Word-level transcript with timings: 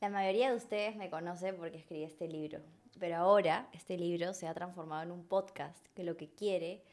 La 0.00 0.10
mayoría 0.10 0.50
de 0.50 0.56
ustedes 0.56 0.94
me 0.94 1.10
conocen 1.10 1.56
porque 1.56 1.78
escribí 1.78 2.04
este 2.04 2.28
libro, 2.28 2.60
pero 3.00 3.16
ahora 3.16 3.68
este 3.72 3.98
libro 3.98 4.32
se 4.32 4.46
ha 4.46 4.54
transformado 4.54 5.02
en 5.02 5.10
un 5.10 5.24
podcast 5.24 5.84
que 5.96 6.04
lo 6.04 6.16
que 6.16 6.30
quiere 6.30 6.84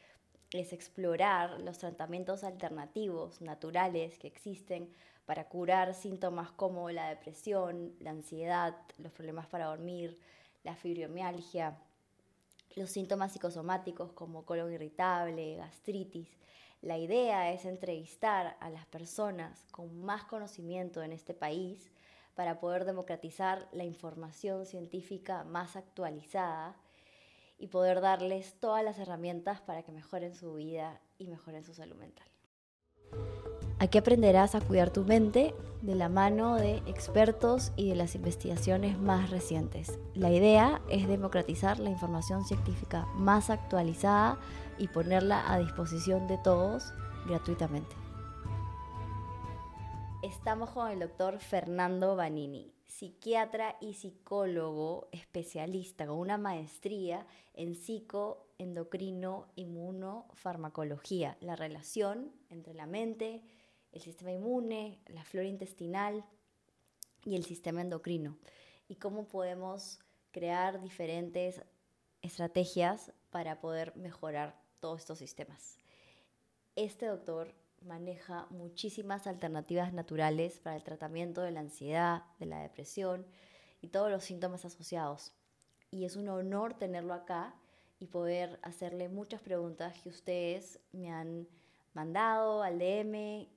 es 0.50 0.72
explorar 0.72 1.60
los 1.60 1.78
tratamientos 1.78 2.42
alternativos, 2.42 3.40
naturales 3.40 4.18
que 4.18 4.26
existen 4.26 4.92
para 5.24 5.44
curar 5.44 5.94
síntomas 5.94 6.50
como 6.50 6.90
la 6.90 7.08
depresión, 7.10 7.94
la 8.00 8.10
ansiedad, 8.10 8.76
los 8.98 9.12
problemas 9.12 9.46
para 9.46 9.66
dormir, 9.66 10.18
la 10.64 10.74
fibromialgia, 10.74 11.78
los 12.74 12.90
síntomas 12.90 13.32
psicosomáticos 13.32 14.10
como 14.14 14.44
colon 14.44 14.72
irritable, 14.72 15.54
gastritis. 15.54 16.28
La 16.82 16.98
idea 16.98 17.52
es 17.52 17.66
entrevistar 17.66 18.56
a 18.58 18.68
las 18.68 18.84
personas 18.86 19.64
con 19.70 20.04
más 20.04 20.24
conocimiento 20.24 21.04
en 21.04 21.12
este 21.12 21.34
país 21.34 21.92
para 22.36 22.60
poder 22.60 22.84
democratizar 22.84 23.66
la 23.72 23.84
información 23.84 24.66
científica 24.66 25.42
más 25.42 25.74
actualizada 25.74 26.76
y 27.58 27.68
poder 27.68 28.00
darles 28.00 28.54
todas 28.60 28.84
las 28.84 28.98
herramientas 28.98 29.62
para 29.62 29.82
que 29.82 29.90
mejoren 29.90 30.36
su 30.36 30.54
vida 30.54 31.00
y 31.18 31.26
mejoren 31.26 31.64
su 31.64 31.74
salud 31.74 31.96
mental. 31.96 32.28
Aquí 33.78 33.98
aprenderás 33.98 34.54
a 34.54 34.60
cuidar 34.60 34.90
tu 34.90 35.04
mente 35.04 35.54
de 35.82 35.94
la 35.94 36.08
mano 36.08 36.56
de 36.56 36.76
expertos 36.86 37.72
y 37.76 37.88
de 37.88 37.94
las 37.94 38.14
investigaciones 38.14 38.98
más 38.98 39.30
recientes. 39.30 39.98
La 40.14 40.30
idea 40.30 40.82
es 40.90 41.08
democratizar 41.08 41.78
la 41.78 41.90
información 41.90 42.44
científica 42.44 43.06
más 43.14 43.50
actualizada 43.50 44.38
y 44.78 44.88
ponerla 44.88 45.50
a 45.50 45.58
disposición 45.58 46.26
de 46.26 46.38
todos 46.38 46.92
gratuitamente. 47.26 48.05
Estamos 50.26 50.70
con 50.70 50.90
el 50.90 50.98
doctor 50.98 51.38
Fernando 51.38 52.16
Banini, 52.16 52.74
psiquiatra 52.84 53.76
y 53.80 53.94
psicólogo 53.94 55.08
especialista 55.12 56.04
con 56.04 56.18
una 56.18 56.36
maestría 56.36 57.24
en 57.54 57.76
psicoendocrino 57.76 59.46
inmunofarmacología, 59.54 61.36
la 61.38 61.54
relación 61.54 62.32
entre 62.50 62.74
la 62.74 62.86
mente, 62.86 63.44
el 63.92 64.00
sistema 64.00 64.32
inmune, 64.32 65.00
la 65.06 65.22
flora 65.22 65.46
intestinal 65.46 66.24
y 67.24 67.36
el 67.36 67.44
sistema 67.44 67.80
endocrino. 67.80 68.36
Y 68.88 68.96
cómo 68.96 69.28
podemos 69.28 70.00
crear 70.32 70.82
diferentes 70.82 71.62
estrategias 72.20 73.12
para 73.30 73.60
poder 73.60 73.94
mejorar 73.94 74.60
todos 74.80 75.02
estos 75.02 75.20
sistemas. 75.20 75.78
Este 76.74 77.06
doctor 77.06 77.54
maneja 77.82 78.46
muchísimas 78.50 79.26
alternativas 79.26 79.92
naturales 79.92 80.58
para 80.60 80.76
el 80.76 80.82
tratamiento 80.82 81.42
de 81.42 81.50
la 81.50 81.60
ansiedad, 81.60 82.24
de 82.38 82.46
la 82.46 82.62
depresión 82.62 83.26
y 83.80 83.88
todos 83.88 84.10
los 84.10 84.24
síntomas 84.24 84.64
asociados. 84.64 85.32
Y 85.90 86.04
es 86.04 86.16
un 86.16 86.28
honor 86.28 86.74
tenerlo 86.74 87.14
acá 87.14 87.54
y 87.98 88.06
poder 88.06 88.58
hacerle 88.62 89.08
muchas 89.08 89.40
preguntas 89.40 89.98
que 90.00 90.08
ustedes 90.08 90.80
me 90.92 91.10
han 91.10 91.48
mandado 91.94 92.62
al 92.62 92.78
DM 92.78 93.48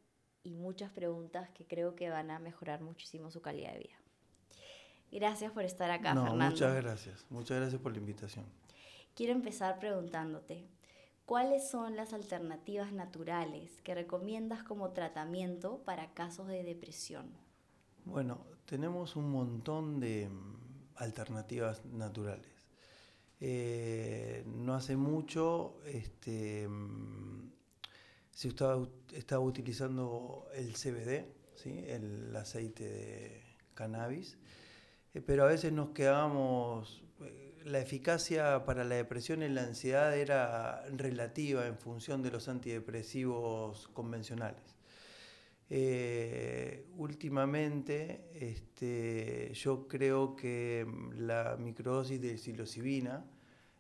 y 0.44 0.56
muchas 0.56 0.92
preguntas 0.92 1.50
que 1.50 1.66
creo 1.66 1.96
que 1.96 2.10
van 2.10 2.32
a 2.32 2.40
mejorar 2.40 2.82
muchísimo 2.82 3.32
su 3.32 3.42
calidad 3.42 3.74
de 3.74 3.80
vida. 3.80 4.00
Gracias 5.12 5.52
por 5.52 5.64
estar 5.64 5.90
acá, 5.92 6.14
no, 6.14 6.24
Fernando. 6.24 6.52
Muchas 6.52 6.76
gracias, 6.76 7.26
muchas 7.30 7.58
gracias 7.58 7.82
por 7.82 7.92
la 7.92 7.98
invitación. 7.98 8.46
Quiero 9.16 9.34
empezar 9.34 9.80
preguntándote, 9.80 10.68
¿cuáles 11.30 11.70
son 11.70 11.96
las 11.96 12.14
alternativas 12.14 12.92
naturales 12.92 13.84
que 13.84 13.94
recomiendas 13.94 14.64
como 14.64 14.94
tratamiento 14.94 15.84
para 15.86 16.12
casos 16.16 16.48
de 16.48 16.64
depresión? 16.64 17.30
Bueno, 18.04 18.48
tenemos 18.66 19.16
un 19.16 19.30
montón 19.30 20.00
de 20.00 20.28
mm, 20.28 20.56
alternativas 20.96 21.86
naturales. 21.86 22.50
Eh, 23.40 24.44
no 24.48 24.74
hace 24.74 24.98
mucho 24.98 25.76
este, 25.86 26.68
mm, 26.68 27.52
si 28.32 28.48
usted 28.48 28.66
estaba 29.14 29.44
utilizando 29.44 30.48
el 30.56 30.74
CBD, 30.74 31.32
¿sí? 31.54 31.86
el 31.90 32.36
aceite 32.36 32.84
de 32.90 33.44
cannabis, 33.76 34.40
eh, 35.14 35.22
pero 35.22 35.44
a 35.44 35.48
veces 35.48 35.74
nos 35.74 35.90
quedábamos, 35.90 37.04
la 37.70 37.80
eficacia 37.80 38.66
para 38.66 38.84
la 38.84 38.96
depresión 38.96 39.44
y 39.44 39.50
la 39.50 39.64
ansiedad 39.64 40.18
era 40.18 40.84
relativa 40.90 41.68
en 41.68 41.78
función 41.78 42.22
de 42.22 42.32
los 42.32 42.48
antidepresivos 42.48 43.88
convencionales. 43.90 44.78
Eh, 45.70 46.88
últimamente, 46.98 48.32
este, 48.34 49.52
yo 49.54 49.88
creo 49.88 50.36
que 50.36 50.86
la 51.16 51.58
microdosis 51.60 52.20
de 52.20 52.38
psilocibina 52.38 53.24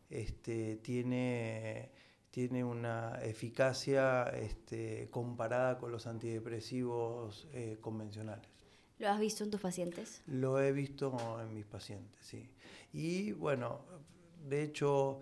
este, 0.09 0.77
tiene 0.77 1.91
tiene 2.31 2.63
una 2.63 3.19
eficacia 3.23 4.25
este, 4.29 5.09
comparada 5.09 5.77
con 5.79 5.91
los 5.91 6.05
antidepresivos 6.05 7.47
eh, 7.53 7.77
convencionales. 7.81 8.47
¿Lo 8.99 9.09
has 9.09 9.19
visto 9.19 9.43
en 9.43 9.51
tus 9.51 9.61
pacientes? 9.61 10.21
Lo 10.27 10.61
he 10.61 10.71
visto 10.71 11.41
en 11.41 11.53
mis 11.53 11.65
pacientes, 11.65 12.19
sí. 12.21 12.49
Y 12.93 13.33
bueno, 13.33 13.85
de 14.47 14.63
hecho 14.63 15.21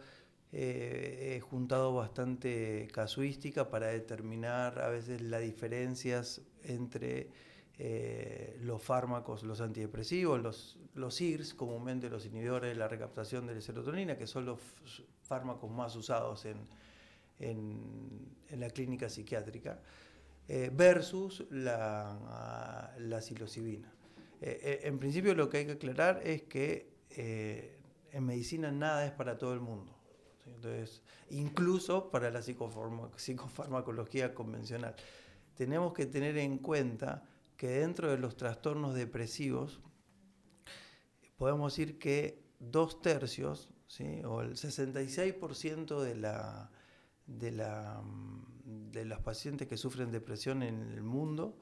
eh, 0.51 1.35
he 1.35 1.39
juntado 1.41 1.94
bastante 1.94 2.88
casuística 2.94 3.69
para 3.69 3.88
determinar 3.88 4.79
a 4.79 4.88
veces 4.88 5.22
las 5.22 5.41
diferencias 5.41 6.41
entre 6.63 7.29
eh, 7.78 8.57
los 8.61 8.81
fármacos, 8.81 9.44
los 9.44 9.59
antidepresivos, 9.59 10.41
los, 10.41 10.79
los 10.95 11.19
IRS, 11.19 11.53
comúnmente 11.53 12.09
los 12.09 12.25
inhibidores 12.25 12.72
de 12.72 12.75
la 12.75 12.88
recaptación 12.88 13.45
de 13.45 13.55
la 13.55 13.61
serotonina, 13.61 14.17
que 14.17 14.25
son 14.25 14.45
los 14.45 14.59
fármacos 15.22 15.69
más 15.69 15.95
usados 15.95 16.45
en, 16.45 16.57
en, 17.39 18.59
la 18.59 18.69
clínica 18.69 19.09
psiquiátrica, 19.09 19.81
eh, 20.47 20.72
versus 20.73 21.45
la, 21.51 22.95
la 22.99 23.22
psilocibina. 23.22 23.94
En 24.39 24.99
principio 24.99 25.34
lo 25.34 25.49
que 25.49 25.57
hay 25.57 25.66
que 25.66 25.72
aclarar 25.73 26.22
es 26.23 26.44
que 26.44 26.97
en 27.09 28.25
medicina 28.25 28.72
nada 28.72 29.06
es 29.06 29.12
para 29.12 29.38
todo 29.38 29.53
el 29.53 29.59
mundo. 29.59 29.94
Entonces, 30.45 31.01
incluso 31.29 32.09
para 32.09 32.31
la 32.31 32.41
psicofarmacología 32.41 34.34
convencional. 34.34 34.95
Tenemos 35.56 35.94
que 35.94 36.06
tener 36.06 36.38
en 36.38 36.57
cuenta 36.57 37.23
que 37.57 37.67
dentro 37.67 38.09
de 38.09 38.17
los 38.17 38.38
trastornos 38.38 38.94
depresivos, 38.94 39.81
podemos 41.38 41.73
decir 41.73 42.00
que 42.00 42.44
dos 42.59 43.01
tercios, 43.01 43.69
¿sí? 43.88 44.22
o 44.23 44.41
el 44.41 44.56
66% 44.56 46.00
de 46.00 46.16
la, 46.16 46.72
de, 47.25 47.51
la, 47.51 48.01
de 48.66 49.06
los 49.06 49.19
pacientes 49.19 49.67
que 49.67 49.78
sufren 49.78 50.12
depresión 50.12 50.63
en 50.63 50.81
el 50.91 51.03
mundo 51.03 51.57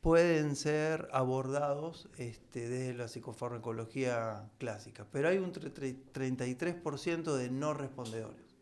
pueden 0.00 0.56
ser 0.56 1.08
abordados 1.12 2.08
este, 2.16 2.68
desde 2.68 2.94
la 2.94 3.08
psicofarmacología 3.08 4.50
clásica, 4.58 5.06
pero 5.10 5.28
hay 5.28 5.38
un 5.38 5.52
33% 5.52 7.34
de 7.34 7.50
no 7.50 7.74
respondedores, 7.74 8.56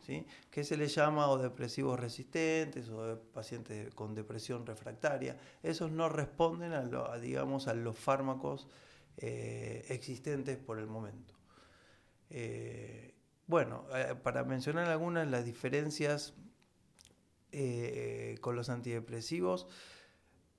¿sí? 0.00 0.26
que 0.50 0.64
se 0.64 0.76
les 0.76 0.94
llama 0.94 1.28
o 1.28 1.38
depresivos 1.38 2.00
resistentes 2.00 2.88
o 2.88 3.06
de 3.06 3.16
pacientes 3.16 3.94
con 3.94 4.14
depresión 4.14 4.66
refractaria. 4.66 5.38
Esos 5.62 5.92
no 5.92 6.08
responden 6.08 6.72
a, 6.72 7.18
digamos, 7.18 7.68
a 7.68 7.74
los 7.74 7.96
fármacos 7.96 8.66
eh, 9.18 9.84
existentes 9.88 10.56
por 10.58 10.78
el 10.78 10.86
momento. 10.86 11.34
Eh, 12.30 13.14
bueno, 13.46 13.86
eh, 13.94 14.14
para 14.22 14.44
mencionar 14.44 14.88
algunas, 14.88 15.28
las 15.28 15.44
diferencias 15.44 16.34
con 18.40 18.54
los 18.54 18.68
antidepresivos, 18.68 19.66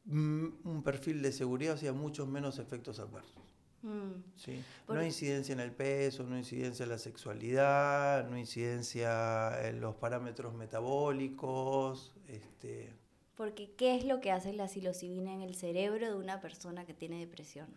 un 0.09 0.81
perfil 0.83 1.21
de 1.21 1.31
seguridad, 1.31 1.75
o 1.75 1.77
sea, 1.77 1.93
muchos 1.93 2.27
menos 2.27 2.59
efectos 2.59 2.99
adversos. 2.99 3.49
Mm. 3.81 4.23
¿sí? 4.35 4.61
No 4.87 5.03
incidencia 5.03 5.53
en 5.53 5.59
el 5.59 5.71
peso, 5.71 6.23
no 6.23 6.37
incidencia 6.37 6.83
en 6.83 6.89
la 6.89 6.97
sexualidad, 6.97 8.29
no 8.29 8.37
incidencia 8.37 9.67
en 9.67 9.79
los 9.79 9.95
parámetros 9.95 10.53
metabólicos. 10.53 12.13
Este... 12.27 12.93
Porque, 13.35 13.71
¿qué 13.77 13.95
es 13.95 14.05
lo 14.05 14.19
que 14.19 14.31
hace 14.31 14.51
la 14.53 14.67
psilocibina 14.67 15.33
en 15.33 15.41
el 15.41 15.55
cerebro 15.55 16.07
de 16.07 16.15
una 16.15 16.41
persona 16.41 16.85
que 16.85 16.93
tiene 16.93 17.19
depresión? 17.19 17.67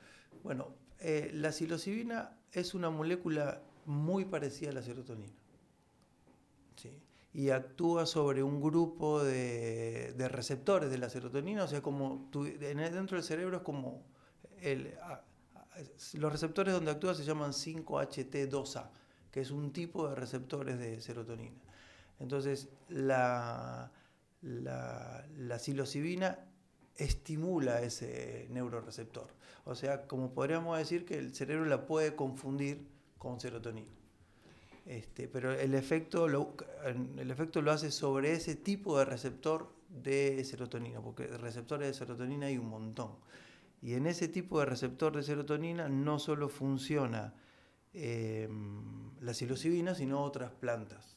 Bueno, 0.42 0.74
eh, 0.98 1.30
la 1.32 1.52
psilocibina 1.52 2.36
es 2.52 2.74
una 2.74 2.90
molécula 2.90 3.62
muy 3.86 4.24
parecida 4.24 4.70
a 4.70 4.74
la 4.74 4.82
serotonina. 4.82 5.32
Y 7.34 7.50
actúa 7.50 8.04
sobre 8.04 8.42
un 8.42 8.60
grupo 8.60 9.24
de, 9.24 10.14
receptores 10.28 10.90
de 10.90 10.98
la 10.98 11.08
serotonina, 11.08 11.64
o 11.64 11.68
sea, 11.68 11.80
como 11.80 12.28
dentro 12.30 13.16
del 13.16 13.24
cerebro 13.24 13.56
es 13.56 13.62
como 13.62 14.02
los 16.14 16.32
receptores 16.32 16.74
donde 16.74 16.90
actúa 16.90 17.14
se 17.14 17.24
llaman 17.24 17.52
5HT2A, 17.52 18.90
que 19.30 19.40
es 19.40 19.50
un 19.50 19.72
tipo 19.72 20.08
de 20.08 20.14
receptores 20.14 20.78
de 20.78 21.00
serotonina. 21.00 21.56
Entonces, 22.20 22.68
la, 22.88 23.90
la, 24.42 25.58
psilocibina 25.58 26.38
estimula 26.96 27.80
ese 27.82 28.46
neuroreceptor. 28.50 29.28
O 29.64 29.74
sea, 29.74 30.06
como 30.06 30.32
podríamos 30.32 30.78
decir 30.78 31.04
que 31.04 31.18
el 31.18 31.34
cerebro 31.34 31.64
la 31.64 31.86
puede 31.86 32.14
confundir 32.14 32.86
con 33.18 33.40
serotonina. 33.40 33.90
Este, 34.86 35.28
pero 35.28 35.52
el 35.52 35.74
efecto, 35.74 36.26
lo, 36.26 36.54
el 36.84 37.30
efecto 37.30 37.62
lo 37.62 37.70
hace 37.70 37.90
sobre 37.90 38.32
ese 38.32 38.56
tipo 38.56 38.98
de 38.98 39.04
receptor 39.04 39.72
de 39.88 40.44
serotonina, 40.44 41.00
porque 41.00 41.26
receptores 41.26 41.88
de 41.88 41.94
serotonina 41.94 42.46
hay 42.46 42.58
un 42.58 42.68
montón. 42.68 43.12
Y 43.80 43.94
en 43.94 44.06
ese 44.06 44.28
tipo 44.28 44.60
de 44.60 44.66
receptor 44.66 45.14
de 45.14 45.22
serotonina 45.22 45.88
no 45.88 46.18
solo 46.18 46.48
funciona 46.48 47.34
em, 47.92 49.10
la 49.20 49.34
psilocibina, 49.34 49.94
sino 49.94 50.22
otras 50.22 50.52
plantas. 50.52 51.16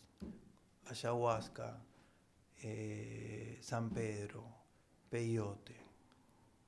Ayahuasca, 0.88 1.82
eh, 2.62 3.58
San 3.62 3.92
Pedro, 3.92 4.44
peyote. 5.10 5.76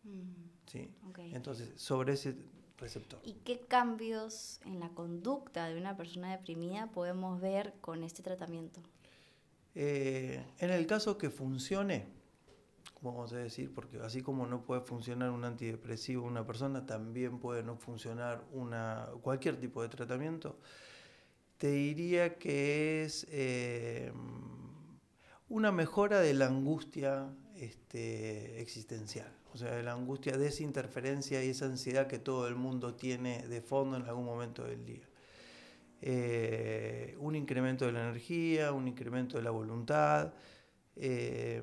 Mm, 0.03 0.67
¿sí? 0.67 0.89
Entonces, 1.33 1.73
sobre 1.75 2.13
ese 2.13 2.35
receptor. 2.77 3.19
¿Y 3.23 3.33
qué 3.43 3.59
cambios 3.59 4.59
en 4.65 4.79
la 4.79 4.89
conducta 4.89 5.67
de 5.67 5.77
una 5.77 5.97
persona 5.97 6.31
deprimida 6.31 6.87
podemos 6.91 7.41
ver 7.41 7.73
con 7.81 8.03
este 8.03 8.23
tratamiento? 8.23 8.81
Eh, 9.75 10.43
en 10.59 10.71
el 10.71 10.87
caso 10.87 11.17
que 11.17 11.29
funcione, 11.29 12.07
vamos 13.01 13.33
a 13.33 13.37
decir, 13.37 13.73
porque 13.73 13.99
así 13.99 14.21
como 14.21 14.47
no 14.47 14.63
puede 14.63 14.81
funcionar 14.81 15.29
un 15.29 15.45
antidepresivo 15.45 16.25
una 16.25 16.45
persona, 16.45 16.85
también 16.85 17.39
puede 17.39 17.63
no 17.63 17.77
funcionar 17.77 18.43
una, 18.51 19.09
cualquier 19.21 19.59
tipo 19.59 19.81
de 19.81 19.89
tratamiento, 19.89 20.57
te 21.57 21.69
diría 21.69 22.37
que 22.37 23.03
es 23.03 23.27
eh, 23.29 24.11
una 25.49 25.71
mejora 25.71 26.19
de 26.19 26.33
la 26.33 26.47
angustia 26.47 27.29
este, 27.55 28.61
existencial, 28.61 29.31
o 29.53 29.57
sea, 29.57 29.81
la 29.81 29.93
angustia 29.93 30.37
de 30.37 30.47
esa 30.47 30.63
interferencia 30.63 31.43
y 31.43 31.49
esa 31.49 31.65
ansiedad 31.65 32.07
que 32.07 32.19
todo 32.19 32.47
el 32.47 32.55
mundo 32.55 32.93
tiene 32.93 33.47
de 33.47 33.61
fondo 33.61 33.97
en 33.97 34.03
algún 34.03 34.25
momento 34.25 34.63
del 34.63 34.85
día. 34.85 35.07
Eh, 36.01 37.15
un 37.19 37.35
incremento 37.35 37.85
de 37.85 37.91
la 37.91 38.03
energía, 38.03 38.71
un 38.71 38.87
incremento 38.87 39.37
de 39.37 39.43
la 39.43 39.51
voluntad, 39.51 40.33
eh, 40.95 41.61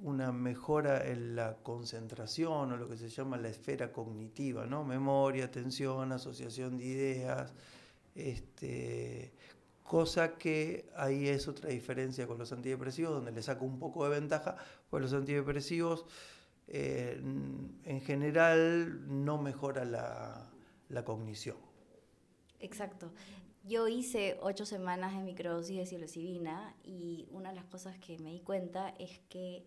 una 0.00 0.32
mejora 0.32 1.06
en 1.08 1.34
la 1.34 1.56
concentración 1.62 2.72
o 2.72 2.76
lo 2.76 2.88
que 2.88 2.96
se 2.96 3.08
llama 3.08 3.36
la 3.36 3.48
esfera 3.48 3.92
cognitiva, 3.92 4.66
¿no? 4.66 4.84
Memoria, 4.84 5.46
atención, 5.46 6.12
asociación 6.12 6.78
de 6.78 6.84
ideas, 6.84 7.52
este, 8.14 9.32
cosa 9.88 10.36
que 10.38 10.88
ahí 10.94 11.26
es 11.26 11.48
otra 11.48 11.70
diferencia 11.70 12.28
con 12.28 12.38
los 12.38 12.52
antidepresivos, 12.52 13.12
donde 13.12 13.32
le 13.32 13.42
saco 13.42 13.64
un 13.64 13.80
poco 13.80 14.04
de 14.04 14.10
ventaja, 14.10 14.56
pues 14.88 15.02
los 15.02 15.12
antidepresivos 15.12 16.04
eh, 16.68 17.18
en 17.20 18.00
general 18.02 19.24
no 19.24 19.38
mejora 19.38 19.84
la, 19.84 20.48
la 20.88 21.04
cognición. 21.04 21.56
Exacto. 22.60 23.10
Yo 23.64 23.88
hice 23.88 24.38
ocho 24.42 24.64
semanas 24.64 25.16
de 25.16 25.22
microdosis 25.22 25.76
de 25.76 25.86
psilocibina 25.86 26.74
y 26.84 27.26
una 27.32 27.50
de 27.50 27.56
las 27.56 27.64
cosas 27.64 27.98
que 27.98 28.18
me 28.18 28.30
di 28.30 28.40
cuenta 28.40 28.90
es 28.98 29.18
que 29.28 29.64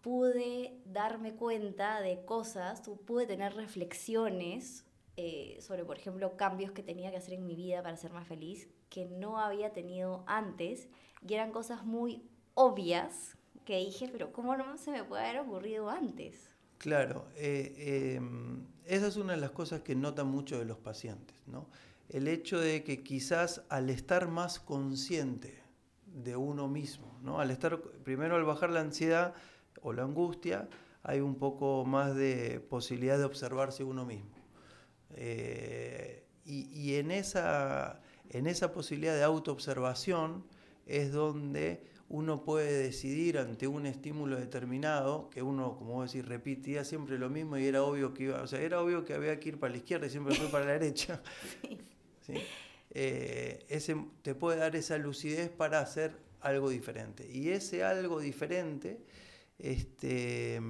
pude 0.00 0.80
darme 0.86 1.34
cuenta 1.34 2.00
de 2.00 2.24
cosas, 2.24 2.82
pude 3.06 3.26
tener 3.26 3.54
reflexiones 3.54 4.84
eh, 5.20 5.58
sobre, 5.60 5.84
por 5.84 5.98
ejemplo, 5.98 6.36
cambios 6.36 6.70
que 6.70 6.84
tenía 6.84 7.10
que 7.10 7.16
hacer 7.16 7.34
en 7.34 7.44
mi 7.44 7.56
vida 7.56 7.82
para 7.82 7.96
ser 7.96 8.12
más 8.12 8.28
feliz, 8.28 8.68
que 8.88 9.04
no 9.04 9.40
había 9.40 9.72
tenido 9.72 10.22
antes, 10.28 10.86
y 11.26 11.34
eran 11.34 11.50
cosas 11.50 11.84
muy 11.84 12.22
obvias 12.54 13.36
que 13.64 13.78
dije, 13.78 14.08
pero 14.12 14.32
¿cómo 14.32 14.56
no 14.56 14.78
se 14.78 14.92
me 14.92 15.02
puede 15.02 15.24
haber 15.24 15.40
ocurrido 15.40 15.90
antes? 15.90 16.50
Claro, 16.78 17.26
eh, 17.34 18.14
em, 18.16 18.64
esa 18.86 19.08
es 19.08 19.16
una 19.16 19.32
de 19.32 19.40
las 19.40 19.50
cosas 19.50 19.80
que 19.80 19.96
notan 19.96 20.28
mucho 20.28 20.56
de 20.56 20.64
los 20.64 20.78
pacientes, 20.78 21.36
¿no? 21.48 21.66
El 22.08 22.28
hecho 22.28 22.60
de 22.60 22.84
que 22.84 23.02
quizás 23.02 23.64
al 23.70 23.90
estar 23.90 24.28
más 24.28 24.60
consciente 24.60 25.60
de 26.06 26.36
uno 26.36 26.68
mismo, 26.68 27.18
¿no? 27.22 27.40
Al 27.40 27.50
estar, 27.50 27.82
primero 28.04 28.36
al 28.36 28.44
bajar 28.44 28.70
la 28.70 28.82
ansiedad, 28.82 29.34
o 29.82 29.92
la 29.92 30.04
angustia, 30.04 30.68
hay 31.02 31.18
un 31.18 31.34
poco 31.34 31.84
más 31.84 32.14
de 32.14 32.60
posibilidad 32.60 33.18
de 33.18 33.24
observarse 33.24 33.82
uno 33.82 34.04
mismo. 34.04 34.37
Eh, 35.14 36.24
y, 36.44 36.94
en, 36.94 37.10
esa, 37.10 38.00
en 38.30 38.46
esa 38.46 38.72
posibilidad 38.72 39.14
de 39.14 39.22
autoobservación 39.22 40.44
es 40.86 41.12
donde 41.12 41.82
uno 42.08 42.42
puede 42.42 42.72
decidir 42.84 43.36
ante 43.36 43.66
un 43.66 43.84
estímulo 43.84 44.36
determinado, 44.36 45.28
que 45.28 45.42
uno, 45.42 45.76
como 45.76 45.92
vos 45.94 46.10
decís, 46.10 46.26
repetía 46.26 46.84
siempre 46.84 47.18
lo 47.18 47.28
mismo 47.28 47.58
y 47.58 47.66
era 47.66 47.82
obvio 47.82 48.14
que 48.14 48.24
iba, 48.24 48.40
o 48.40 48.46
sea, 48.46 48.62
era 48.62 48.80
obvio 48.80 49.04
que 49.04 49.12
había 49.12 49.38
que 49.38 49.50
ir 49.50 49.58
para 49.58 49.72
la 49.72 49.76
izquierda 49.76 50.06
y 50.06 50.10
siempre 50.10 50.34
fue 50.34 50.48
para 50.48 50.64
la 50.64 50.72
derecha. 50.72 51.22
Eh, 52.90 53.66
ese, 53.68 53.96
te 54.22 54.34
puede 54.34 54.58
dar 54.58 54.74
esa 54.74 54.96
lucidez 54.96 55.50
para 55.50 55.78
hacer 55.78 56.16
algo 56.40 56.70
diferente. 56.70 57.30
Y 57.30 57.50
ese 57.50 57.84
algo 57.84 58.18
diferente 58.18 58.98
este, 59.58 60.60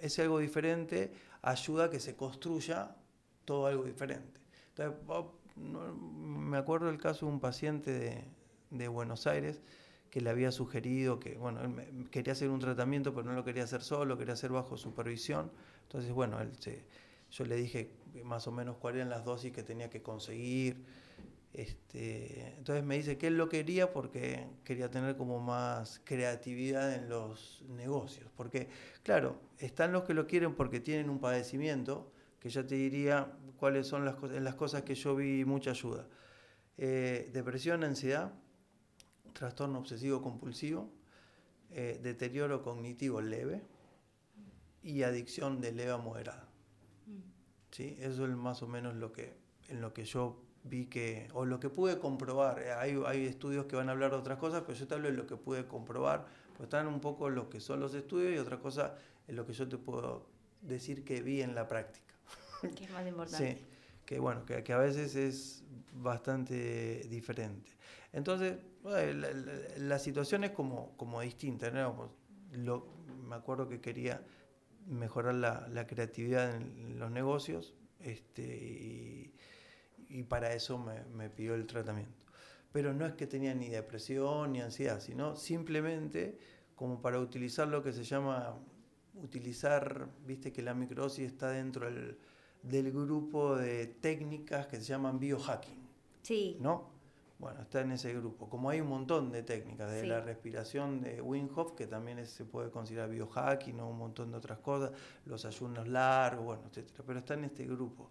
ese 0.00 0.22
algo 0.22 0.38
diferente 0.38 1.12
ayuda 1.42 1.86
a 1.86 1.90
que 1.90 2.00
se 2.00 2.14
construya 2.14 2.96
todo 3.44 3.66
algo 3.66 3.84
diferente. 3.84 4.40
Entonces, 4.68 4.96
me 5.56 6.56
acuerdo 6.56 6.86
del 6.86 6.98
caso 6.98 7.26
de 7.26 7.32
un 7.32 7.40
paciente 7.40 8.24
de, 8.70 8.88
Buenos 8.88 9.26
Aires 9.26 9.60
que 10.10 10.20
le 10.20 10.30
había 10.30 10.50
sugerido 10.50 11.20
que, 11.20 11.36
bueno, 11.36 11.60
quería 12.10 12.32
hacer 12.32 12.50
un 12.50 12.60
tratamiento, 12.60 13.14
pero 13.14 13.26
no 13.26 13.34
lo 13.34 13.44
quería 13.44 13.64
hacer 13.64 13.82
solo, 13.82 14.18
quería 14.18 14.34
hacer 14.34 14.50
bajo 14.50 14.76
supervisión. 14.76 15.50
Entonces, 15.82 16.12
bueno, 16.12 16.40
él 16.40 16.52
yo 17.30 17.44
le 17.44 17.56
dije 17.56 17.90
más 18.24 18.46
o 18.46 18.52
menos 18.52 18.76
cuáles 18.76 18.98
eran 18.98 19.10
las 19.10 19.24
dosis 19.24 19.52
que 19.52 19.62
tenía 19.62 19.90
que 19.90 20.02
conseguir, 20.02 20.84
este, 21.54 22.52
entonces 22.58 22.84
me 22.84 22.96
dice 22.96 23.16
que 23.16 23.28
él 23.28 23.38
lo 23.38 23.48
quería 23.48 23.92
porque 23.92 24.44
quería 24.64 24.90
tener 24.90 25.16
como 25.16 25.38
más 25.38 26.00
creatividad 26.02 26.92
en 26.92 27.08
los 27.08 27.62
negocios. 27.68 28.28
Porque, 28.36 28.68
claro, 29.04 29.36
están 29.58 29.92
los 29.92 30.02
que 30.02 30.14
lo 30.14 30.26
quieren 30.26 30.56
porque 30.56 30.80
tienen 30.80 31.08
un 31.08 31.20
padecimiento, 31.20 32.10
que 32.44 32.50
ya 32.50 32.66
te 32.66 32.74
diría 32.74 33.32
cuáles 33.56 33.86
son 33.86 34.04
las, 34.04 34.20
las 34.20 34.54
cosas 34.54 34.82
que 34.82 34.94
yo 34.94 35.16
vi 35.16 35.46
mucha 35.46 35.70
ayuda. 35.70 36.06
Eh, 36.76 37.30
depresión, 37.32 37.82
ansiedad, 37.84 38.34
trastorno 39.32 39.78
obsesivo 39.78 40.20
compulsivo, 40.20 40.92
eh, 41.70 41.98
deterioro 42.02 42.60
cognitivo 42.62 43.22
leve 43.22 43.62
y 44.82 45.04
adicción 45.04 45.62
de 45.62 45.72
leve 45.72 45.92
a 45.92 45.96
moderada. 45.96 46.46
Mm. 47.06 47.20
¿Sí? 47.70 47.96
Eso 47.98 48.26
es 48.26 48.36
más 48.36 48.62
o 48.62 48.68
menos 48.68 48.94
lo 48.94 49.10
que, 49.10 49.38
en 49.70 49.80
lo 49.80 49.94
que 49.94 50.04
yo 50.04 50.42
vi 50.64 50.84
que, 50.84 51.28
o 51.32 51.46
lo 51.46 51.58
que 51.60 51.70
pude 51.70 51.98
comprobar, 51.98 52.58
eh, 52.58 52.72
hay, 52.72 53.02
hay, 53.06 53.24
estudios 53.24 53.64
que 53.64 53.76
van 53.76 53.88
a 53.88 53.92
hablar 53.92 54.10
de 54.10 54.18
otras 54.18 54.36
cosas, 54.36 54.64
pero 54.66 54.78
yo 54.78 54.86
te 54.86 54.92
hablo 54.92 55.08
de 55.08 55.16
lo 55.16 55.26
que 55.26 55.36
pude 55.36 55.66
comprobar, 55.66 56.26
pues 56.58 56.64
están 56.64 56.88
un 56.88 57.00
poco 57.00 57.30
lo 57.30 57.48
que 57.48 57.60
son 57.60 57.80
los 57.80 57.94
estudios 57.94 58.34
y 58.34 58.36
otra 58.36 58.58
cosa 58.58 58.98
es 59.26 59.34
lo 59.34 59.46
que 59.46 59.54
yo 59.54 59.66
te 59.66 59.78
puedo 59.78 60.26
decir 60.60 61.06
que 61.06 61.22
vi 61.22 61.40
en 61.40 61.54
la 61.54 61.68
práctica. 61.68 62.13
Que 62.70 62.84
es 62.84 62.90
más 62.90 63.06
importante. 63.06 63.56
Sí, 63.56 63.66
que 64.04 64.18
bueno, 64.18 64.44
que, 64.44 64.62
que 64.62 64.72
a 64.72 64.78
veces 64.78 65.16
es 65.16 65.64
bastante 65.92 67.04
diferente. 67.08 67.70
Entonces, 68.12 68.58
la, 68.84 69.98
situación 69.98 70.44
es 70.44 70.50
como, 70.50 70.96
como 70.96 71.20
distinta, 71.20 71.70
¿no? 71.70 72.12
Lo, 72.52 72.86
me 73.26 73.34
acuerdo 73.34 73.68
que 73.68 73.80
quería 73.80 74.22
mejorar 74.86 75.34
la, 75.34 75.66
la 75.68 75.86
creatividad 75.86 76.54
en 76.54 76.98
los 76.98 77.10
negocios 77.10 77.74
este, 78.00 78.42
y, 78.42 79.34
y 80.08 80.22
para 80.22 80.52
eso 80.52 80.78
me, 80.78 81.28
pidió 81.30 81.54
el 81.54 81.66
tratamiento. 81.66 82.24
Pero 82.72 82.92
no 82.92 83.06
es 83.06 83.14
que 83.14 83.26
tenía 83.26 83.54
ni 83.54 83.68
depresión 83.68 84.52
ni 84.52 84.60
ansiedad, 84.60 85.00
sino 85.00 85.36
simplemente 85.36 86.38
como 86.74 87.00
para 87.00 87.18
utilizar 87.18 87.68
lo 87.68 87.82
que 87.82 87.92
se 87.92 88.04
llama, 88.04 88.56
utilizar, 89.14 90.08
viste 90.26 90.52
que 90.52 90.62
la 90.62 90.74
microdosis 90.74 91.26
está 91.26 91.50
dentro 91.50 91.86
del, 91.86 92.18
del 92.64 92.90
grupo 92.90 93.56
de 93.56 93.86
técnicas 93.86 94.66
que 94.66 94.76
se 94.76 94.84
llaman 94.84 95.18
biohacking. 95.18 95.86
Sí. 96.22 96.56
¿No? 96.60 96.92
Bueno, 97.38 97.62
está 97.62 97.82
en 97.82 97.92
ese 97.92 98.14
grupo. 98.14 98.48
Como 98.48 98.70
hay 98.70 98.80
un 98.80 98.88
montón 98.88 99.30
de 99.30 99.42
técnicas, 99.42 99.92
de 99.92 100.06
la 100.06 100.20
respiración 100.20 101.02
de 101.02 101.20
Wim 101.20 101.48
Hof, 101.54 101.72
que 101.72 101.86
también 101.86 102.24
se 102.26 102.44
puede 102.44 102.70
considerar 102.70 103.10
biohacking, 103.10 103.80
o 103.80 103.90
un 103.90 103.98
montón 103.98 104.30
de 104.30 104.38
otras 104.38 104.58
cosas, 104.60 104.92
los 105.26 105.44
ayunos 105.44 105.86
largos, 105.88 106.44
bueno, 106.44 106.62
etcétera. 106.68 107.04
Pero 107.06 107.18
está 107.18 107.34
en 107.34 107.44
este 107.44 107.66
grupo 107.66 108.10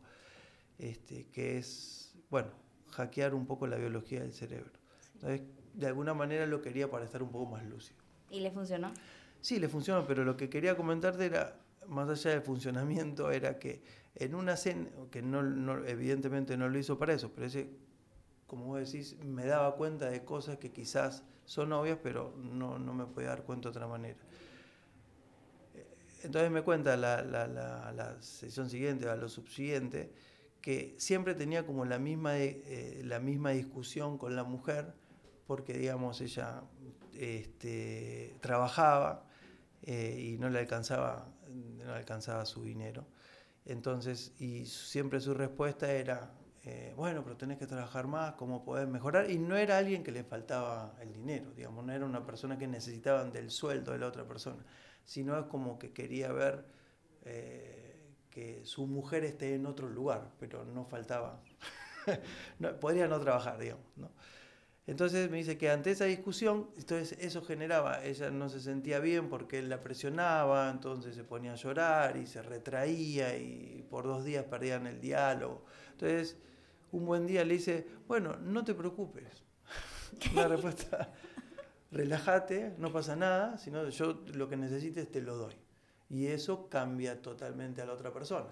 este, 0.77 1.27
que 1.27 1.57
es, 1.57 2.13
bueno, 2.29 2.49
hackear 2.91 3.33
un 3.33 3.47
poco 3.47 3.65
la 3.65 3.77
biología 3.77 4.21
del 4.21 4.33
cerebro. 4.33 4.71
Entonces, 5.15 5.41
de 5.73 5.87
alguna 5.87 6.13
manera 6.13 6.45
lo 6.45 6.61
quería 6.61 6.91
para 6.91 7.05
estar 7.05 7.23
un 7.23 7.29
poco 7.29 7.49
más 7.49 7.65
lúcido. 7.65 7.97
¿Y 8.29 8.41
le 8.41 8.51
funcionó? 8.51 8.91
Sí, 9.41 9.59
le 9.59 9.67
funcionó, 9.67 10.05
pero 10.05 10.23
lo 10.23 10.37
que 10.37 10.49
quería 10.49 10.77
comentarte 10.77 11.25
era, 11.25 11.59
más 11.87 12.09
allá 12.09 12.31
del 12.31 12.41
funcionamiento, 12.41 13.31
era 13.31 13.57
que 13.57 13.81
en 14.15 14.35
una 14.35 14.55
cena, 14.57 14.87
que 15.11 15.19
evidentemente 15.19 16.57
no 16.57 16.69
lo 16.69 16.77
hizo 16.77 16.97
para 16.99 17.13
eso, 17.13 17.31
pero 17.33 17.47
ese, 17.47 17.69
como 18.47 18.65
vos 18.65 18.79
decís, 18.79 19.17
me 19.23 19.45
daba 19.45 19.75
cuenta 19.75 20.09
de 20.09 20.23
cosas 20.23 20.57
que 20.57 20.71
quizás 20.71 21.23
son 21.45 21.73
obvias, 21.73 21.97
pero 22.01 22.33
no, 22.37 22.77
no 22.79 22.93
me 22.93 23.05
podía 23.05 23.29
dar 23.29 23.43
cuenta 23.43 23.69
de 23.69 23.71
otra 23.71 23.87
manera. 23.87 24.19
Entonces 26.23 26.51
me 26.51 26.61
cuenta 26.61 26.95
la, 26.95 27.21
la, 27.21 27.47
la, 27.47 28.21
sesión 28.21 28.69
siguiente, 28.69 29.09
a 29.09 29.15
lo 29.15 29.27
subsiguiente, 29.27 30.13
que 30.61 30.95
siempre 30.97 31.35
tenía 31.35 31.65
como 31.65 31.83
la 31.83 31.99
misma, 31.99 32.37
eh, 32.37 33.01
la 33.03 33.19
misma 33.19 33.49
discusión 33.49 34.17
con 34.17 34.35
la 34.35 34.45
mujer, 34.45 34.93
porque 35.47 35.73
digamos 35.73 36.21
ella 36.21 36.63
este, 37.13 38.37
trabajaba 38.39 39.25
eh, 39.81 40.17
y 40.17 40.37
no 40.37 40.49
le 40.49 40.59
alcanzaba, 40.59 41.27
no 41.49 41.91
alcanzaba 41.91 42.45
su 42.45 42.63
dinero. 42.63 43.05
Entonces, 43.65 44.33
y 44.39 44.65
siempre 44.65 45.19
su 45.19 45.33
respuesta 45.33 45.91
era, 45.91 46.31
eh, 46.63 46.93
bueno, 46.97 47.23
pero 47.23 47.37
tenés 47.37 47.57
que 47.57 47.67
trabajar 47.67 48.07
más, 48.07 48.33
¿cómo 48.33 48.63
podés 48.63 48.87
mejorar? 48.87 49.29
Y 49.31 49.37
no 49.37 49.55
era 49.55 49.77
alguien 49.77 50.03
que 50.03 50.11
le 50.11 50.23
faltaba 50.23 50.95
el 51.01 51.13
dinero, 51.13 51.51
digamos, 51.55 51.85
no 51.85 51.93
era 51.93 52.05
una 52.05 52.25
persona 52.25 52.57
que 52.57 52.67
necesitaban 52.67 53.31
del 53.31 53.51
sueldo 53.51 53.91
de 53.93 53.99
la 53.99 54.07
otra 54.07 54.27
persona, 54.27 54.63
sino 55.05 55.37
es 55.39 55.45
como 55.45 55.79
que 55.79 55.93
quería 55.93 56.31
ver 56.31 56.65
eh, 57.25 58.13
que 58.29 58.65
su 58.65 58.87
mujer 58.87 59.23
esté 59.23 59.55
en 59.55 59.65
otro 59.65 59.87
lugar, 59.89 60.31
pero 60.39 60.65
no 60.65 60.85
faltaba, 60.85 61.41
podría 62.81 63.07
no 63.07 63.19
trabajar, 63.19 63.59
digamos, 63.59 63.85
¿no? 63.95 64.11
Entonces 64.85 65.29
me 65.31 65.37
dice 65.37 65.57
que 65.57 65.69
ante 65.69 65.91
esa 65.91 66.05
discusión, 66.05 66.69
entonces 66.77 67.17
eso 67.21 67.41
generaba, 67.41 68.03
ella 68.03 68.29
no 68.31 68.49
se 68.49 68.59
sentía 68.59 68.99
bien 68.99 69.29
porque 69.29 69.59
él 69.59 69.69
la 69.69 69.81
presionaba, 69.81 70.69
entonces 70.69 71.15
se 71.15 71.23
ponía 71.23 71.53
a 71.53 71.55
llorar 71.55 72.17
y 72.17 72.27
se 72.27 72.41
retraía 72.41 73.37
y 73.37 73.85
por 73.89 74.03
dos 74.03 74.25
días 74.25 74.43
perdían 74.43 74.85
el 74.87 74.99
diálogo. 74.99 75.63
Entonces, 75.91 76.37
un 76.91 77.05
buen 77.05 77.25
día 77.25 77.45
le 77.45 77.53
dice, 77.53 77.87
bueno, 78.07 78.35
no 78.37 78.65
te 78.65 78.73
preocupes. 78.73 79.43
La 80.35 80.49
respuesta, 80.49 81.13
relájate, 81.91 82.75
no 82.77 82.91
pasa 82.91 83.15
nada, 83.15 83.57
sino 83.57 83.87
yo 83.87 84.21
lo 84.33 84.49
que 84.49 84.57
necesites 84.57 85.09
te 85.09 85.21
lo 85.21 85.37
doy. 85.37 85.55
Y 86.09 86.27
eso 86.27 86.67
cambia 86.69 87.21
totalmente 87.21 87.81
a 87.81 87.85
la 87.85 87.93
otra 87.93 88.11
persona. 88.11 88.49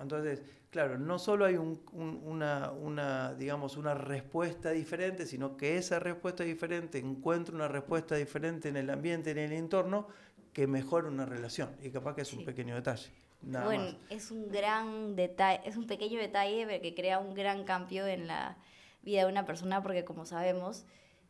Entonces, 0.00 0.42
claro, 0.70 0.98
no 0.98 1.18
solo 1.18 1.44
hay 1.44 1.56
una, 1.56 3.34
digamos, 3.34 3.76
una 3.76 3.94
respuesta 3.94 4.70
diferente, 4.70 5.26
sino 5.26 5.56
que 5.56 5.76
esa 5.76 5.98
respuesta 5.98 6.44
diferente 6.44 6.98
encuentra 6.98 7.54
una 7.54 7.68
respuesta 7.68 8.14
diferente 8.14 8.68
en 8.68 8.76
el 8.76 8.90
ambiente, 8.90 9.32
en 9.32 9.38
el 9.38 9.52
entorno, 9.52 10.06
que 10.52 10.66
mejora 10.66 11.08
una 11.08 11.26
relación. 11.26 11.70
Y 11.82 11.90
capaz 11.90 12.14
que 12.14 12.22
es 12.22 12.32
un 12.32 12.44
pequeño 12.44 12.74
detalle 12.74 13.10
bueno, 13.42 13.96
es 14.08 14.30
un 14.30 14.50
gran 14.50 15.16
detalle, 15.16 15.60
es 15.64 15.76
un 15.76 15.86
pequeño 15.86 16.20
detalle 16.20 16.80
que 16.80 16.94
crea 16.94 17.18
un 17.18 17.34
gran 17.34 17.64
cambio 17.64 18.06
en 18.06 18.26
la 18.26 18.56
vida 19.02 19.24
de 19.24 19.30
una 19.30 19.44
persona 19.44 19.82
porque 19.82 20.04
como 20.04 20.26
sabemos, 20.26 20.84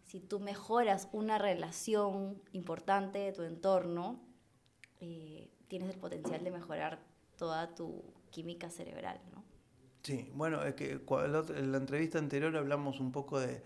si 0.05 0.21
tú 0.21 0.39
mejoras 0.41 1.09
una 1.13 1.39
relación 1.39 2.41
importante 2.53 3.19
de 3.19 3.33
tu 3.33 3.43
entorno, 3.43 4.21
eh, 5.01 5.51
tienes 5.69 5.89
el 5.91 5.99
potencial 5.99 6.45
de 6.45 6.51
mejorar 6.51 6.99
toda 7.37 7.75
tu 7.75 8.03
química 8.33 8.69
cerebral, 8.71 9.21
¿no? 9.33 9.45
Sí, 10.03 10.29
bueno, 10.35 10.65
es 10.65 10.75
que 10.75 11.01
en 11.01 11.73
la 11.73 11.79
entrevista 11.79 12.19
anterior 12.19 12.57
hablamos 12.57 12.99
un 12.99 13.13
poco 13.13 13.39
de, 13.39 13.63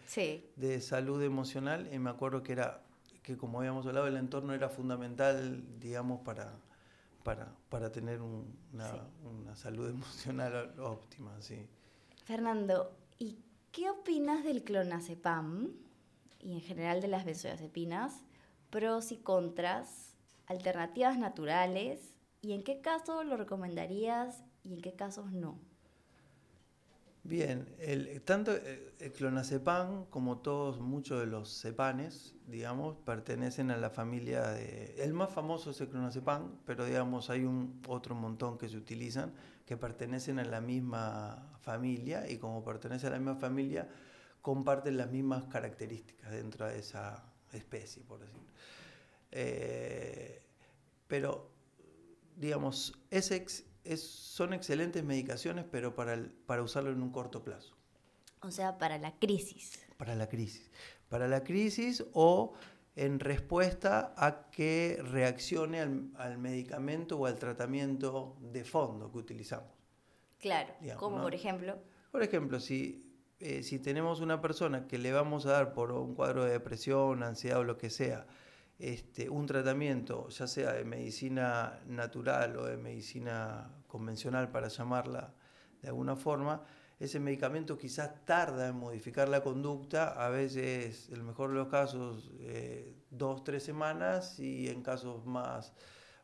de 0.56 0.80
salud 0.82 1.23
emocional 1.23 1.88
y 1.90 1.99
me 1.99 2.11
acuerdo 2.11 2.42
que 2.42 2.52
era 2.52 2.82
que 3.23 3.37
como 3.37 3.58
habíamos 3.58 3.87
hablado 3.87 4.06
el 4.06 4.16
entorno 4.16 4.54
era 4.54 4.68
fundamental, 4.68 5.80
digamos, 5.80 6.20
para, 6.20 6.52
para, 7.25 7.90
tener 7.90 8.20
una, 8.23 9.56
salud 9.56 9.88
emocional 9.90 10.75
óptima, 10.78 11.35
sí. 11.40 11.66
Fernando, 12.25 12.92
¿y 13.18 13.38
qué 13.73 13.90
opinas 13.90 14.44
del 14.44 14.62
clonazepam 14.62 15.73
y 16.40 16.52
en 16.52 16.61
general 16.61 17.00
de 17.00 17.08
las 17.08 17.25
benzodiazepinas? 17.25 18.23
Pros 18.70 19.11
y 19.11 19.16
contras, 19.16 20.14
alternativas 20.46 21.18
naturales, 21.18 22.14
y 22.42 22.52
en 22.52 22.62
qué 22.62 22.80
casos 22.80 23.26
lo 23.26 23.37
recomendarías 23.37 24.44
y 24.66 24.75
en 24.75 24.80
qué 24.80 24.94
casos 24.94 25.32
no. 25.32 25.58
Bien, 27.28 27.66
tanto 28.25 28.52
eh, 28.54 28.94
el 29.00 29.12
clonazepam 29.12 30.04
como 30.06 30.38
todos, 30.38 30.78
muchos 30.78 31.18
de 31.18 31.26
los 31.26 31.49
cepanes, 31.61 32.37
digamos, 32.46 32.96
pertenecen 32.99 33.73
a 33.73 33.76
la 33.76 33.90
familia 33.90 34.46
de... 34.49 34.94
El 34.99 35.12
más 35.12 35.30
famoso 35.30 35.70
es 35.70 35.80
el 35.80 35.88
clonazepam, 35.88 36.61
pero 36.64 36.85
digamos 36.85 37.28
hay 37.28 37.44
un 37.44 37.82
otro 37.88 38.14
montón 38.14 38.58
que 38.58 38.68
se 38.68 38.76
utilizan 38.76 39.32
que 39.66 39.76
pertenecen 39.76 40.38
a 40.38 40.44
la 40.44 40.61
misma 40.61 41.58
familia 41.62 42.30
y 42.30 42.38
como 42.38 42.62
pertenecen 42.62 43.08
a 43.08 43.12
la 43.12 43.18
misma 43.18 43.35
familia, 43.35 43.88
comparten 44.40 44.96
las 44.96 45.11
mismas 45.11 45.46
características 45.46 46.30
dentro 46.30 46.66
de 46.66 46.78
esa 46.78 47.25
especie, 47.52 48.04
por 48.04 48.20
decirlo. 48.20 48.52
Eh, 49.32 50.42
pero, 51.08 51.50
digamos, 52.37 52.96
es 53.86 54.02
son 54.02 54.52
excelentes 54.52 55.02
medicaciones, 55.02 55.64
pero 55.70 55.94
para, 55.94 56.18
para 56.46 56.62
usarlo 56.62 56.90
en 56.90 57.02
un 57.02 57.10
corto 57.10 57.42
plazo. 57.42 57.74
O 58.42 58.50
sea, 58.50 58.78
para 58.78 58.98
la 58.98 59.18
crisis. 59.18 59.80
Para 59.96 60.14
la 60.14 60.28
crisis. 60.28 60.70
Para 61.08 61.26
la 61.26 61.42
crisis 61.42 62.04
o 62.12 62.52
en 62.96 63.20
respuesta 63.20 64.14
a 64.16 64.50
que 64.50 64.98
reaccione 65.02 65.80
al, 65.80 66.38
medicamento 66.38 67.18
o 67.18 67.26
al 67.26 67.38
tratamiento 67.38 68.36
de 68.40 68.64
fondo 68.64 69.12
que 69.12 69.18
utilizamos. 69.18 69.70
Claro, 70.40 70.74
como 70.98 71.22
por 71.22 71.34
ejemplo. 71.34 71.78
Por 72.10 72.22
ejemplo, 72.22 72.60
si, 72.60 73.06
eh, 73.40 73.62
si 73.62 73.78
tenemos 73.78 74.20
una 74.20 74.40
persona 74.40 74.86
que 74.86 74.98
le 74.98 75.12
vamos 75.12 75.44
a 75.46 75.52
dar 75.52 75.72
por 75.74 75.92
un 75.92 76.14
cuadro 76.14 76.44
de 76.44 76.52
depresión, 76.52 77.22
ansiedad 77.22 77.58
o 77.58 77.64
lo 77.64 77.76
que 77.76 77.90
sea, 77.90 78.26
este, 78.78 79.30
un 79.30 79.47
tratamiento, 79.47 80.28
ya 80.28 80.47
sea 80.47 80.73
de 80.73 80.85
medicina 80.85 81.80
natural 81.87 82.56
o 82.56 82.64
de 82.64 82.76
medicina 82.76 83.71
convencional, 83.87 84.50
para 84.50 84.68
llamarla 84.68 85.35
de 85.80 85.88
alguna 85.88 86.16
forma, 86.16 86.62
ese 86.99 87.21
medicamento 87.21 87.76
quizás 87.76 88.25
tarda 88.25 88.68
en 88.68 88.76
modificar 88.76 89.28
la 89.28 89.42
conducta, 89.42 90.09
a 90.09 90.30
veces, 90.30 91.09
en 91.11 91.16
el 91.16 91.23
mejor 91.25 91.50
de 91.50 91.56
los 91.56 91.68
casos, 91.68 92.33
eh, 92.40 92.95
dos, 93.11 93.45
tres 93.45 93.62
semanas 93.62 94.38
y 94.38 94.68
en 94.68 94.83
casos 94.83 95.26
más, 95.26 95.75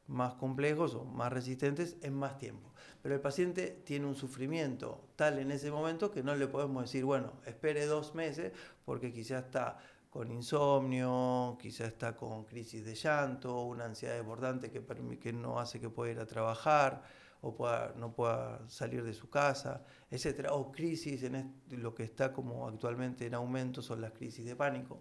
más 0.06 0.34
complejos 0.34 0.94
o 0.94 1.04
más 1.04 1.32
resistentes, 1.32 1.96
en 2.02 2.14
más 2.14 2.38
tiempo. 2.38 2.72
Pero 3.02 3.14
el 3.14 3.20
paciente 3.20 3.82
tiene 3.84 4.06
un 4.06 4.14
sufrimiento 4.14 5.08
tal 5.16 5.38
en 5.38 5.50
ese 5.50 5.70
momento 5.70 6.10
que 6.10 6.22
no 6.22 6.34
le 6.34 6.46
podemos 6.46 6.84
decir, 6.84 7.04
bueno, 7.04 7.32
espere 7.44 7.84
dos 7.86 8.14
meses 8.14 8.52
porque 8.84 9.12
quizás 9.12 9.44
está 9.44 9.78
con 10.12 10.30
insomnio, 10.30 11.56
quizá 11.58 11.86
está 11.86 12.14
con 12.14 12.44
crisis 12.44 12.84
de 12.84 12.94
llanto, 12.94 13.62
una 13.62 13.86
ansiedad 13.86 14.14
desbordante 14.14 14.70
que, 14.70 14.84
que 15.18 15.32
no 15.32 15.58
hace 15.58 15.80
que 15.80 15.88
pueda 15.88 16.12
ir 16.12 16.18
a 16.20 16.26
trabajar 16.26 17.02
o 17.40 17.56
no 17.96 18.12
pueda 18.12 18.60
salir 18.68 19.02
de 19.04 19.14
su 19.14 19.30
casa, 19.30 19.82
etc. 20.10 20.48
O 20.50 20.70
crisis, 20.70 21.22
en 21.22 21.54
lo 21.70 21.94
que 21.94 22.02
está 22.02 22.30
como 22.30 22.68
actualmente 22.68 23.24
en 23.24 23.32
aumento 23.32 23.80
son 23.80 24.02
las 24.02 24.12
crisis 24.12 24.44
de 24.44 24.54
pánico, 24.54 25.00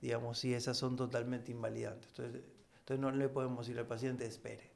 digamos, 0.00 0.44
y 0.44 0.54
esas 0.54 0.76
son 0.76 0.94
totalmente 0.94 1.50
invalidantes. 1.50 2.10
Entonces, 2.10 2.44
entonces 2.78 3.00
no 3.00 3.10
le 3.10 3.28
podemos 3.28 3.66
decir 3.66 3.76
al 3.80 3.88
paciente, 3.88 4.24
espere, 4.24 4.70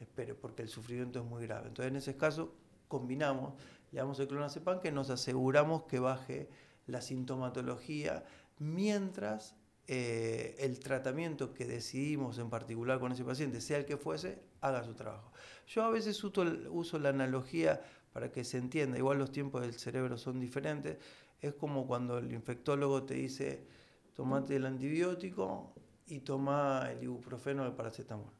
espere, 0.00 0.34
porque 0.34 0.60
el 0.60 0.68
sufrimiento 0.68 1.20
es 1.20 1.24
muy 1.24 1.46
grave. 1.46 1.68
Entonces 1.68 1.90
en 1.90 1.96
ese 1.96 2.14
caso 2.18 2.54
combinamos, 2.88 3.54
le 3.90 4.00
damos 4.00 4.20
el 4.20 4.28
clonazepam 4.28 4.80
que 4.80 4.92
nos 4.92 5.08
aseguramos 5.08 5.84
que 5.84 5.98
baje 5.98 6.50
la 6.86 7.00
sintomatología 7.00 8.24
mientras 8.58 9.56
eh, 9.86 10.56
el 10.60 10.80
tratamiento 10.80 11.52
que 11.52 11.66
decidimos 11.66 12.38
en 12.38 12.48
particular 12.48 13.00
con 13.00 13.12
ese 13.12 13.24
paciente, 13.24 13.60
sea 13.60 13.78
el 13.78 13.84
que 13.84 13.98
fuese, 13.98 14.42
haga 14.62 14.82
su 14.82 14.94
trabajo. 14.94 15.30
Yo 15.66 15.82
a 15.82 15.90
veces 15.90 16.22
uso, 16.24 16.42
uso 16.70 16.98
la 16.98 17.10
analogía 17.10 17.82
para 18.12 18.32
que 18.32 18.44
se 18.44 18.58
entienda, 18.58 18.96
igual 18.96 19.18
los 19.18 19.30
tiempos 19.30 19.60
del 19.60 19.74
cerebro 19.74 20.16
son 20.16 20.40
diferentes, 20.40 20.98
es 21.40 21.52
como 21.54 21.86
cuando 21.86 22.16
el 22.16 22.32
infectólogo 22.32 23.02
te 23.02 23.14
dice, 23.14 23.66
tomate 24.14 24.56
el 24.56 24.64
antibiótico 24.64 25.74
y 26.06 26.20
toma 26.20 26.88
el 26.90 27.02
ibuprofeno 27.02 27.64
o 27.64 27.66
el 27.66 27.72
paracetamol. 27.72 28.32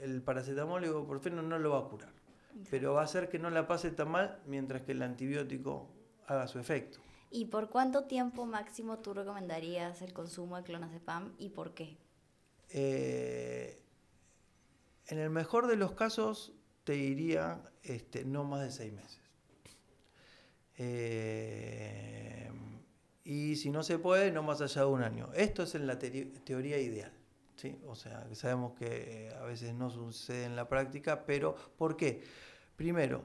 el 0.00 0.22
paracetamol 0.22 0.82
y 0.82 0.86
el 0.86 0.92
ibuprofeno 0.92 1.42
no 1.42 1.58
lo 1.58 1.70
va 1.70 1.80
a 1.80 1.88
curar, 1.88 2.12
pero 2.70 2.94
va 2.94 3.00
a 3.00 3.04
hacer 3.04 3.28
que 3.28 3.40
no 3.40 3.50
la 3.50 3.66
pase 3.66 3.90
tan 3.90 4.10
mal 4.10 4.40
mientras 4.46 4.82
que 4.82 4.92
el 4.92 5.02
antibiótico 5.02 5.88
haga 6.28 6.46
su 6.46 6.60
efecto. 6.60 7.05
¿Y 7.30 7.46
por 7.46 7.70
cuánto 7.70 8.04
tiempo 8.04 8.46
máximo 8.46 8.98
tú 8.98 9.12
recomendarías 9.14 10.00
el 10.02 10.12
consumo 10.12 10.56
de 10.56 10.62
clonazepam 10.62 11.34
y 11.38 11.50
por 11.50 11.74
qué? 11.74 11.96
Eh, 12.70 13.82
en 15.06 15.18
el 15.18 15.30
mejor 15.30 15.66
de 15.66 15.76
los 15.76 15.92
casos 15.92 16.52
te 16.84 16.92
diría 16.92 17.60
este, 17.82 18.24
no 18.24 18.44
más 18.44 18.62
de 18.62 18.70
seis 18.70 18.92
meses. 18.92 19.20
Eh, 20.78 22.50
y 23.24 23.56
si 23.56 23.70
no 23.70 23.82
se 23.82 23.98
puede, 23.98 24.30
no 24.30 24.42
más 24.42 24.60
allá 24.60 24.82
de 24.82 24.86
un 24.86 25.02
año. 25.02 25.30
Esto 25.34 25.64
es 25.64 25.74
en 25.74 25.86
la 25.86 25.98
teoría 25.98 26.78
ideal. 26.78 27.12
¿sí? 27.56 27.78
O 27.86 27.96
sea, 27.96 28.26
sabemos 28.34 28.74
que 28.78 29.32
a 29.36 29.44
veces 29.44 29.74
no 29.74 29.90
sucede 29.90 30.44
en 30.44 30.54
la 30.54 30.68
práctica, 30.68 31.24
pero 31.24 31.56
¿por 31.76 31.96
qué? 31.96 32.22
Primero, 32.76 33.24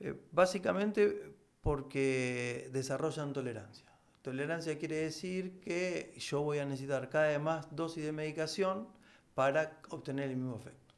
eh, 0.00 0.14
básicamente 0.32 1.37
porque 1.60 2.70
desarrollan 2.72 3.32
tolerancia. 3.32 3.86
tolerancia 4.22 4.78
quiere 4.78 4.96
decir 4.96 5.60
que 5.60 6.14
yo 6.18 6.42
voy 6.42 6.58
a 6.58 6.66
necesitar 6.66 7.08
cada 7.08 7.28
vez 7.28 7.40
más 7.40 7.74
dosis 7.74 8.04
de 8.04 8.12
medicación 8.12 8.88
para 9.34 9.80
obtener 9.90 10.30
el 10.30 10.36
mismo 10.36 10.56
efecto. 10.56 10.94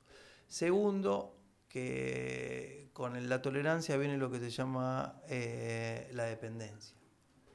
Segundo, 0.48 1.36
que 1.68 2.90
con 2.92 3.28
la 3.28 3.40
tolerancia 3.40 3.96
viene 3.96 4.18
lo 4.18 4.30
que 4.30 4.40
se 4.40 4.50
llama 4.50 5.20
eh, 5.28 6.10
la 6.12 6.24
dependencia. 6.24 6.96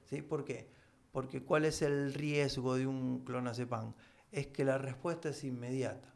¿Sí? 0.06 0.22
¿Por 0.22 0.46
qué? 0.46 0.70
Porque 1.12 1.44
¿cuál 1.44 1.66
es 1.66 1.82
el 1.82 2.14
riesgo 2.14 2.76
de 2.76 2.88
un 2.88 3.24
clonazepam? 3.26 3.94
Es 4.32 4.48
que 4.48 4.64
la 4.64 4.78
respuesta 4.78 5.30
es 5.30 5.44
inmediata. 5.44 6.14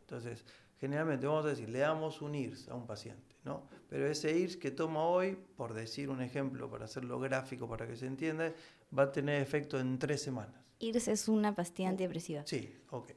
Entonces, 0.00 0.44
generalmente 0.78 1.26
vamos 1.26 1.46
a 1.46 1.48
decir, 1.48 1.68
le 1.68 1.78
damos 1.78 2.20
un 2.20 2.34
IRS 2.34 2.68
a 2.68 2.74
un 2.74 2.86
paciente, 2.86 3.33
¿no? 3.44 3.62
Pero 3.88 4.06
ese 4.06 4.36
IRS 4.36 4.56
que 4.56 4.70
toma 4.70 5.04
hoy, 5.04 5.38
por 5.56 5.74
decir 5.74 6.10
un 6.10 6.20
ejemplo, 6.20 6.68
para 6.70 6.86
hacerlo 6.86 7.20
gráfico, 7.20 7.68
para 7.68 7.86
que 7.86 7.96
se 7.96 8.06
entienda, 8.06 8.52
va 8.96 9.04
a 9.04 9.12
tener 9.12 9.40
efecto 9.40 9.78
en 9.78 9.98
tres 9.98 10.22
semanas. 10.22 10.54
IRS 10.78 11.08
es 11.08 11.28
una 11.28 11.54
pastilla 11.54 11.90
antidepresiva. 11.90 12.42
Sí, 12.46 12.74
ok. 12.90 13.12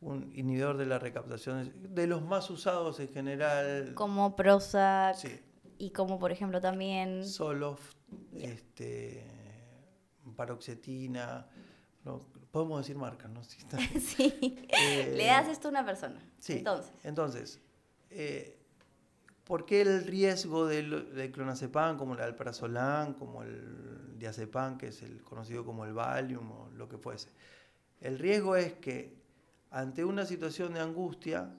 Un 0.00 0.32
inhibidor 0.34 0.76
de 0.76 0.86
la 0.86 0.98
recaptación, 0.98 1.72
de 1.94 2.06
los 2.06 2.22
más 2.22 2.50
usados 2.50 3.00
en 3.00 3.08
general. 3.08 3.94
Como 3.94 4.34
Prozac. 4.36 5.16
Sí. 5.16 5.40
Y 5.78 5.90
como, 5.90 6.18
por 6.18 6.32
ejemplo, 6.32 6.60
también... 6.60 7.24
Soloft, 7.24 7.96
este, 8.34 9.24
paroxetina, 10.36 11.48
no, 12.04 12.20
podemos 12.50 12.80
decir 12.80 12.96
marcas, 12.96 13.30
¿no? 13.30 13.42
sí, 14.00 14.66
eh, 14.68 15.14
le 15.16 15.26
das 15.26 15.48
esto 15.48 15.68
a 15.68 15.70
una 15.70 15.84
persona. 15.84 16.22
Sí, 16.38 16.54
entonces. 16.58 16.92
Entonces, 17.02 17.60
eh, 18.10 18.61
¿por 19.44 19.66
qué 19.66 19.82
el 19.82 20.04
riesgo 20.04 20.66
del, 20.66 21.30
clonazepam, 21.32 21.96
como 21.96 22.14
el 22.14 22.20
alprazolam, 22.20 23.14
como 23.14 23.42
el 23.42 24.18
diazepam, 24.18 24.78
que 24.78 24.88
es 24.88 25.02
el 25.02 25.22
conocido 25.22 25.64
como 25.64 25.84
el 25.84 25.92
Valium 25.92 26.50
o 26.50 26.70
lo 26.74 26.88
que 26.88 26.98
fuese? 26.98 27.28
El 28.00 28.18
riesgo 28.18 28.56
es 28.56 28.74
que 28.74 29.22
ante 29.70 30.04
una 30.04 30.26
situación 30.26 30.74
de 30.74 30.80
angustia, 30.80 31.54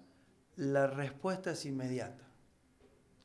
la 0.55 0.87
respuesta 0.87 1.51
es 1.51 1.65
inmediata. 1.65 2.23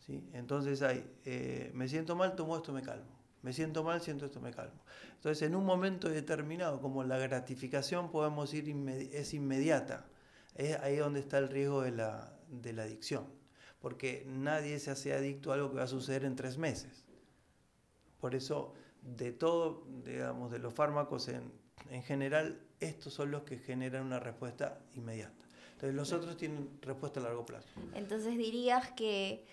¿sí? 0.07 0.29
Entonces 0.33 0.83
hay, 0.83 1.05
eh, 1.25 1.71
me 1.75 1.89
siento 1.89 2.17
mal, 2.17 2.35
tomo 2.35 2.57
esto, 2.57 2.73
me 2.73 2.83
calmo. 2.83 3.19
Me 3.43 3.53
siento 3.53 3.85
mal, 3.85 4.01
siento 4.01 4.27
esto, 4.27 4.41
me 4.41 4.53
calmo. 4.53 4.81
Entonces, 5.15 5.47
en 5.47 5.55
un 5.55 5.65
momento 5.65 6.09
determinado, 6.09 6.81
como 6.81 7.05
la 7.05 7.19
gratificación 7.19 8.11
podemos 8.11 8.53
ir 8.53 8.69
es 9.13 9.35
inmediata, 9.35 10.07
es 10.55 10.77
ahí 10.79 10.97
donde 10.97 11.21
está 11.21 11.39
el 11.39 11.49
riesgo 11.49 11.83
de 11.83 11.93
la, 11.93 12.37
de 12.49 12.73
la 12.73 12.83
adicción. 12.83 13.38
Porque 13.81 14.25
nadie 14.27 14.79
se 14.79 14.91
hace 14.91 15.13
adicto 15.13 15.51
a 15.51 15.55
algo 15.55 15.71
que 15.71 15.77
va 15.77 15.85
a 15.85 15.89
suceder 15.89 16.25
en 16.25 16.37
tres 16.37 16.59
meses. 16.59 17.05
Por 18.21 18.35
eso, 18.35 18.75
de 19.03 19.33
todo, 19.33 19.85
digamos, 20.05 20.51
de 20.51 20.59
los 20.59 20.75
fármacos 20.75 21.29
en, 21.29 21.53
en 21.91 22.03
general, 22.03 22.61
estos 22.81 23.15
son 23.15 23.31
los 23.31 23.43
que 23.43 23.59
generan 23.59 24.07
una 24.07 24.19
respuesta 24.19 24.81
inmediata. 24.95 25.45
Entonces, 25.73 25.95
los 25.95 26.13
otros 26.13 26.37
tienen 26.37 26.79
respuesta 26.83 27.21
a 27.21 27.23
largo 27.23 27.47
plazo. 27.47 27.69
Entonces, 27.95 28.37
dirías 28.37 28.91
que 28.93 29.45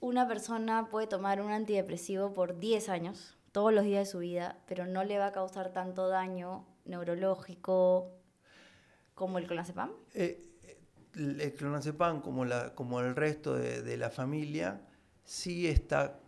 una 0.00 0.26
persona 0.26 0.88
puede 0.90 1.06
tomar 1.06 1.42
un 1.42 1.50
antidepresivo 1.50 2.32
por 2.32 2.58
10 2.58 2.88
años, 2.88 3.36
todos 3.52 3.72
los 3.72 3.84
días 3.84 4.06
de 4.06 4.10
su 4.10 4.18
vida, 4.18 4.58
pero 4.66 4.86
no 4.86 5.04
le 5.04 5.18
va 5.18 5.26
a 5.26 5.32
causar 5.32 5.72
tanto 5.72 6.08
daño 6.08 6.66
neurológico 6.84 8.12
como 9.14 9.38
el 9.38 9.46
clonazepam? 9.46 9.92
Eh, 10.14 10.42
el 11.16 11.54
clonazepam, 11.54 12.20
como, 12.20 12.44
la, 12.44 12.74
como 12.74 13.00
el 13.00 13.16
resto 13.16 13.54
de, 13.54 13.96
la 13.96 14.10
familia, 14.10 14.80
sí 15.24 15.66
está 15.66 16.20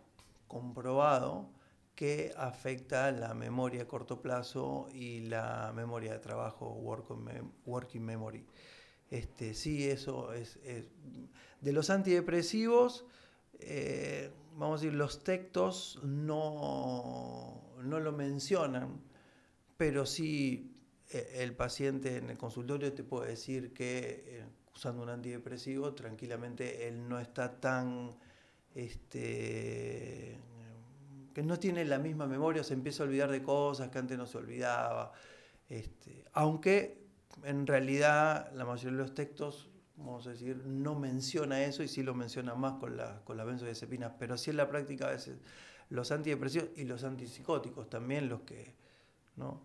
comprobado 0.47 1.49
que 1.95 2.33
afecta 2.37 3.11
la 3.11 3.33
memoria 3.33 3.83
a 3.83 3.87
corto 3.87 4.21
plazo 4.21 4.87
y 4.93 5.21
la 5.21 5.71
memoria 5.75 6.13
de 6.13 6.19
trabajo, 6.19 6.69
working 7.65 8.03
memory. 8.03 8.45
Este, 9.09 9.53
sí, 9.53 9.89
eso 9.89 10.33
es, 10.33 10.57
es, 10.63 10.85
De 11.61 11.73
los 11.73 11.89
antidepresivos, 11.89 13.05
eh, 13.59 14.31
vamos 14.55 14.81
a 14.81 14.83
decir, 14.83 14.97
los 14.97 15.23
textos 15.23 15.99
no, 16.03 17.61
no 17.83 17.99
lo 17.99 18.11
mencionan, 18.11 19.01
pero 19.77 20.05
sí 20.05 20.68
el 21.09 21.55
paciente 21.55 22.17
en 22.17 22.29
el 22.29 22.37
consultorio 22.37 22.93
te 22.93 23.03
puede 23.03 23.31
decir 23.31 23.73
que 23.73 24.23
eh, 24.27 24.45
usando 24.75 25.03
un 25.03 25.09
antidepresivo 25.09 25.93
tranquilamente 25.93 26.87
él 26.87 27.09
no 27.09 27.19
está 27.19 27.59
tan 27.59 28.15
este 28.75 30.37
que 31.33 31.43
no 31.43 31.59
tiene 31.59 31.85
la 31.85 31.99
misma 31.99 32.27
memoria, 32.27 32.63
se 32.63 32.73
empieza 32.73 33.03
a 33.03 33.05
olvidar 33.07 33.31
de 33.31 33.41
cosas 33.41 33.89
que 33.89 33.99
antes 33.99 34.17
no 34.17 34.25
se 34.25 34.37
olvidaba. 34.37 35.13
Este, 35.69 36.25
aunque 36.33 36.97
en 37.43 37.67
realidad 37.67 38.51
la 38.53 38.65
mayoría 38.65 38.97
de 38.97 39.03
los 39.03 39.13
textos 39.13 39.69
vamos 39.99 40.27
a 40.27 40.31
decir, 40.31 40.57
no 40.65 40.95
menciona 40.95 41.63
eso 41.63 41.83
y 41.83 41.87
sí 41.87 42.03
lo 42.03 42.13
menciona 42.13 42.55
más 42.55 42.73
con, 42.73 42.97
la, 42.97 43.21
con 43.23 43.37
las 43.37 43.45
benzodiazepinas, 43.45 44.13
pero 44.17 44.37
sí 44.37 44.49
en 44.49 44.57
la 44.57 44.69
práctica 44.69 45.07
a 45.07 45.11
veces 45.11 45.37
los 45.89 46.11
antidepresivos 46.11 46.69
y 46.75 46.85
los 46.85 47.03
antipsicóticos 47.03 47.89
también 47.89 48.29
los 48.29 48.41
que, 48.41 48.73
¿no? 49.35 49.61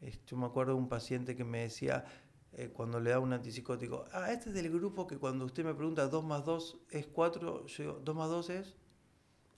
Yo 0.00 0.36
me 0.36 0.46
acuerdo 0.46 0.72
de 0.72 0.78
un 0.78 0.88
paciente 0.88 1.36
que 1.36 1.44
me 1.44 1.62
decía, 1.62 2.04
eh, 2.52 2.70
cuando 2.72 3.00
le 3.00 3.10
da 3.10 3.18
un 3.18 3.32
antipsicótico, 3.32 4.04
ah, 4.12 4.32
este 4.32 4.50
es 4.50 4.54
del 4.54 4.70
grupo 4.70 5.06
que 5.06 5.18
cuando 5.18 5.44
usted 5.44 5.64
me 5.64 5.74
pregunta 5.74 6.08
2 6.08 6.24
más 6.24 6.44
2 6.44 6.78
es 6.90 7.06
4, 7.06 7.66
yo 7.66 7.82
digo, 7.82 8.00
2 8.02 8.16
más 8.16 8.30
2 8.30 8.50
es 8.50 8.76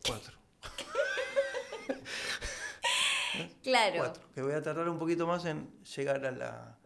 4. 0.06 0.38
Claro. 3.62 4.12
que 4.34 4.42
voy 4.42 4.52
a 4.52 4.62
tardar 4.62 4.88
un 4.88 4.98
poquito 4.98 5.26
más 5.26 5.44
en 5.44 5.70
llegar 5.84 6.24
a 6.24 6.32
la, 6.32 6.78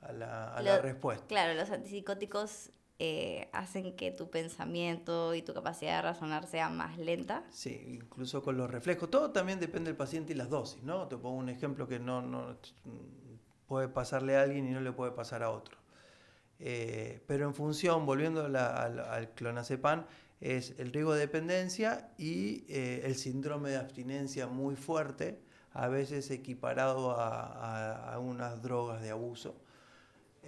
a 0.00 0.62
la, 0.62 0.78
respuesta. 0.80 1.26
Claro, 1.26 1.54
los 1.54 1.70
antipsicóticos 1.70 2.70
eh, 3.00 3.48
hacen 3.52 3.94
que 3.94 4.10
tu 4.10 4.28
pensamiento 4.28 5.32
y 5.32 5.42
tu 5.42 5.54
capacidad 5.54 5.96
de 5.96 6.02
razonar 6.02 6.48
sea 6.48 6.68
más 6.68 6.98
lenta. 6.98 7.44
Sí, 7.50 7.80
incluso 7.86 8.42
con 8.42 8.56
los 8.56 8.68
reflejos. 8.68 9.08
Todo 9.08 9.30
también 9.30 9.60
depende 9.60 9.90
del 9.90 9.96
paciente 9.96 10.32
y 10.32 10.36
las 10.36 10.50
dosis, 10.50 10.82
¿no? 10.82 11.06
Te 11.06 11.16
pongo 11.16 11.36
un 11.36 11.48
ejemplo 11.48 11.86
que 11.86 12.00
no, 12.00 12.22
no 12.22 12.56
puede 13.68 13.86
pasarle 13.86 14.36
a 14.36 14.42
alguien 14.42 14.66
y 14.66 14.72
no 14.72 14.80
le 14.80 14.90
puede 14.90 15.12
pasar 15.12 15.44
a 15.44 15.50
otro. 15.50 15.78
Eh, 16.58 17.22
pero 17.28 17.46
en 17.46 17.54
función, 17.54 18.04
volviendo 18.04 18.44
al, 18.44 19.30
clonazepam, 19.36 20.04
es 20.40 20.74
el 20.78 20.92
riesgo 20.92 21.14
de 21.14 21.20
dependencia 21.20 22.10
y 22.18 22.64
eh, 22.68 23.02
el 23.04 23.14
síndrome 23.14 23.70
de 23.70 23.76
abstinencia 23.76 24.48
muy 24.48 24.74
fuerte, 24.74 25.40
a 25.72 25.86
veces 25.86 26.32
equiparado 26.32 27.12
a, 27.12 28.12
a 28.12 28.18
unas 28.18 28.60
drogas 28.60 29.02
de 29.02 29.10
abuso 29.10 29.54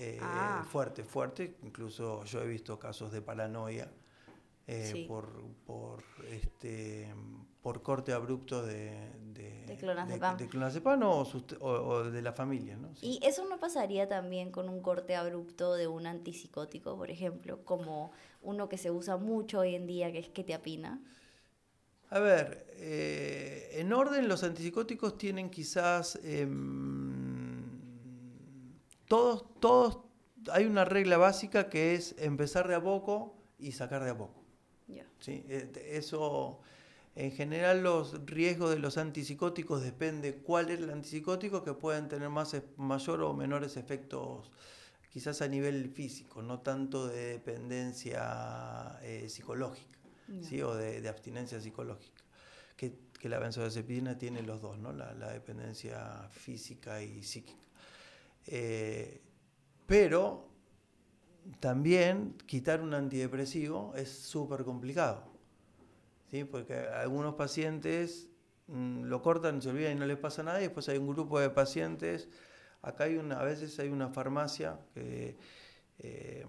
eh, 0.01 0.19
ah. 0.23 0.65
fuerte, 0.67 1.05
fuerte. 1.05 1.57
Incluso 1.63 2.25
yo 2.25 2.41
he 2.41 2.47
visto 2.47 2.79
casos 2.79 3.13
de 3.13 3.21
paranoia 3.21 3.93
eh, 4.67 5.05
por, 5.07 5.29
por, 5.67 6.03
este, 6.31 7.13
por 7.61 7.83
corte 7.83 8.15
abrupto 8.15 8.65
de, 8.65 8.93
de, 9.35 9.77
clonazepam, 10.49 11.03
o, 11.03 12.05
de 12.05 12.23
la 12.23 12.33
familia. 12.33 12.79
¿no? 12.79 12.89
¿Y 13.03 13.21
eso 13.23 13.47
no 13.47 13.61
pasaría 13.61 14.09
también 14.09 14.51
con 14.51 14.71
un 14.71 14.81
corte 14.81 15.17
abrupto 15.17 15.75
de 15.75 15.87
un 15.87 16.07
antipsicótico, 16.07 16.97
por 16.97 17.11
ejemplo, 17.11 17.63
como 17.67 18.13
uno 18.41 18.71
que 18.71 18.79
se 18.79 18.91
usa 18.91 19.19
mucho 19.19 19.59
hoy 19.59 19.75
en 19.75 19.87
día, 19.87 20.11
que 20.13 20.21
es 20.21 20.31
ketiapina? 20.31 20.99
A 22.09 22.21
ver, 22.21 22.67
eh, 22.77 23.73
en 23.75 23.93
orden 23.93 24.29
los 24.29 24.45
antipsicóticos 24.45 25.19
tienen 25.19 25.51
quizás... 25.51 26.19
Todos, 29.11 29.44
todos, 29.59 29.99
hay 30.53 30.66
una 30.66 30.85
regla 30.85 31.18
básica 31.18 31.68
que 31.68 31.96
es 31.96 32.14
empezar 32.18 32.68
de 32.68 32.77
a 32.77 32.81
poco 32.81 33.35
y 33.59 33.73
sacar 33.73 34.05
de 34.05 34.11
a 34.11 34.16
poco. 34.16 34.40
¿Sí? 35.18 35.44
Eh, 35.49 35.90
eso, 35.90 36.61
en 37.16 37.33
general, 37.33 37.83
los 37.83 38.25
riesgos 38.25 38.70
de 38.70 38.79
los 38.79 38.99
antipsicóticos 38.99 39.83
depende 39.83 40.37
cuál 40.37 40.70
es 40.70 40.79
el 40.79 40.90
antipsicótico, 40.90 41.64
que 41.64 41.75
pueden 41.75 42.09
tener 42.09 42.29
más, 42.29 42.57
mayor 42.77 43.23
o 43.23 43.35
menores 43.35 43.77
efectos, 43.77 44.53
quizás 45.12 45.42
a 45.42 45.49
nivel 45.49 45.90
físico, 45.90 46.40
no 46.40 46.61
tanto 46.61 47.09
de 47.09 47.33
dependencia 47.33 48.96
eh, 49.03 49.29
psicológica, 49.29 49.99
¿sí? 50.40 50.62
o 50.62 50.77
de, 50.77 51.09
abstinencia 51.09 51.61
psicológica. 51.61 52.23
Que, 52.77 52.94
que, 53.18 53.29
la 53.29 53.40
benzodiazepina 53.40 54.16
tiene 54.16 54.42
los 54.42 54.62
dos, 54.62 54.79
¿no? 54.79 54.92
la, 54.92 55.12
la 55.14 55.33
dependencia 55.33 56.29
física 56.31 57.03
y 57.03 57.25
psíquica. 57.25 57.69
Eh, 58.53 59.23
pero 59.87 60.49
también 61.61 62.35
quitar 62.47 62.81
un 62.81 62.95
antidepresivo 62.95 63.93
es 63.95 64.11
súper 64.11 64.65
complicado, 64.65 65.23
¿sí? 66.33 66.43
porque 66.43 66.75
algunos 66.75 67.37
pacientes 67.37 68.29
mm, 68.67 69.05
lo 69.05 69.23
cortan, 69.23 69.63
se 69.63 69.71
olvidan 69.71 69.93
y 69.93 69.95
no 70.01 70.07
les 70.07 70.19
pasa 70.19 70.43
nada, 70.43 70.59
y 70.59 70.65
después 70.65 70.89
hay 70.89 70.99
un 70.99 71.07
grupo 71.07 71.39
de 71.39 71.51
pacientes, 71.51 72.29
acá 72.83 73.05
hay 73.05 73.19
una, 73.19 73.39
a 73.39 73.45
veces 73.45 73.79
hay 73.79 73.89
una 73.89 74.09
farmacia 74.09 74.81
que, 74.95 75.37
eh, 76.01 76.45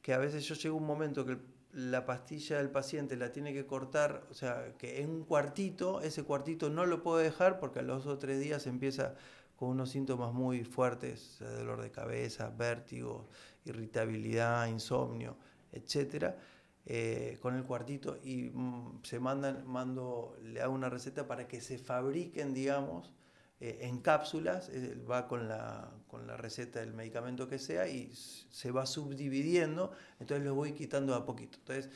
que 0.00 0.14
a 0.14 0.18
veces 0.18 0.46
yo 0.46 0.54
llego 0.54 0.76
a 0.76 0.80
un 0.80 0.86
momento 0.86 1.26
que 1.26 1.36
la 1.72 2.06
pastilla 2.06 2.56
del 2.56 2.70
paciente 2.70 3.14
la 3.16 3.30
tiene 3.30 3.52
que 3.52 3.66
cortar, 3.66 4.26
o 4.30 4.34
sea, 4.34 4.72
que 4.78 5.02
en 5.02 5.10
un 5.10 5.24
cuartito, 5.24 6.00
ese 6.00 6.22
cuartito 6.22 6.70
no 6.70 6.86
lo 6.86 7.02
puede 7.02 7.24
dejar 7.24 7.58
porque 7.58 7.80
a 7.80 7.82
los 7.82 8.04
dos 8.04 8.14
o 8.14 8.18
tres 8.18 8.40
días 8.40 8.66
empieza 8.66 9.16
con 9.62 9.70
unos 9.70 9.90
síntomas 9.90 10.34
muy 10.34 10.64
fuertes, 10.64 11.36
dolor 11.38 11.80
de 11.82 11.92
cabeza, 11.92 12.50
vértigo, 12.50 13.28
irritabilidad, 13.64 14.66
insomnio, 14.66 15.36
etcétera, 15.70 16.36
eh, 16.84 17.38
con 17.40 17.54
el 17.54 17.62
cuartito 17.62 18.18
y 18.24 18.50
mm, 18.52 19.04
se 19.04 19.20
mandan, 19.20 19.64
mando, 19.64 20.36
le 20.42 20.60
hago 20.60 20.74
una 20.74 20.88
receta 20.88 21.28
para 21.28 21.46
que 21.46 21.60
se 21.60 21.78
fabriquen, 21.78 22.54
digamos, 22.54 23.12
eh, 23.64 23.78
en 23.82 24.00
cápsulas, 24.00 24.70
eh, 24.70 24.98
va 25.08 25.28
con 25.28 25.46
la, 25.46 25.88
con 26.08 26.26
la 26.26 26.36
receta 26.36 26.80
del 26.80 26.94
medicamento 26.94 27.46
que 27.46 27.60
sea 27.60 27.86
y 27.86 28.10
se 28.12 28.72
va 28.72 28.86
subdividiendo, 28.86 29.92
entonces 30.18 30.44
lo 30.44 30.56
voy 30.56 30.72
quitando 30.72 31.14
a 31.14 31.24
poquito. 31.24 31.58
Entonces, 31.58 31.88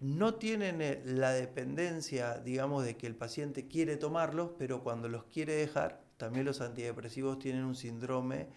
no 0.00 0.36
tienen 0.36 0.80
eh, 0.80 1.02
la 1.04 1.32
dependencia, 1.32 2.38
digamos, 2.38 2.86
de 2.86 2.96
que 2.96 3.06
el 3.06 3.16
paciente 3.16 3.68
quiere 3.68 3.98
tomarlos, 3.98 4.52
pero 4.56 4.82
cuando 4.82 5.10
los 5.10 5.24
quiere 5.24 5.52
dejar, 5.56 6.02
también 6.16 6.46
los 6.46 6.62
antidepresivos 6.62 7.38
tienen 7.38 7.64
un 7.64 7.74
síndrome, 7.74 8.48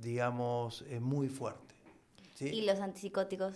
digamos, 0.00 0.82
muy 1.00 1.28
fuerte. 1.28 1.74
¿Y 2.40 2.62
los 2.62 2.80
antipsicóticos? 2.80 3.54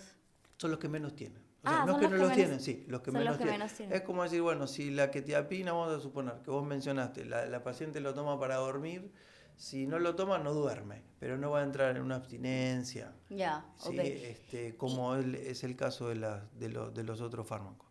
Son 0.58 0.70
los 0.70 0.78
que 0.78 0.88
menos 0.88 1.14
tienen. 1.14 1.49
Ah, 1.62 1.84
no 1.86 1.98
que 1.98 2.08
no 2.08 2.16
los, 2.16 2.32
tienen, 2.32 2.58
sí, 2.60 2.84
los 2.88 3.02
que, 3.02 3.10
menos, 3.10 3.36
tienen. 3.36 3.60
Es 3.92 4.00
como 4.02 4.22
decir, 4.22 4.40
bueno, 4.40 4.66
si 4.66 4.90
la 4.90 5.10
que 5.10 5.20
te 5.20 5.36
apina, 5.36 5.72
vamos 5.72 5.92
a 5.94 6.00
suponer 6.00 6.40
que 6.42 6.50
vos 6.50 6.64
mencionaste, 6.64 7.26
la, 7.26 7.62
paciente 7.62 8.00
lo 8.00 8.14
toma 8.14 8.40
para 8.40 8.56
dormir, 8.56 9.12
si 9.56 9.86
no 9.86 9.98
lo 9.98 10.14
toma 10.14 10.38
no 10.38 10.54
duerme, 10.54 11.02
pero 11.18 11.36
no 11.36 11.50
va 11.50 11.60
a 11.60 11.64
entrar 11.64 11.96
en 11.96 12.02
una 12.02 12.16
abstinencia. 12.16 13.12
Ya, 13.28 13.66
¿sí? 13.76 13.98
este, 13.98 14.74
como 14.76 15.16
es 15.16 15.62
el 15.62 15.76
caso 15.76 16.08
de, 16.08 16.14
la, 16.14 16.46
de, 16.54 16.68
de 16.68 17.04
los 17.04 17.20
otros 17.20 17.46
fármacos. 17.46 17.88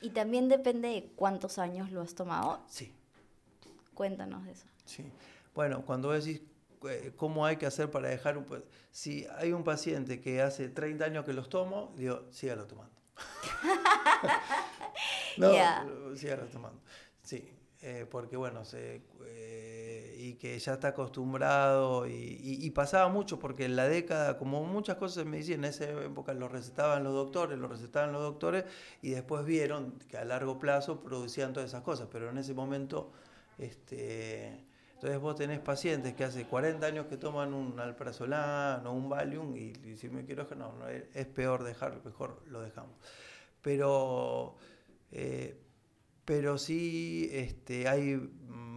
¿Y 0.00 0.10
también 0.10 0.48
depende 0.48 0.88
de 0.88 1.12
cuántos 1.14 1.58
años 1.58 1.90
lo 1.90 2.00
has 2.00 2.14
tomado? 2.14 2.62
Sí. 2.68 2.94
Cuéntanos 3.92 4.44
de 4.46 4.52
eso. 4.52 4.66
Sí. 4.86 5.04
Bueno, 5.54 5.84
cuando 5.84 6.12
decís 6.12 6.40
cómo 7.16 7.46
hay 7.46 7.56
que 7.56 7.66
hacer 7.66 7.90
para 7.90 8.08
dejar 8.08 8.38
un... 8.38 8.46
Si 8.90 9.26
hay 9.36 9.52
un 9.52 9.64
paciente 9.64 10.20
que 10.20 10.42
hace 10.42 10.68
30 10.68 11.04
años 11.04 11.24
que 11.24 11.32
los 11.32 11.48
tomo, 11.48 11.94
digo, 11.96 12.26
sígalo 12.30 12.66
tomando. 12.66 12.94
no, 15.38 16.16
sígalo 16.16 16.46
tomando. 16.46 16.80
Sí, 17.22 17.48
eh, 17.82 18.06
porque 18.10 18.36
bueno, 18.36 18.64
se, 18.64 19.02
eh, 19.26 20.16
y 20.18 20.34
que 20.34 20.58
ya 20.58 20.74
está 20.74 20.88
acostumbrado 20.88 22.06
y, 22.08 22.68
pasaba 22.70 23.08
mucho 23.08 23.38
porque 23.38 23.64
en 23.64 23.76
la 23.76 23.88
década, 23.88 24.36
como 24.36 24.64
muchas 24.64 24.96
cosas 24.96 25.24
me 25.24 25.32
medicina, 25.32 25.56
en 25.56 25.64
esa 25.66 25.84
época 25.84 26.34
lo 26.34 26.48
recetaban 26.48 27.04
los 27.04 27.12
doctores, 27.12 27.58
lo 27.58 27.68
recetaban 27.68 28.12
los 28.12 28.22
doctores 28.22 28.64
y 29.02 29.10
después 29.10 29.44
vieron 29.44 29.92
que 30.08 30.16
a 30.16 30.24
largo 30.24 30.58
plazo 30.58 31.00
producían 31.00 31.52
todas 31.52 31.70
esas 31.70 31.82
cosas, 31.82 32.08
pero 32.10 32.30
en 32.30 32.38
ese 32.38 32.54
momento 32.54 33.12
este, 33.58 34.64
entonces 34.98 35.20
vos 35.20 35.36
tenés 35.36 35.60
pacientes 35.60 36.12
que 36.14 36.24
hace 36.24 36.44
40 36.44 36.84
años 36.84 37.06
que 37.06 37.16
toman 37.16 37.54
un 37.54 37.78
alprazolam 37.78 38.84
o 38.84 38.92
un 38.92 39.08
Valium 39.08 39.56
y, 39.56 39.72
si 39.96 40.08
me 40.08 40.24
quiero 40.24 40.44
no, 40.56 40.72
no, 40.72 40.88
es 40.88 41.26
peor 41.26 41.62
dejarlo, 41.62 42.02
mejor 42.04 42.42
lo 42.48 42.60
dejamos. 42.60 42.96
Pero, 43.62 44.56
eh, 45.12 45.56
pero 46.24 46.58
sí 46.58 47.30
este, 47.30 47.86
hay 47.86 48.28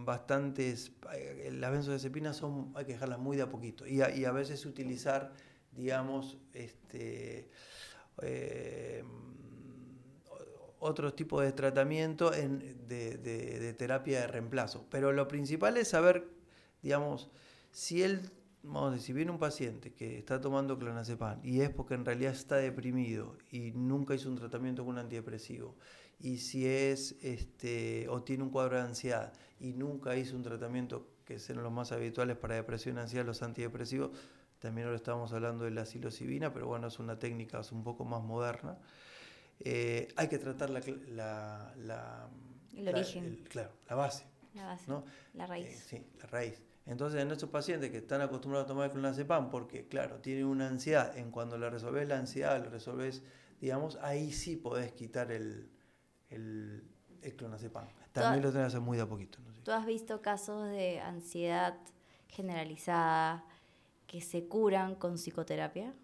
bastantes, 0.04 0.92
eh, 1.12 1.50
las 1.54 1.72
benzodiazepinas 1.72 2.36
son, 2.36 2.70
hay 2.76 2.84
que 2.84 2.92
dejarlas 2.92 3.18
muy 3.18 3.36
de 3.36 3.42
a 3.42 3.48
poquito 3.48 3.84
y 3.84 4.00
a, 4.00 4.30
veces 4.30 4.64
utilizar, 4.64 5.32
digamos, 5.72 6.38
este, 6.52 7.50
eh, 8.22 9.02
otros 10.82 11.14
tipos 11.14 11.42
de 11.44 11.52
tratamiento 11.52 12.34
en, 12.34 12.58
de, 12.88 13.74
terapia 13.78 14.22
de 14.22 14.26
reemplazo. 14.26 14.84
Pero 14.90 15.12
lo 15.12 15.28
principal 15.28 15.76
es 15.76 15.88
saber, 15.88 16.26
digamos, 16.82 17.30
si 17.70 18.02
él, 18.02 18.30
vamos 18.64 19.00
si 19.00 19.12
viene 19.12 19.30
un 19.30 19.38
paciente 19.38 19.92
que 19.92 20.18
está 20.18 20.40
tomando 20.40 20.78
clonazepam 20.78 21.40
y 21.44 21.60
es 21.60 21.70
porque 21.70 21.94
en 21.94 22.04
realidad 22.04 22.32
está 22.32 22.56
deprimido 22.56 23.38
y 23.50 23.70
nunca 23.70 24.14
hizo 24.14 24.28
un 24.28 24.36
tratamiento 24.36 24.84
con 24.84 24.94
un 24.94 24.98
antidepresivo, 24.98 25.76
y 26.18 26.38
si 26.38 26.66
es, 26.66 27.16
este, 27.22 28.08
o 28.08 28.22
tiene 28.22 28.44
un 28.44 28.50
cuadro 28.50 28.76
de 28.76 28.82
ansiedad 28.82 29.32
y 29.58 29.72
nunca 29.72 30.16
hizo 30.16 30.36
un 30.36 30.42
tratamiento 30.42 31.08
que 31.24 31.38
sean 31.38 31.62
los 31.62 31.72
más 31.72 31.92
habituales 31.92 32.36
para 32.36 32.56
depresión 32.56 32.96
y 32.96 33.00
ansiedad, 33.00 33.24
los 33.24 33.42
antidepresivos, 33.42 34.10
también 34.58 34.86
ahora 34.86 34.96
estamos 34.96 35.32
hablando 35.32 35.64
de 35.64 35.72
la 35.72 35.84
psilocibina, 35.84 36.52
pero 36.52 36.66
bueno, 36.66 36.88
es 36.88 36.98
una 36.98 37.18
técnica 37.18 37.60
un 37.72 37.82
poco 37.82 38.04
más 38.04 38.22
moderna. 38.22 38.78
Eh, 39.64 40.08
hay 40.16 40.28
que 40.28 40.38
tratar 40.38 40.70
la, 40.70 40.80
la, 41.76 42.28
el 42.76 42.88
origen. 42.88 43.44
claro, 43.48 43.70
la 43.88 43.94
base. 43.96 44.26
La 44.54 44.66
base, 44.66 44.92
la 45.34 45.46
raíz. 45.46 45.68
Eh, 45.68 45.82
sí, 45.86 46.06
la 46.20 46.26
raíz. 46.26 46.60
Entonces, 46.84 47.22
en 47.22 47.30
estos 47.30 47.48
pacientes 47.48 47.90
que 47.90 47.98
están 47.98 48.20
acostumbrados 48.20 48.66
a 48.66 48.68
tomar 48.68 48.86
el 48.86 48.90
clonazepam, 48.90 49.50
porque, 49.50 49.86
claro, 49.86 50.16
tienen 50.16 50.46
una 50.46 50.66
ansiedad, 50.66 51.16
en 51.16 51.30
cuando 51.30 51.56
le 51.56 51.70
resolves 51.70 52.08
la 52.08 52.18
ansiedad, 52.18 52.60
le 52.60 52.68
resolves, 52.68 53.22
digamos, 53.60 53.96
ahí 54.02 54.32
sí 54.32 54.56
podés 54.56 54.92
quitar 54.92 55.30
el, 55.30 55.70
el, 56.28 56.82
el 57.22 57.36
clonazepam. 57.36 57.86
También 58.12 58.42
lo 58.42 58.50
tenés 58.50 58.64
que 58.64 58.66
hacer 58.68 58.80
muy 58.80 58.96
de 58.96 59.04
a 59.04 59.06
poquito. 59.06 59.38
¿Tú 59.62 59.70
has 59.70 59.86
visto 59.86 60.20
casos 60.20 60.68
de 60.70 60.98
ansiedad 61.00 61.78
generalizada 62.28 63.44
que 64.08 64.20
se 64.20 64.48
curan 64.48 64.96
con 64.96 65.14
psicoterapia? 65.14 65.94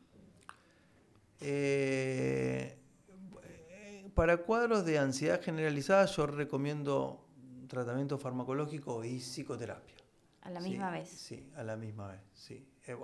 Eh, 1.40 2.77
para 4.18 4.38
cuadros 4.38 4.84
de 4.84 4.98
ansiedad 4.98 5.40
generalizada 5.40 6.04
yo 6.06 6.26
recomiendo 6.26 7.24
tratamiento 7.68 8.18
farmacológico 8.18 9.04
y 9.04 9.20
psicoterapia. 9.20 9.94
¿A 10.42 10.50
la 10.50 10.58
misma 10.58 10.90
vez? 10.90 11.08
Sí, 11.08 11.48
a 11.54 11.62
la 11.62 11.76
misma 11.76 12.08
vez, 12.08 12.20
sí. 12.34 12.66
Eh, 12.88 12.96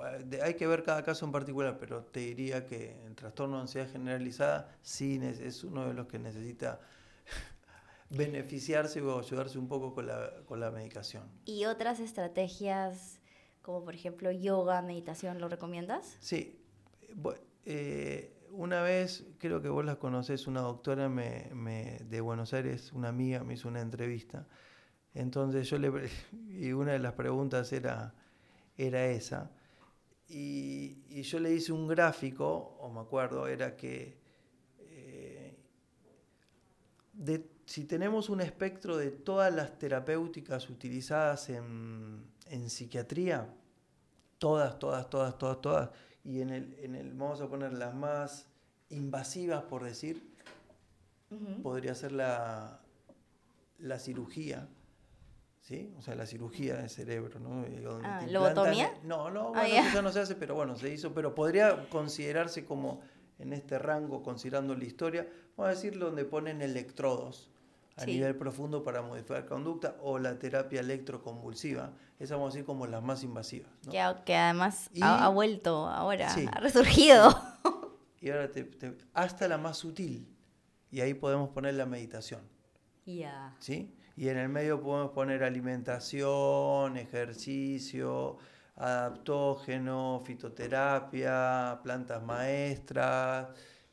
hay 0.42 0.54
que 0.54 0.66
ver 0.66 0.82
cada 0.82 1.04
caso 1.04 1.24
en 1.24 1.30
particular, 1.30 1.78
pero 1.78 2.02
te 2.02 2.18
diría 2.18 2.66
que 2.66 3.00
el 3.06 3.14
trastorno 3.14 3.58
de 3.58 3.62
ansiedad 3.62 3.88
generalizada 3.92 4.76
sí 4.82 5.20
es 5.22 5.62
uno 5.62 5.86
de 5.86 5.94
los 5.94 6.08
que 6.08 6.18
necesita 6.18 6.80
beneficiarse 8.10 9.00
o 9.00 9.20
ayudarse 9.20 9.56
un 9.56 9.68
poco 9.68 9.94
con 9.94 10.08
la, 10.08 10.42
con 10.46 10.58
la 10.58 10.72
medicación. 10.72 11.30
¿Y 11.44 11.66
otras 11.66 12.00
estrategias 12.00 13.20
como 13.62 13.84
por 13.84 13.94
ejemplo 13.94 14.32
yoga, 14.32 14.82
meditación, 14.82 15.40
lo 15.40 15.48
recomiendas? 15.48 16.16
Sí. 16.18 16.60
Eh, 17.66 18.33
una 18.56 18.82
vez, 18.82 19.26
creo 19.38 19.60
que 19.60 19.68
vos 19.68 19.84
la 19.84 19.96
conocés, 19.96 20.46
una 20.46 20.60
doctora 20.60 21.08
de 21.08 22.20
Buenos 22.20 22.52
Aires, 22.54 22.92
una 22.92 23.08
amiga, 23.08 23.42
me 23.44 23.54
hizo 23.54 23.68
una 23.68 23.80
entrevista. 23.80 24.46
Entonces 25.14 25.68
yo 25.68 25.78
le 25.78 25.90
y 26.48 26.72
una 26.72 26.92
de 26.92 26.98
las 26.98 27.14
preguntas 27.14 27.72
era, 27.72 28.14
era 28.76 29.06
esa. 29.06 29.50
Y, 30.28 31.22
yo 31.22 31.38
le 31.38 31.52
hice 31.52 31.72
un 31.72 31.86
gráfico, 31.86 32.76
o 32.80 32.90
me 32.90 33.00
acuerdo, 33.00 33.46
era 33.46 33.76
que 33.76 34.18
eh, 34.78 35.56
si 37.66 37.84
tenemos 37.84 38.28
un 38.28 38.40
espectro 38.40 38.96
de 38.96 39.10
todas 39.10 39.54
las 39.54 39.78
terapéuticas 39.78 40.68
utilizadas 40.70 41.50
en, 41.50 42.24
en 42.46 42.70
psiquiatría, 42.70 43.54
todas, 44.38 44.78
todas, 44.78 45.08
todas, 45.08 45.38
todas, 45.38 45.60
todas, 45.60 45.90
y 46.24 46.40
en 46.40 46.50
el, 46.50 46.74
en 46.80 46.94
el, 46.94 47.12
vamos 47.12 47.40
a 47.40 47.48
poner 47.48 47.72
las 47.74 47.94
más 47.94 48.46
invasivas, 48.88 49.62
por 49.64 49.84
decir, 49.84 50.34
podría 51.62 51.94
ser 51.94 52.12
la, 52.12 52.80
la 53.78 53.98
cirugía, 53.98 54.68
¿sí? 55.60 55.92
O 55.98 56.02
sea, 56.02 56.14
la 56.14 56.26
cirugía 56.26 56.76
del 56.76 56.88
cerebro, 56.88 57.40
¿no? 57.40 57.64
Ah, 58.04 58.24
¿Lobotomía? 58.28 58.92
No, 59.02 59.30
no, 59.30 59.48
ah, 59.54 59.66
bueno, 59.68 59.88
eso 59.88 60.02
no 60.02 60.12
se 60.12 60.20
hace, 60.20 60.34
pero 60.34 60.54
bueno, 60.54 60.76
se 60.76 60.90
hizo, 60.90 61.12
pero 61.12 61.34
podría 61.34 61.88
considerarse 61.88 62.64
como 62.64 63.02
en 63.38 63.52
este 63.52 63.78
rango, 63.78 64.22
considerando 64.22 64.74
la 64.76 64.84
historia, 64.84 65.28
vamos 65.56 65.72
a 65.72 65.74
decir 65.74 65.98
donde 65.98 66.24
ponen 66.24 66.62
electrodos 66.62 67.50
a 67.96 68.06
nivel 68.06 68.36
profundo 68.36 68.82
para 68.82 69.02
modificar 69.02 69.46
conducta 69.46 69.96
o 70.00 70.18
la 70.18 70.38
terapia 70.38 70.80
electroconvulsiva. 70.80 71.92
Esa 72.18 72.36
vamos 72.36 72.52
a 72.52 72.56
decir 72.56 72.66
como 72.66 72.86
las 72.86 73.02
más 73.02 73.22
invasivas. 73.22 73.70
Que, 74.24 74.34
además 74.36 74.90
ha, 75.00 75.28
vuelto 75.28 75.86
ahora, 75.86 76.32
ha 76.32 76.60
resurgido. 76.60 77.34
Y 78.20 78.30
ahora 78.30 78.50
hasta 79.12 79.46
la 79.48 79.58
más 79.58 79.76
sutil. 79.76 80.26
Y 80.90 81.02
ahí 81.02 81.12
podemos 81.12 81.50
poner 81.50 81.74
la 81.74 81.84
meditación. 81.84 82.40
Ya. 83.04 83.54
¿Sí? 83.58 83.94
Y 84.16 84.28
en 84.28 84.38
el 84.38 84.48
medio 84.48 84.80
podemos 84.80 85.10
poner 85.10 85.44
alimentación, 85.44 86.96
ejercicio, 86.96 88.38
adaptógeno, 88.76 90.22
fitoterapia, 90.24 91.80
plantas 91.82 92.22
maestras. 92.22 93.48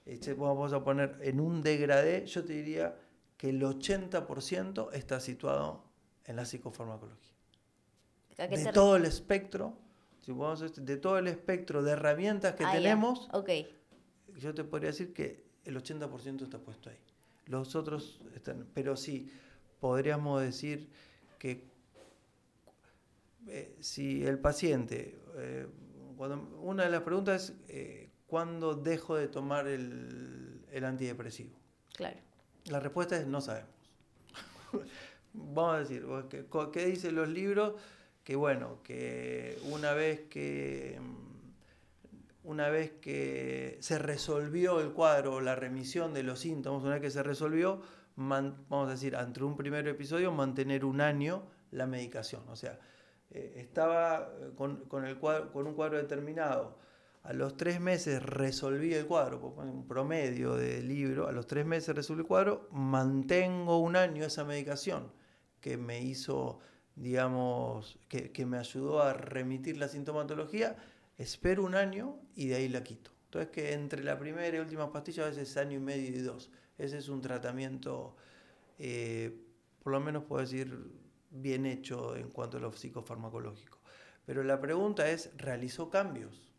Este, 0.05 0.33
vamos 0.33 0.71
a 0.71 0.81
poner 0.81 1.17
en 1.21 1.41
un 1.41 1.61
degradé, 1.61 2.25
yo 2.25 2.45
te 2.45 2.53
diría 2.53 2.95
que 3.41 3.49
el 3.49 3.59
80% 3.59 4.93
está 4.93 5.19
situado 5.19 5.83
en 6.25 6.35
la 6.35 6.45
psicofarmacología. 6.45 7.33
De 8.37 8.71
todo 8.71 8.97
el 8.97 9.05
espectro, 9.05 9.79
de 10.27 10.97
todo 10.97 11.17
el 11.17 11.27
espectro 11.27 11.81
de 11.81 11.93
herramientas 11.93 12.53
que 12.53 12.63
ah, 12.63 12.71
tenemos, 12.71 13.27
yo 14.37 14.53
te 14.53 14.63
podría 14.63 14.91
decir 14.91 15.11
que 15.11 15.43
el 15.65 15.75
80% 15.75 16.43
está 16.43 16.59
puesto 16.59 16.91
ahí. 16.91 16.99
Los 17.47 17.75
otros 17.75 18.21
están, 18.35 18.67
pero 18.75 18.95
sí, 18.95 19.31
podríamos 19.79 20.39
decir 20.39 20.87
que 21.39 21.67
eh, 23.47 23.75
si 23.79 24.23
el 24.23 24.37
paciente, 24.37 25.19
eh, 25.37 25.67
una 26.61 26.83
de 26.83 26.91
las 26.91 27.01
preguntas 27.01 27.49
es, 27.49 27.55
eh, 27.69 28.11
¿cuándo 28.27 28.75
dejo 28.75 29.15
de 29.15 29.29
tomar 29.29 29.67
el, 29.67 30.63
el 30.69 30.85
antidepresivo? 30.85 31.57
Claro. 31.95 32.19
La 32.65 32.79
respuesta 32.79 33.17
es 33.17 33.27
no 33.27 33.41
sabemos. 33.41 33.69
Vamos 35.33 35.75
a 35.75 35.79
decir, 35.79 36.05
¿qué, 36.29 36.45
¿qué 36.71 36.85
dicen 36.85 37.15
los 37.15 37.29
libros? 37.29 37.75
Que 38.23 38.35
bueno, 38.35 38.79
que 38.83 39.57
una 39.71 39.93
vez 39.93 40.21
que 40.29 40.99
una 42.43 42.69
vez 42.69 42.91
que 43.01 43.77
se 43.81 43.99
resolvió 43.99 44.79
el 44.79 44.91
cuadro, 44.91 45.41
la 45.41 45.55
remisión 45.55 46.13
de 46.13 46.23
los 46.23 46.39
síntomas, 46.39 46.83
una 46.83 46.93
vez 46.93 47.01
que 47.01 47.11
se 47.11 47.23
resolvió, 47.23 47.81
vamos 48.15 48.87
a 48.87 48.91
decir, 48.91 49.15
ante 49.15 49.43
un 49.43 49.55
primer 49.55 49.87
episodio, 49.87 50.31
mantener 50.31 50.85
un 50.85 51.01
año 51.01 51.43
la 51.71 51.85
medicación. 51.85 52.43
O 52.49 52.55
sea, 52.55 52.79
eh, 53.29 53.53
estaba 53.57 54.31
con, 54.55 55.05
el 55.05 55.17
cuadro, 55.17 55.51
con 55.51 55.67
un 55.67 55.75
cuadro 55.75 55.97
determinado, 55.97 56.77
a 57.23 57.33
los 57.33 57.55
tres 57.55 57.79
meses 57.79 58.21
resolví 58.21 58.93
el 58.93 59.05
cuadro, 59.05 59.39
un 59.57 59.87
promedio 59.87 60.55
de 60.55 60.81
libro, 60.81 61.27
a 61.27 61.31
los 61.31 61.47
tres 61.47 61.65
meses 61.65 61.95
resolví 61.95 62.21
el 62.21 62.27
cuadro, 62.27 62.67
mantengo 62.71 63.77
un 63.79 63.95
año 63.95 64.25
esa 64.25 64.43
medicación 64.43 65.11
que 65.59 65.77
me 65.77 66.01
hizo, 66.01 66.59
digamos, 66.95 67.99
que, 68.07 68.31
que 68.31 68.45
me 68.45 68.57
ayudó 68.57 69.01
a 69.01 69.13
remitir 69.13 69.77
la 69.77 69.87
sintomatología 69.87 70.77
espero 71.21 71.63
un 71.63 71.75
año 71.75 72.19
y 72.35 72.47
de 72.47 72.55
ahí 72.55 72.67
la 72.67 72.83
quito. 72.83 73.11
Entonces 73.25 73.51
que 73.51 73.73
entre 73.73 74.03
la 74.03 74.17
primera 74.17 74.57
y 74.57 74.59
última 74.59 74.91
pastilla 74.91 75.23
a 75.23 75.29
veces 75.29 75.55
año 75.57 75.77
y 75.77 75.79
medio 75.81 76.09
y 76.09 76.21
dos. 76.21 76.51
Ese 76.77 76.97
es 76.97 77.09
un 77.09 77.21
tratamiento, 77.21 78.15
eh, 78.79 79.39
por 79.83 79.93
lo 79.93 79.99
menos 79.99 80.23
puedo 80.23 80.41
decir, 80.41 80.91
bien 81.29 81.65
hecho 81.65 82.15
en 82.15 82.29
cuanto 82.29 82.57
a 82.57 82.59
lo 82.59 82.73
psicofarmacológico. 82.73 83.79
Pero 84.25 84.43
la 84.43 84.59
pregunta 84.59 85.09
es, 85.09 85.31
¿realizó 85.37 85.89
cambios? 85.89 86.50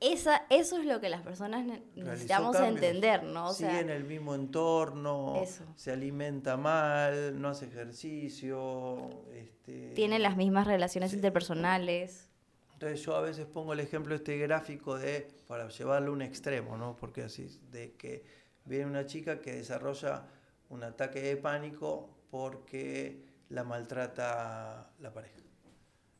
Esa, 0.00 0.46
eso 0.48 0.78
es 0.78 0.86
lo 0.86 0.98
que 0.98 1.10
las 1.10 1.20
personas 1.20 1.66
necesitamos 1.94 2.56
entender, 2.56 3.22
¿no? 3.22 3.52
Sigue 3.52 3.80
en 3.80 3.90
el 3.90 4.04
mismo 4.04 4.34
entorno, 4.34 5.42
se 5.76 5.92
alimenta 5.92 6.56
mal, 6.56 7.38
no 7.38 7.48
hace 7.48 7.66
ejercicio. 7.66 9.10
Este, 9.34 9.92
Tiene 9.94 10.18
las 10.18 10.38
mismas 10.38 10.66
relaciones 10.66 11.12
interpersonales. 11.12 12.30
Entonces 12.72 13.02
yo 13.02 13.14
a 13.14 13.20
veces 13.20 13.44
pongo 13.44 13.74
el 13.74 13.80
ejemplo 13.80 14.14
este 14.14 14.38
gráfico 14.38 14.98
de, 14.98 15.28
para 15.46 15.68
llevarlo 15.68 16.12
a 16.12 16.14
un 16.14 16.22
extremo, 16.22 16.78
¿no? 16.78 16.96
Porque 16.96 17.22
así, 17.22 17.60
de 17.70 17.92
que 17.92 18.24
viene 18.64 18.86
una 18.86 19.04
chica 19.04 19.40
que 19.40 19.52
desarrolla 19.52 20.24
un 20.70 20.82
ataque 20.82 21.20
de 21.20 21.36
pánico 21.36 22.08
porque 22.30 23.22
la 23.50 23.64
maltrata 23.64 24.94
la 24.98 25.12
pareja. 25.12 25.36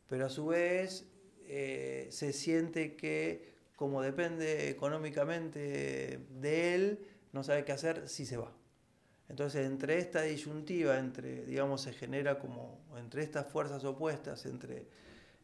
Pero 0.07 0.27
a 0.27 0.29
su 0.29 0.49
vez 0.49 1.07
eh, 1.47 2.09
se 2.11 2.35
siente 2.35 2.95
que 2.95 3.50
como 3.81 4.03
depende 4.03 4.69
económicamente 4.69 6.27
de 6.39 6.75
él, 6.75 7.07
no 7.33 7.43
sabe 7.43 7.65
qué 7.65 7.73
hacer 7.73 8.11
si 8.11 8.27
se 8.27 8.37
va. 8.37 8.53
Entonces, 9.27 9.67
entre 9.67 9.97
esta 9.97 10.21
disyuntiva, 10.21 10.99
entre, 10.99 11.47
digamos, 11.47 11.81
se 11.81 11.95
genera 11.95 12.39
como, 12.39 12.85
entre 12.99 13.23
estas 13.23 13.47
fuerzas 13.47 13.83
opuestas, 13.85 14.45
entre 14.45 14.87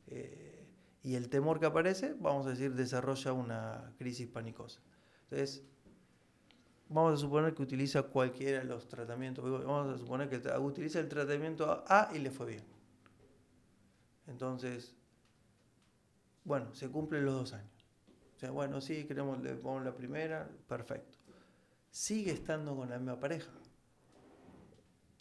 eh, 0.08 0.66
y 1.02 1.14
el 1.14 1.30
temor 1.30 1.58
que 1.58 1.64
aparece, 1.64 2.14
vamos 2.20 2.46
a 2.46 2.50
decir, 2.50 2.74
desarrolla 2.74 3.32
una 3.32 3.94
crisis 3.96 4.28
panicosa. 4.28 4.82
Entonces, 5.30 5.64
vamos 6.90 7.14
a 7.14 7.16
suponer 7.16 7.54
que 7.54 7.62
utiliza 7.62 8.02
cualquiera 8.02 8.58
de 8.58 8.66
los 8.66 8.86
tratamientos, 8.86 9.50
vamos 9.64 9.94
a 9.94 9.96
suponer 9.96 10.28
que 10.28 10.46
utiliza 10.58 11.00
el 11.00 11.08
tratamiento 11.08 11.84
A 11.88 12.10
y 12.14 12.18
le 12.18 12.30
fue 12.30 12.48
bien. 12.48 12.64
Entonces, 14.26 14.94
bueno, 16.44 16.74
se 16.74 16.90
cumplen 16.90 17.24
los 17.24 17.32
dos 17.32 17.54
años. 17.54 17.75
O 18.36 18.38
sea, 18.38 18.50
bueno, 18.50 18.82
sí, 18.82 19.04
queremos, 19.04 19.40
le 19.40 19.54
ponemos 19.54 19.84
la 19.84 19.94
primera, 19.94 20.46
perfecto. 20.68 21.16
Sigue 21.90 22.32
estando 22.32 22.76
con 22.76 22.90
la 22.90 22.98
misma 22.98 23.18
pareja. 23.18 23.50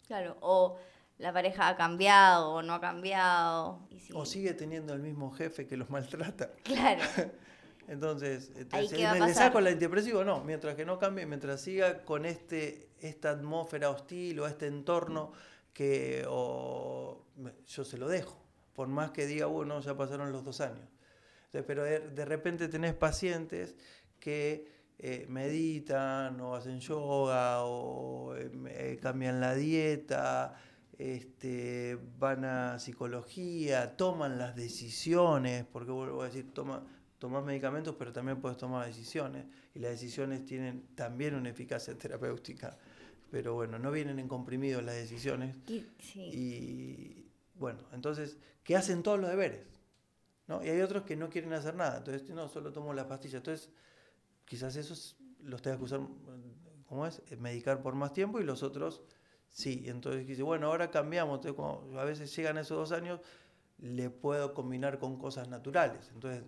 Claro, 0.06 0.36
o 0.40 0.78
la 1.16 1.32
pareja 1.32 1.68
ha 1.68 1.76
cambiado 1.76 2.50
o 2.50 2.62
no 2.62 2.74
ha 2.74 2.80
cambiado. 2.80 3.88
O 4.12 4.26
sigue 4.26 4.52
teniendo 4.52 4.92
el 4.92 5.00
mismo 5.00 5.30
jefe 5.32 5.66
que 5.66 5.78
los 5.78 5.88
maltrata. 5.90 6.50
Claro. 6.62 7.02
entonces, 7.88 8.52
entonces 8.54 8.92
¿le 9.18 9.34
saco 9.34 9.62
la 9.62 9.70
antidepresivo? 9.70 10.22
No, 10.22 10.44
mientras 10.44 10.74
que 10.74 10.84
no 10.84 10.98
cambie, 10.98 11.24
mientras 11.24 11.62
siga 11.62 12.04
con 12.04 12.26
este, 12.26 12.90
esta 13.00 13.30
atmósfera 13.30 13.88
hostil 13.88 14.40
o 14.40 14.46
este 14.46 14.66
entorno 14.66 15.32
que 15.72 16.22
yo 16.22 17.84
se 17.84 17.96
lo 17.96 18.08
dejo, 18.08 18.38
por 18.74 18.88
más 18.88 19.10
que 19.12 19.24
diga, 19.24 19.46
bueno, 19.46 19.80
ya 19.80 19.96
pasaron 19.96 20.32
los 20.32 20.44
dos 20.44 20.60
años. 20.60 20.86
Pero 21.62 21.84
de, 21.84 22.24
repente 22.24 22.68
tenés 22.68 22.94
pacientes 22.94 23.74
que 24.18 24.66
eh, 24.98 25.26
meditan 25.28 26.40
o 26.40 26.54
hacen 26.54 26.80
yoga 26.80 27.64
o 27.64 28.34
eh, 28.36 28.98
cambian 29.00 29.40
la 29.40 29.54
dieta 29.54 30.56
este, 30.98 31.98
van 32.18 32.44
a 32.44 32.78
psicología, 32.78 33.96
toman 33.96 34.38
las 34.38 34.56
decisiones, 34.56 35.64
porque 35.70 35.90
vuelvo 35.90 36.22
a 36.22 36.26
decir, 36.26 36.52
toma, 36.52 36.84
tomas 37.18 37.44
medicamentos, 37.44 37.94
pero 37.98 38.12
también 38.12 38.40
puedes 38.40 38.56
tomar 38.56 38.86
decisiones, 38.86 39.46
y 39.74 39.80
las 39.80 39.92
decisiones 39.92 40.44
tienen 40.44 40.86
también 40.94 41.34
una 41.34 41.50
eficacia 41.50 41.94
terapéutica, 41.98 42.78
pero 43.30 43.54
bueno, 43.54 43.78
no 43.78 43.90
vienen 43.90 44.18
en 44.18 44.28
comprimidos 44.28 44.82
las 44.82 44.94
decisiones. 44.94 45.56
Y, 46.32 47.26
bueno, 47.54 47.80
entonces, 47.92 48.38
¿qué 48.62 48.76
hacen 48.76 49.02
todos 49.02 49.18
los 49.18 49.28
deberes? 49.28 49.66
¿No? 50.46 50.62
Y 50.64 50.68
hay 50.68 50.80
otros 50.80 51.04
que 51.04 51.16
no 51.16 51.28
quieren 51.28 51.52
hacer 51.52 51.74
nada, 51.74 51.98
entonces 51.98 52.28
no, 52.30 52.48
solo 52.48 52.72
tomo 52.72 52.92
las 52.92 53.06
pastillas, 53.06 53.36
entonces 53.36 53.70
quizás 54.44 54.76
esos 54.76 55.16
los 55.42 55.62
tengas 55.62 55.78
que 55.78 55.84
usar, 55.84 56.00
¿cómo 56.86 57.06
es? 57.06 57.22
Medicar 57.38 57.82
por 57.82 57.94
más 57.94 58.12
tiempo 58.12 58.40
y 58.40 58.44
los 58.44 58.62
otros 58.62 59.02
Sí, 59.56 59.84
entonces 59.86 60.26
dice, 60.26 60.42
bueno, 60.42 60.66
ahora 60.66 60.90
cambiamos. 60.90 61.40
a 61.46 62.04
veces 62.04 62.36
llegan 62.36 62.58
esos 62.58 62.76
dos 62.76 62.92
años, 62.92 63.20
le 63.78 64.10
puedo 64.10 64.52
combinar 64.52 64.98
con 64.98 65.18
cosas 65.18 65.48
naturales. 65.48 66.10
Entonces 66.12 66.44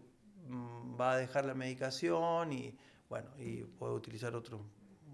mm, 0.47 1.01
va 1.01 1.13
a 1.13 1.17
dejar 1.17 1.47
la 1.47 1.55
medicación 1.55 2.53
y 2.53 2.77
bueno, 3.09 3.31
y 3.39 3.65
puedo 3.65 3.95
utilizar 3.95 4.37
otro. 4.37 4.61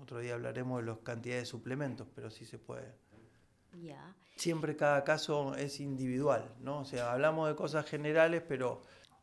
Otro 0.03 0.19
día 0.19 0.35
hablaremos 0.35 0.81
de 0.81 0.87
las 0.89 0.99
cantidades 0.99 1.45
de 1.45 1.47
suplementos, 1.47 2.09
pero 2.17 2.31
sí 2.31 2.45
se 2.45 2.59
puede. 2.59 2.93
Siempre 4.37 4.77
cada 4.77 5.05
caso 5.05 5.55
es 5.55 5.81
individual, 5.81 6.55
¿no? 6.61 6.81
O 6.81 6.85
sea, 6.85 7.13
hablamos 7.13 7.49
de 7.49 7.55
cosas 7.55 7.87
generales, 7.87 8.43
pero... 8.47 8.83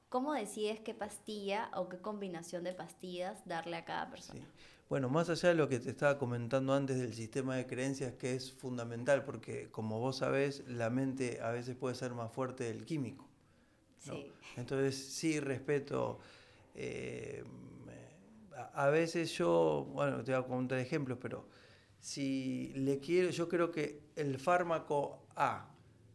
¿Cómo 0.09 0.33
decides 0.33 0.79
qué 0.81 0.93
pastilla 0.93 1.69
o 1.75 1.87
qué 1.89 1.97
combinación 1.97 2.63
de 2.63 2.73
pastillas 2.73 3.45
darle 3.45 3.77
a 3.77 3.85
cada 3.85 4.09
persona? 4.09 4.45
Bueno, 4.89 5.07
más 5.07 5.29
allá 5.29 5.49
de 5.49 5.55
lo 5.55 5.69
que 5.69 5.79
te 5.79 5.89
estaba 5.89 6.17
comentando 6.17 6.73
antes 6.73 6.99
del 6.99 7.13
sistema 7.13 7.55
de 7.55 7.65
creencias, 7.65 8.13
que 8.15 8.35
es 8.35 8.51
fundamental, 8.51 9.23
porque 9.23 9.71
como 9.71 9.99
vos 9.99 10.17
sabés, 10.17 10.67
la 10.67 10.89
mente 10.89 11.39
a 11.41 11.51
veces 11.51 11.77
puede 11.77 11.95
ser 11.95 12.13
más 12.13 12.29
fuerte 12.29 12.65
del 12.65 12.83
químico. 12.83 13.25
Sí. 13.99 14.33
Entonces, 14.57 14.97
sí, 14.97 15.39
respeto. 15.39 16.19
Eh, 16.75 17.43
a, 18.73 18.89
veces 18.89 19.31
yo, 19.37 19.87
bueno, 19.93 20.23
te 20.25 20.33
voy 20.33 20.41
a 20.41 20.45
contar 20.45 20.79
ejemplos, 20.79 21.17
pero 21.21 21.47
si 22.01 22.73
le 22.75 22.99
quiero, 22.99 23.29
yo 23.29 23.47
creo 23.47 23.71
que 23.71 24.01
el 24.15 24.39
fármaco 24.39 25.23
A, 25.35 25.69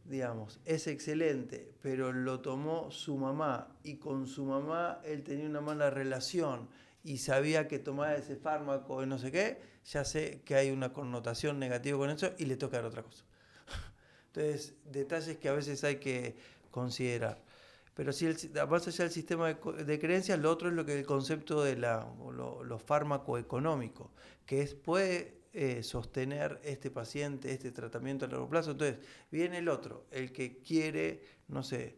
digamos, 0.04 0.60
es 0.64 0.88
excelente, 0.88 1.72
pero 1.80 2.12
lo 2.12 2.40
tomó 2.40 2.90
su 2.90 3.16
mamá 3.16 3.68
y 3.84 3.96
con 3.96 4.26
su 4.26 4.44
mamá 4.44 5.00
él 5.04 5.22
tenía 5.22 5.46
una 5.46 5.60
mala 5.60 5.88
relación 5.88 6.68
y 7.04 7.18
sabía 7.18 7.68
que 7.68 7.78
tomaba 7.78 8.16
ese 8.16 8.34
fármaco 8.36 9.02
y 9.02 9.06
no 9.06 9.18
sé 9.18 9.30
qué, 9.30 9.60
ya 9.84 10.04
sé 10.04 10.42
que 10.44 10.56
hay 10.56 10.70
una 10.72 10.92
connotación 10.92 11.60
negativa 11.60 11.96
con 11.96 12.10
eso 12.10 12.32
y 12.36 12.46
le 12.46 12.56
toca 12.56 12.84
otra 12.84 13.04
cosa. 13.04 13.24
Entonces, 14.26 14.74
detalles 14.84 15.38
que 15.38 15.48
a 15.48 15.52
veces 15.52 15.84
hay 15.84 15.96
que 15.96 16.36
considerar. 16.72 17.40
Pero 17.94 18.12
si 18.12 18.26
el, 18.26 18.36
más 18.68 18.86
allá 18.88 19.04
del 19.04 19.12
sistema 19.12 19.54
de, 19.54 19.98
creencias, 19.98 20.38
lo 20.38 20.50
otro 20.50 20.68
es 20.68 20.74
lo 20.74 20.84
que 20.84 20.98
el 20.98 21.06
concepto 21.06 21.62
de 21.62 21.76
la, 21.76 22.06
lo, 22.34 22.78
fármaco 22.78 23.38
económico, 23.38 24.10
que 24.44 24.60
es, 24.60 24.74
puede 24.74 25.35
eh, 25.58 25.82
sostener 25.82 26.60
este 26.62 26.90
paciente, 26.90 27.50
este 27.50 27.72
tratamiento 27.72 28.26
a 28.26 28.28
largo 28.28 28.46
plazo. 28.46 28.72
Entonces, 28.72 28.98
viene 29.30 29.56
el 29.56 29.70
otro, 29.70 30.04
el 30.10 30.30
que 30.30 30.58
quiere, 30.58 31.22
no 31.48 31.62
sé, 31.62 31.96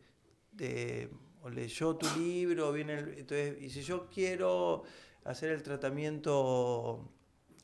de 0.52 1.10
o 1.42 1.50
leyó 1.50 1.96
tu 1.96 2.06
libro, 2.16 2.70
viene 2.70 3.00
entonces, 3.00 3.60
y 3.60 3.70
si 3.70 3.82
yo 3.82 4.08
quiero 4.10 4.84
hacer 5.24 5.50
el 5.50 5.64
tratamiento 5.64 7.10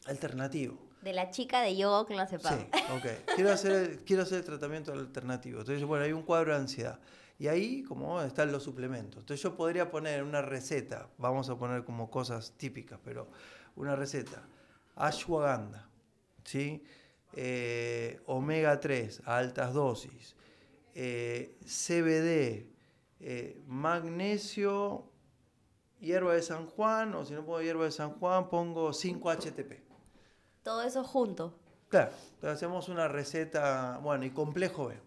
alternativo. 0.07 0.76
De 1.00 1.12
la 1.12 1.30
chica 1.30 1.62
de 1.62 1.76
yoga 1.76 2.09
que 2.09 2.16
lo 2.16 2.22
hace 2.22 2.40
Sí, 2.40 2.66
ok. 2.92 3.35
Quiero 3.37 3.52
hacer, 3.52 3.70
el, 3.70 4.00
quiero 4.00 4.22
hacer 4.24 4.38
el 4.38 4.44
tratamiento 4.44 4.92
alternativo. 4.92 5.61
Entonces, 5.61 5.85
bueno, 5.85 6.04
hay 6.04 6.12
un 6.12 6.22
cuadro 6.22 6.54
de 6.54 6.59
ansiedad. 6.59 6.98
Y 7.38 7.46
ahí, 7.46 7.85
como 7.85 8.20
están 8.20 8.50
los 8.50 8.64
suplementos. 8.64 9.20
Entonces 9.20 9.40
yo 9.40 9.54
podría 9.54 9.92
poner 9.92 10.24
una 10.24 10.42
receta, 10.42 11.09
vamos 11.18 11.48
a 11.50 11.57
poner 11.57 11.85
como 11.85 12.11
cosas 12.11 12.54
típicas, 12.57 12.98
pero 13.04 13.28
una 13.76 13.94
receta. 13.94 14.42
Ashwagandha, 14.96 15.88
¿sí? 16.44 16.83
Eh, 17.37 18.20
omega 18.26 18.78
3 18.78 19.22
a 19.24 19.38
altas 19.38 19.74
dosis, 19.74 20.37
eh, 20.94 21.57
CBD, 21.64 22.70
eh, 23.20 23.62
magnesio, 23.66 25.11
hierba 26.00 26.35
de 26.35 26.42
San 26.42 26.66
Juan, 26.66 27.14
o 27.14 27.24
si 27.24 27.35
no 27.35 27.44
pongo 27.44 27.61
hierba 27.61 27.87
de 27.87 27.90
San 27.90 28.12
Juan, 28.18 28.48
pongo 28.48 28.92
5-HTP. 28.92 29.83
Todo 30.62 30.83
eso 30.83 31.02
junto. 31.02 31.59
Claro, 31.88 32.11
entonces 32.35 32.57
hacemos 32.57 32.88
una 32.88 33.09
receta, 33.09 33.98
bueno, 34.02 34.24
y 34.24 34.30
complejo 34.30 34.88
B. 34.88 35.00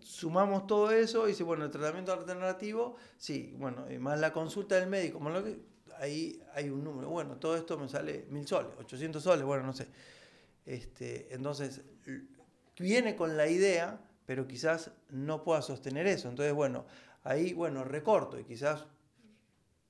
Sumamos 0.00 0.66
todo 0.66 0.90
eso 0.90 1.26
y 1.26 1.32
dice, 1.32 1.44
bueno, 1.44 1.64
el 1.64 1.70
tratamiento 1.70 2.12
alternativo, 2.12 2.96
sí, 3.16 3.54
bueno, 3.58 3.90
y 3.90 3.98
más 3.98 4.18
la 4.18 4.32
consulta 4.32 4.74
del 4.74 4.88
médico, 4.88 5.20
lo 5.20 5.44
que, 5.44 5.60
ahí 6.00 6.42
hay 6.54 6.70
un 6.70 6.82
número, 6.82 7.10
bueno, 7.10 7.36
todo 7.36 7.56
esto 7.56 7.78
me 7.78 7.88
sale 7.88 8.26
mil 8.30 8.46
soles, 8.46 8.72
800 8.78 9.22
soles, 9.22 9.44
bueno, 9.44 9.64
no 9.64 9.72
sé. 9.72 9.86
Este, 10.64 11.32
entonces, 11.34 11.82
viene 12.78 13.14
con 13.16 13.36
la 13.36 13.48
idea, 13.48 14.00
pero 14.26 14.46
quizás 14.46 14.92
no 15.10 15.44
pueda 15.44 15.62
sostener 15.62 16.06
eso. 16.06 16.28
Entonces, 16.28 16.54
bueno, 16.54 16.86
ahí, 17.22 17.52
bueno, 17.52 17.84
recorto 17.84 18.38
y 18.38 18.44
quizás 18.44 18.86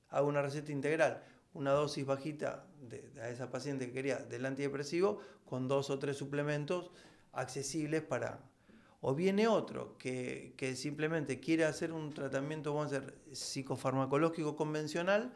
hago 0.09 0.29
una 0.29 0.43
receta 0.43 0.73
integral, 0.73 1.23
una 1.55 1.71
dosis 1.71 2.05
bajita 2.05 2.67
de, 2.81 3.09
a 3.23 3.29
esa 3.29 3.51
paciente 3.51 3.87
que 3.87 3.93
quería 3.93 4.17
del 4.17 4.47
antidepresivo 4.47 5.21
con 5.45 5.69
dos 5.69 5.91
o 5.91 5.99
tres 5.99 6.17
suplementos 6.17 6.91
accesibles 7.33 8.03
para... 8.03 8.41
O 9.03 9.15
viene 9.15 9.49
otro 9.49 9.97
que, 9.97 10.53
que 10.59 10.77
simplemente 10.77 11.41
quiere 11.41 11.65
hacer 11.65 11.93
un 11.93 12.13
tratamiento, 12.13 12.75
vamos 12.75 12.93
a 12.93 13.01
decir, 13.01 13.15
psicofarmacológico 13.33 14.57
convencional, 14.57 15.33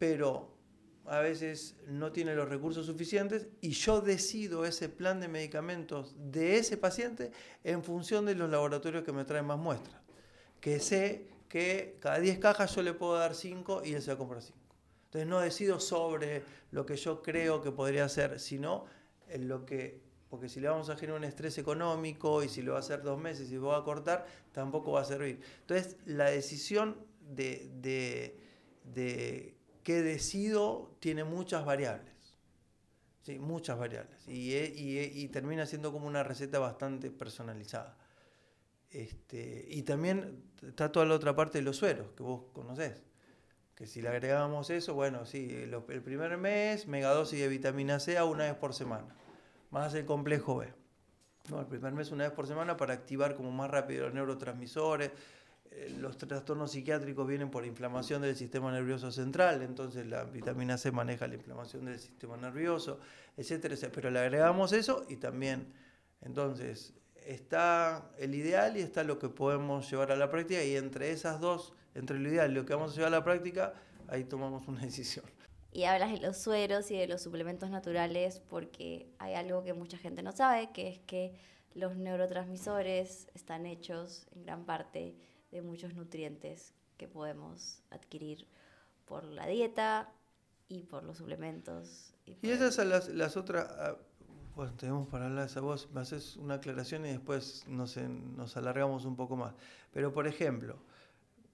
pero 0.00 0.56
a 1.04 1.20
veces 1.20 1.76
no 1.86 2.10
tiene 2.10 2.34
los 2.34 2.48
recursos 2.48 2.86
suficientes 2.86 3.48
y 3.60 3.72
yo 3.72 4.00
decido 4.00 4.64
ese 4.64 4.88
plan 4.88 5.20
de 5.20 5.28
medicamentos 5.28 6.14
de 6.16 6.56
ese 6.56 6.78
paciente 6.78 7.32
en 7.64 7.84
función 7.84 8.24
de 8.24 8.34
los 8.34 8.48
laboratorios 8.48 9.04
que 9.04 9.12
me 9.12 9.26
traen 9.26 9.44
más 9.44 9.58
muestras. 9.58 10.00
Que 10.58 10.80
sé 10.80 11.28
que 11.50 11.98
cada 12.00 12.18
10 12.18 12.38
cajas 12.38 12.74
yo 12.74 12.82
le 12.82 12.94
puedo 12.94 13.18
dar 13.18 13.34
5 13.34 13.82
y 13.84 13.92
él 13.92 14.00
se 14.00 14.08
va 14.08 14.14
a 14.14 14.18
comprar 14.18 14.40
5. 14.40 14.58
Entonces 15.04 15.28
no 15.28 15.40
decido 15.40 15.80
sobre 15.80 16.44
lo 16.70 16.86
que 16.86 16.96
yo 16.96 17.20
creo 17.20 17.60
que 17.60 17.70
podría 17.70 18.06
hacer, 18.06 18.40
sino 18.40 18.86
en 19.28 19.48
lo 19.48 19.66
que, 19.66 20.00
porque 20.30 20.48
si 20.48 20.60
le 20.60 20.70
vamos 20.70 20.88
a 20.88 20.96
generar 20.96 21.18
un 21.18 21.24
estrés 21.24 21.58
económico 21.58 22.42
y 22.42 22.48
si 22.48 22.62
lo 22.62 22.72
va 22.72 22.78
a 22.78 22.80
hacer 22.80 23.02
dos 23.02 23.20
meses 23.20 23.52
y 23.52 23.56
lo 23.56 23.66
va 23.66 23.78
a 23.78 23.84
cortar, 23.84 24.24
tampoco 24.52 24.92
va 24.92 25.02
a 25.02 25.04
servir. 25.04 25.42
Entonces 25.60 25.98
la 26.06 26.30
decisión 26.30 26.96
de, 27.20 27.70
de, 27.82 28.40
de 28.84 29.59
qué 29.82 30.02
decido 30.02 30.96
tiene 31.00 31.24
muchas 31.24 31.64
variables. 31.64 32.14
Sí, 33.22 33.38
muchas 33.38 33.78
variables. 33.78 34.26
Y, 34.26 34.56
y, 34.56 35.28
termina 35.28 35.66
siendo 35.66 35.92
como 35.92 36.06
una 36.06 36.22
receta 36.22 36.58
bastante 36.58 37.10
personalizada. 37.10 37.96
Este, 38.90 39.66
y 39.68 39.82
también 39.82 40.42
está 40.66 40.90
toda 40.90 41.06
la 41.06 41.14
otra 41.14 41.36
parte 41.36 41.58
de 41.58 41.62
los 41.62 41.76
sueros, 41.76 42.08
que 42.16 42.22
vos 42.22 42.44
conocés. 42.52 43.02
Que 43.74 43.86
si 43.86 44.02
le 44.02 44.08
agregábamos 44.08 44.70
eso, 44.70 44.94
bueno, 44.94 45.26
sí, 45.26 45.48
el 45.50 46.02
primer 46.02 46.36
mes, 46.38 46.86
megadosis 46.86 47.38
de 47.38 47.48
vitamina 47.48 48.00
C 48.00 48.20
una 48.22 48.44
vez 48.44 48.54
por 48.54 48.74
semana, 48.74 49.14
más 49.70 49.94
el 49.94 50.06
complejo 50.06 50.56
B. 50.56 50.72
No, 51.48 51.60
el 51.60 51.66
primer 51.66 51.92
mes 51.92 52.10
una 52.10 52.24
vez 52.24 52.32
por 52.32 52.46
semana 52.46 52.76
para 52.76 52.94
activar 52.94 53.34
como 53.34 53.50
más 53.50 53.70
rápido 53.70 54.04
los 54.04 54.14
neurotransmisores. 54.14 55.10
Eh, 55.72 55.94
los 55.98 56.18
trastornos 56.18 56.72
psiquiátricos 56.72 57.26
vienen 57.26 57.50
por 57.50 57.64
inflamación 57.64 58.22
del 58.22 58.34
sistema 58.34 58.72
nervioso 58.72 59.12
central, 59.12 59.62
entonces 59.62 60.06
la 60.06 60.24
vitamina 60.24 60.76
C 60.76 60.90
maneja 60.90 61.28
la 61.28 61.34
inflamación 61.34 61.84
del 61.84 62.00
sistema 62.00 62.36
nervioso, 62.36 62.98
etcétera, 63.36 63.74
etcétera. 63.74 63.94
Pero 63.94 64.10
le 64.10 64.18
agregamos 64.18 64.72
eso 64.72 65.06
y 65.08 65.16
también, 65.16 65.72
entonces, 66.22 66.94
está 67.24 68.10
el 68.18 68.34
ideal 68.34 68.76
y 68.76 68.80
está 68.80 69.04
lo 69.04 69.18
que 69.18 69.28
podemos 69.28 69.88
llevar 69.88 70.10
a 70.10 70.16
la 70.16 70.30
práctica 70.30 70.64
y 70.64 70.76
entre 70.76 71.12
esas 71.12 71.40
dos, 71.40 71.72
entre 71.94 72.18
lo 72.18 72.28
ideal 72.28 72.50
y 72.50 72.54
lo 72.54 72.66
que 72.66 72.74
vamos 72.74 72.92
a 72.92 72.96
llevar 72.96 73.14
a 73.14 73.18
la 73.18 73.24
práctica, 73.24 73.74
ahí 74.08 74.24
tomamos 74.24 74.66
una 74.66 74.80
decisión. 74.84 75.24
Y 75.72 75.84
hablas 75.84 76.10
de 76.10 76.18
los 76.18 76.36
sueros 76.36 76.90
y 76.90 76.96
de 76.96 77.06
los 77.06 77.22
suplementos 77.22 77.70
naturales 77.70 78.40
porque 78.48 79.06
hay 79.18 79.34
algo 79.34 79.62
que 79.62 79.72
mucha 79.72 79.96
gente 79.96 80.24
no 80.24 80.32
sabe, 80.32 80.70
que 80.72 80.88
es 80.88 80.98
que 80.98 81.32
los 81.74 81.96
neurotransmisores 81.96 83.28
están 83.34 83.66
hechos 83.66 84.26
en 84.34 84.42
gran 84.42 84.64
parte 84.64 85.14
de 85.50 85.62
muchos 85.62 85.94
nutrientes 85.94 86.74
que 86.96 87.08
podemos 87.08 87.82
adquirir 87.90 88.46
por 89.06 89.24
la 89.24 89.46
dieta 89.46 90.12
y 90.68 90.84
por 90.84 91.02
los 91.02 91.18
suplementos. 91.18 92.14
Y, 92.26 92.36
esas 92.48 92.74
son 92.74 92.90
las, 92.90 93.08
las 93.08 93.36
otras 93.36 93.68
ah, 93.70 93.96
bueno, 94.60 94.74
tenemos 94.74 95.08
para 95.08 95.26
hablar 95.26 95.44
de 95.44 95.46
esa 95.46 95.60
voz, 95.60 95.88
me 95.92 96.00
haces 96.00 96.36
una 96.36 96.54
aclaración 96.54 97.06
y 97.06 97.10
después 97.10 97.64
nos, 97.66 97.96
nos 97.96 98.56
alargamos 98.56 99.04
un 99.04 99.16
poco 99.16 99.36
más. 99.36 99.54
Pero, 99.92 100.12
por 100.12 100.26
ejemplo, 100.26 100.76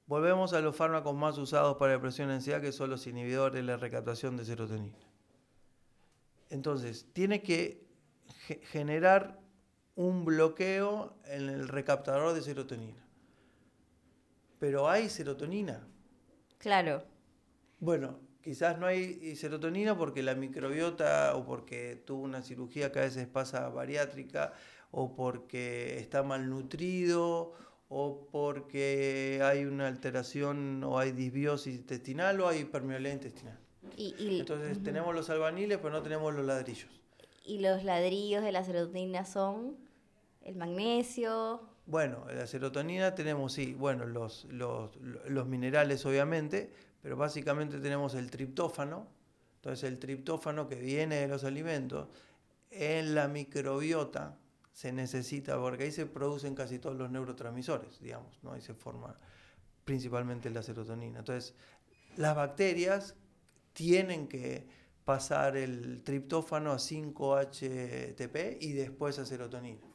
volvemos 0.06 0.52
a 0.54 0.60
los 0.60 0.74
fármacos 0.74 1.14
más 1.14 1.38
usados 1.38 1.76
para 1.76 1.92
depresión 1.92 2.30
y 2.30 2.32
ansiedad, 2.32 2.60
que 2.60 2.72
son 2.72 2.90
los 2.90 3.06
inhibidores 3.06 3.54
de 3.54 3.62
la 3.62 3.76
recaptación 3.76 4.36
de 4.36 4.44
serotonina. 4.44 4.98
Entonces, 6.50 7.06
tiene 7.12 7.42
que 7.42 7.86
generar 8.70 9.40
un 9.94 10.24
bloqueo 10.24 11.16
en 11.26 11.48
el 11.48 11.68
recaptador 11.68 12.34
de 12.34 12.42
serotonina. 12.42 13.05
Pero 14.58 14.88
hay 14.88 15.08
serotonina. 15.08 15.86
Claro. 16.58 17.04
Bueno, 17.78 18.18
Quizás 18.46 18.78
no 18.78 18.86
hay 18.86 19.34
serotonina 19.34 19.98
porque 19.98 20.22
la 20.22 20.36
microbiota 20.36 21.34
o 21.34 21.44
porque 21.44 21.96
tuvo 21.96 22.22
una 22.22 22.42
cirugía 22.42 22.92
que 22.92 23.00
a 23.00 23.02
veces 23.02 23.26
pasa 23.26 23.68
bariátrica 23.70 24.52
o 24.92 25.16
porque 25.16 25.98
está 25.98 26.22
malnutrido 26.22 27.54
o 27.88 28.28
porque 28.30 29.40
hay 29.42 29.64
una 29.64 29.88
alteración 29.88 30.84
o 30.84 30.96
hay 30.96 31.10
disbiosis 31.10 31.74
intestinal 31.74 32.40
o 32.40 32.46
hay 32.46 32.64
permeabilidad 32.66 33.14
intestinal. 33.14 33.58
Entonces 33.98 34.80
tenemos 34.80 35.12
los 35.12 35.28
albaniles 35.28 35.78
pero 35.78 35.90
no 35.90 36.04
tenemos 36.04 36.32
los 36.32 36.46
ladrillos. 36.46 36.92
¿Y 37.44 37.58
los 37.58 37.82
ladrillos 37.82 38.44
de 38.44 38.52
la 38.52 38.62
serotonina 38.62 39.24
son 39.24 39.76
el 40.44 40.54
magnesio? 40.54 41.62
Bueno, 41.86 42.26
la 42.34 42.48
serotonina 42.48 43.14
tenemos, 43.14 43.52
sí, 43.52 43.74
bueno, 43.74 44.06
los, 44.06 44.44
los, 44.46 44.90
los 44.96 45.46
minerales 45.46 46.04
obviamente, 46.04 46.72
pero 47.00 47.16
básicamente 47.16 47.78
tenemos 47.78 48.14
el 48.16 48.28
triptófano, 48.28 49.06
entonces 49.56 49.88
el 49.88 50.00
triptófano 50.00 50.68
que 50.68 50.74
viene 50.74 51.20
de 51.20 51.28
los 51.28 51.44
alimentos, 51.44 52.08
en 52.72 53.14
la 53.14 53.28
microbiota 53.28 54.36
se 54.72 54.92
necesita, 54.92 55.58
porque 55.58 55.84
ahí 55.84 55.92
se 55.92 56.06
producen 56.06 56.56
casi 56.56 56.80
todos 56.80 56.96
los 56.96 57.08
neurotransmisores, 57.10 58.00
digamos, 58.00 58.36
¿no? 58.42 58.52
ahí 58.52 58.60
se 58.60 58.74
forma 58.74 59.16
principalmente 59.84 60.50
la 60.50 60.64
serotonina. 60.64 61.20
Entonces, 61.20 61.54
las 62.16 62.34
bacterias 62.34 63.14
tienen 63.72 64.26
que 64.26 64.66
pasar 65.04 65.56
el 65.56 66.02
triptófano 66.02 66.72
a 66.72 66.78
5-HTP 66.78 68.58
y 68.60 68.72
después 68.72 69.20
a 69.20 69.24
serotonina. 69.24 69.86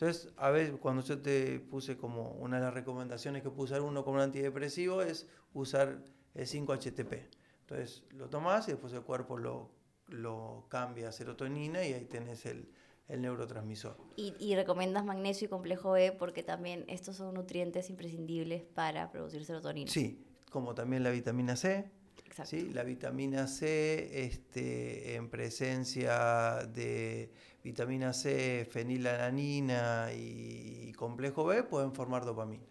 Entonces, 0.00 0.32
a 0.38 0.48
veces 0.48 0.74
cuando 0.80 1.02
yo 1.02 1.20
te 1.20 1.60
puse 1.60 1.98
como 1.98 2.30
una 2.30 2.56
de 2.56 2.62
las 2.62 2.72
recomendaciones 2.72 3.42
que 3.42 3.50
puse 3.50 3.78
uno 3.80 4.02
como 4.02 4.16
un 4.16 4.22
antidepresivo 4.22 5.02
es 5.02 5.28
usar 5.52 6.02
el 6.34 6.46
5-HTP. 6.46 7.28
Entonces 7.60 8.04
lo 8.12 8.30
tomás 8.30 8.66
y 8.68 8.70
después 8.70 8.94
el 8.94 9.02
cuerpo 9.02 9.36
lo, 9.36 9.70
lo 10.08 10.64
cambia 10.70 11.10
a 11.10 11.12
serotonina 11.12 11.84
y 11.86 11.92
ahí 11.92 12.06
tenés 12.06 12.46
el, 12.46 12.72
el 13.08 13.20
neurotransmisor. 13.20 13.98
Y, 14.16 14.32
y, 14.38 14.54
recomiendas 14.54 15.04
magnesio 15.04 15.44
y 15.44 15.48
complejo 15.50 15.92
B 15.92 16.12
porque 16.12 16.42
también 16.42 16.86
estos 16.88 17.16
son 17.16 17.34
nutrientes 17.34 17.90
imprescindibles 17.90 18.62
para 18.62 19.10
producir 19.10 19.44
serotonina. 19.44 19.90
Sí, 19.90 20.24
como 20.50 20.74
también 20.74 21.02
la 21.02 21.10
vitamina 21.10 21.56
C. 21.56 21.90
Exacto. 22.30 22.50
¿sí? 22.50 22.70
La 22.72 22.84
vitamina 22.84 23.46
C 23.46 24.24
este, 24.24 25.16
en 25.16 25.28
presencia 25.28 26.66
de 26.72 27.30
vitamina 27.62 28.12
C, 28.12 28.66
fenilalanina 28.70 30.12
y, 30.14 30.88
y 30.88 30.92
complejo 30.92 31.44
B 31.44 31.64
pueden 31.64 31.92
formar 31.92 32.24
dopamina. 32.24 32.64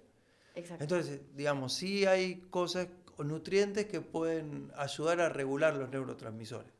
Exacto. 0.55 0.83
Entonces, 0.83 1.21
digamos, 1.35 1.73
sí 1.73 2.05
hay 2.05 2.41
cosas 2.49 2.87
nutrientes 3.17 3.85
que 3.85 4.01
pueden 4.01 4.71
ayudar 4.75 5.19
a 5.21 5.29
regular 5.29 5.75
los 5.75 5.89
neurotransmisores. 5.89 6.71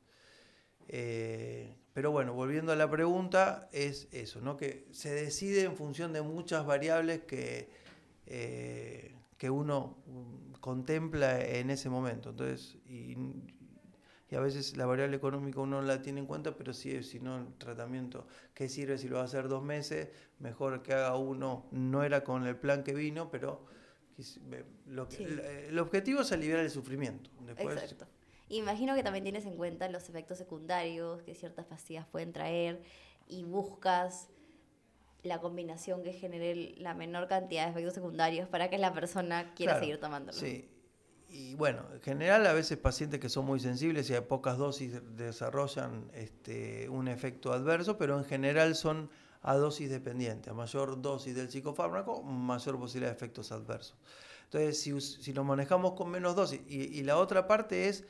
Eh, 0.88 1.76
pero 1.93 2.12
bueno, 2.12 2.34
volviendo 2.34 2.72
a 2.72 2.76
la 2.76 2.89
pregunta, 2.89 3.70
es 3.72 4.08
eso, 4.12 4.41
¿no? 4.41 4.58
que 4.58 4.88
se 4.91 5.14
decide 5.14 5.64
en 5.64 5.76
función 5.76 6.14
de 6.14 6.22
muchas 6.22 6.66
variables 6.66 7.22
que, 7.24 7.70
eh, 8.26 8.68
que 9.40 9.50
uno 9.50 9.98
contempla 10.60 11.42
en 11.44 11.72
ese 11.72 11.90
momento. 11.90 12.32
Entonces, 12.32 12.78
y, 12.86 13.16
y 14.30 14.36
a 14.36 14.42
veces 14.42 14.76
la 14.78 14.86
variable 14.86 15.16
económica 15.16 15.62
uno 15.62 15.82
no 15.82 15.88
la 15.88 16.02
tiene 16.02 16.20
en 16.20 16.28
cuenta, 16.28 16.56
pero 16.56 16.74
sí, 16.74 17.02
si 17.04 17.20
no, 17.22 17.38
el 17.38 17.54
tratamiento, 17.58 18.28
¿qué 18.54 18.68
sirve 18.68 18.98
si 18.98 19.08
lo 19.08 19.16
va 19.16 19.22
a 19.22 19.26
hacer 19.26 19.48
dos 19.48 19.64
meses? 19.64 20.10
Mejor 20.40 20.84
que 20.84 20.94
haga 20.94 21.16
uno, 21.16 21.66
no 21.72 22.04
era 22.04 22.24
con 22.24 22.46
el 22.46 22.58
plan 22.58 22.84
que 22.84 22.94
vino, 22.94 23.32
pero 23.32 23.66
lo 24.86 25.08
el 25.08 25.80
objetivo 25.80 26.22
es 26.22 26.32
aliviar 26.34 26.60
el 26.60 26.70
sufrimiento. 26.70 27.32
Exacto. 27.58 28.06
Imagino 28.50 28.94
que 28.94 29.04
también 29.04 29.24
tienes 29.24 29.46
en 29.46 29.56
cuenta 29.56 29.88
los 29.88 30.10
efectos 30.10 30.38
secundarios 30.38 31.24
que 31.24 31.34
ciertas 31.34 31.66
pastillas 31.66 32.06
pueden 32.08 32.34
traer 32.34 32.82
y 33.26 33.46
buscas 33.46 34.28
la 35.24 35.39
combinación 35.39 36.03
que 36.03 36.13
genere 36.13 36.76
la 36.78 36.93
menor 36.93 37.28
cantidad 37.28 37.65
de 37.65 37.72
efectos 37.72 37.93
secundarios 37.93 38.47
para 38.47 38.70
que 38.70 38.78
la 38.78 38.93
persona 38.93 39.53
quiera 39.53 39.80
seguir 39.80 39.99
tomándolo. 39.99 40.38
Sí. 40.38 40.70
Y 41.28 41.53
bueno, 41.55 41.86
en 41.93 42.01
general 42.01 42.47
a 42.47 42.53
veces 42.53 42.78
pacientes 42.78 43.20
que 43.20 43.30
son 43.30 43.45
muy 43.45 43.59
sensibles 43.59 44.09
y 44.09 44.15
a 44.15 44.28
pocas 44.28 44.57
dosis 44.57 44.99
desarrollan 45.15 46.09
este, 46.13 46.89
un 46.89 47.07
efecto 47.07 47.53
adverso, 47.53 47.97
pero 47.97 48.17
en 48.17 48.26
general 48.26 48.76
son 48.76 49.09
a 49.41 49.55
dosis 49.55 49.89
dependiente. 49.89 50.49
A 50.49 50.53
mayor 50.53 51.01
dosis 51.01 51.36
del 51.36 51.49
psicofármaco, 51.49 52.24
mayor 52.24 52.80
posibilidad 52.80 53.11
de 53.11 53.15
efectos 53.15 53.51
adversos. 53.51 53.95
Entonces, 54.45 54.82
si, 54.82 54.99
si 54.99 55.34
lo 55.34 55.43
manejamos 55.43 55.93
con 55.93 56.09
menos 56.09 56.36
dosis, 56.36 56.61
y, 56.67 57.03
la 57.03 57.17
otra 57.17 57.45
parte 57.45 57.88
es 57.88 58.05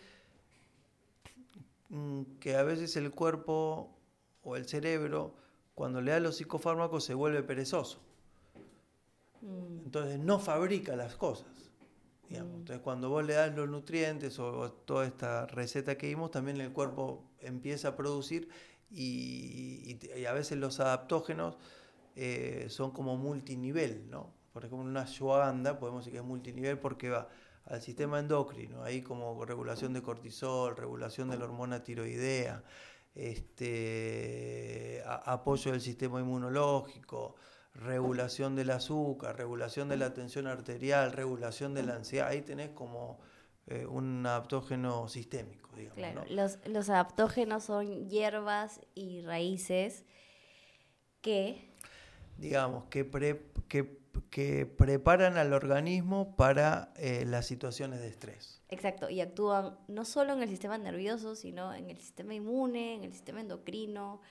mm, 1.89 2.24
que 2.39 2.55
a 2.55 2.64
veces 2.64 2.95
el 2.95 3.12
cuerpo 3.12 3.99
o 4.43 4.55
el 4.55 4.66
cerebro, 4.66 5.36
cuando 5.80 6.02
le 6.02 6.12
da 6.12 6.20
los 6.20 6.36
psicofármacos, 6.36 7.06
se 7.06 7.14
vuelve 7.14 7.42
perezoso. 7.42 8.02
Mm. 9.40 9.86
Entonces, 9.86 10.20
no 10.20 10.38
fabrica 10.38 10.98
las 10.98 11.16
cosas. 11.16 11.48
Mm. 12.28 12.36
Entonces, 12.36 12.80
cuando 12.80 13.08
vos 13.08 13.26
le 13.26 13.36
das 13.36 13.56
los 13.56 13.70
nutrientes 13.70 14.40
o, 14.40 14.74
toda 14.74 15.06
esta 15.06 15.46
receta 15.46 15.98
que 15.98 16.08
vimos, 16.08 16.32
también 16.32 16.60
el 16.60 16.74
cuerpo 16.74 17.24
empieza 17.40 17.88
a 17.88 17.96
producir 17.96 18.50
y, 18.92 19.98
a 20.28 20.34
veces 20.34 20.58
los 20.58 20.82
adaptógenos 20.82 21.56
eh, 22.18 22.66
son 22.68 22.92
como 22.92 23.16
multinivel, 23.16 24.10
¿no? 24.10 24.34
Por 24.52 24.66
ejemplo, 24.66 24.86
una 24.86 25.04
ashwagandha 25.04 25.80
podemos 25.80 26.02
decir 26.02 26.12
que 26.12 26.20
es 26.20 26.26
multinivel 26.26 26.78
porque 26.78 27.10
va 27.10 27.30
al 27.64 27.82
sistema 27.82 28.20
endocrino, 28.20 28.84
ahí 28.84 29.02
como 29.02 29.46
regulación 29.46 29.94
de 29.94 30.02
cortisol, 30.02 30.76
regulación 30.76 31.30
de 31.30 31.38
la 31.38 31.46
hormona 31.46 31.84
tiroidea, 31.84 32.64
este, 33.16 35.03
apoyo 35.05 35.72
del 35.72 35.82
sistema 35.82 36.20
inmunológico, 36.20 37.36
regulación 37.74 38.55
del 38.55 38.72
azúcar, 38.72 39.38
regulación 39.38 39.89
de 39.89 39.97
la 39.97 40.14
tensión 40.14 40.47
arterial, 40.47 41.12
regulación 41.12 41.74
de 41.74 41.84
la 41.84 41.95
ansiedad. 41.95 42.28
Ahí 42.28 42.41
tenés 42.41 42.70
como 42.70 43.20
eh, 43.68 43.86
un 43.86 44.26
adaptógeno 44.26 45.07
sistémico, 45.07 45.70
digamos. 45.76 45.95
Claro, 45.95 46.26
los, 46.30 46.60
los 46.66 46.89
adaptógenos 46.89 47.64
son 47.64 48.10
hierbas 48.10 48.82
y 48.95 49.22
raíces 49.22 50.05
que... 51.22 51.70
Digamos, 52.38 52.86
que, 52.86 53.10
que 53.68 53.99
que 54.30 54.65
preparan 54.65 55.38
al 55.38 55.53
organismo 55.53 56.36
para 56.36 56.93
eh, 56.95 57.26
las 57.26 57.45
situaciones 57.45 57.99
de 57.99 58.07
estrés. 58.07 58.61
Exacto, 58.70 59.09
y 59.09 59.22
actúan 59.22 59.78
no 59.88 60.05
solo 60.05 60.34
en 60.34 60.43
el 60.43 60.49
sistema 60.49 60.78
nervioso, 60.78 61.36
sino 61.36 61.74
en 61.74 61.89
el 61.89 61.97
sistema 61.97 62.34
inmune, 62.34 62.95
en 62.95 63.03
el 63.03 63.13
sistema 63.13 63.41
endocrino. 63.41 64.22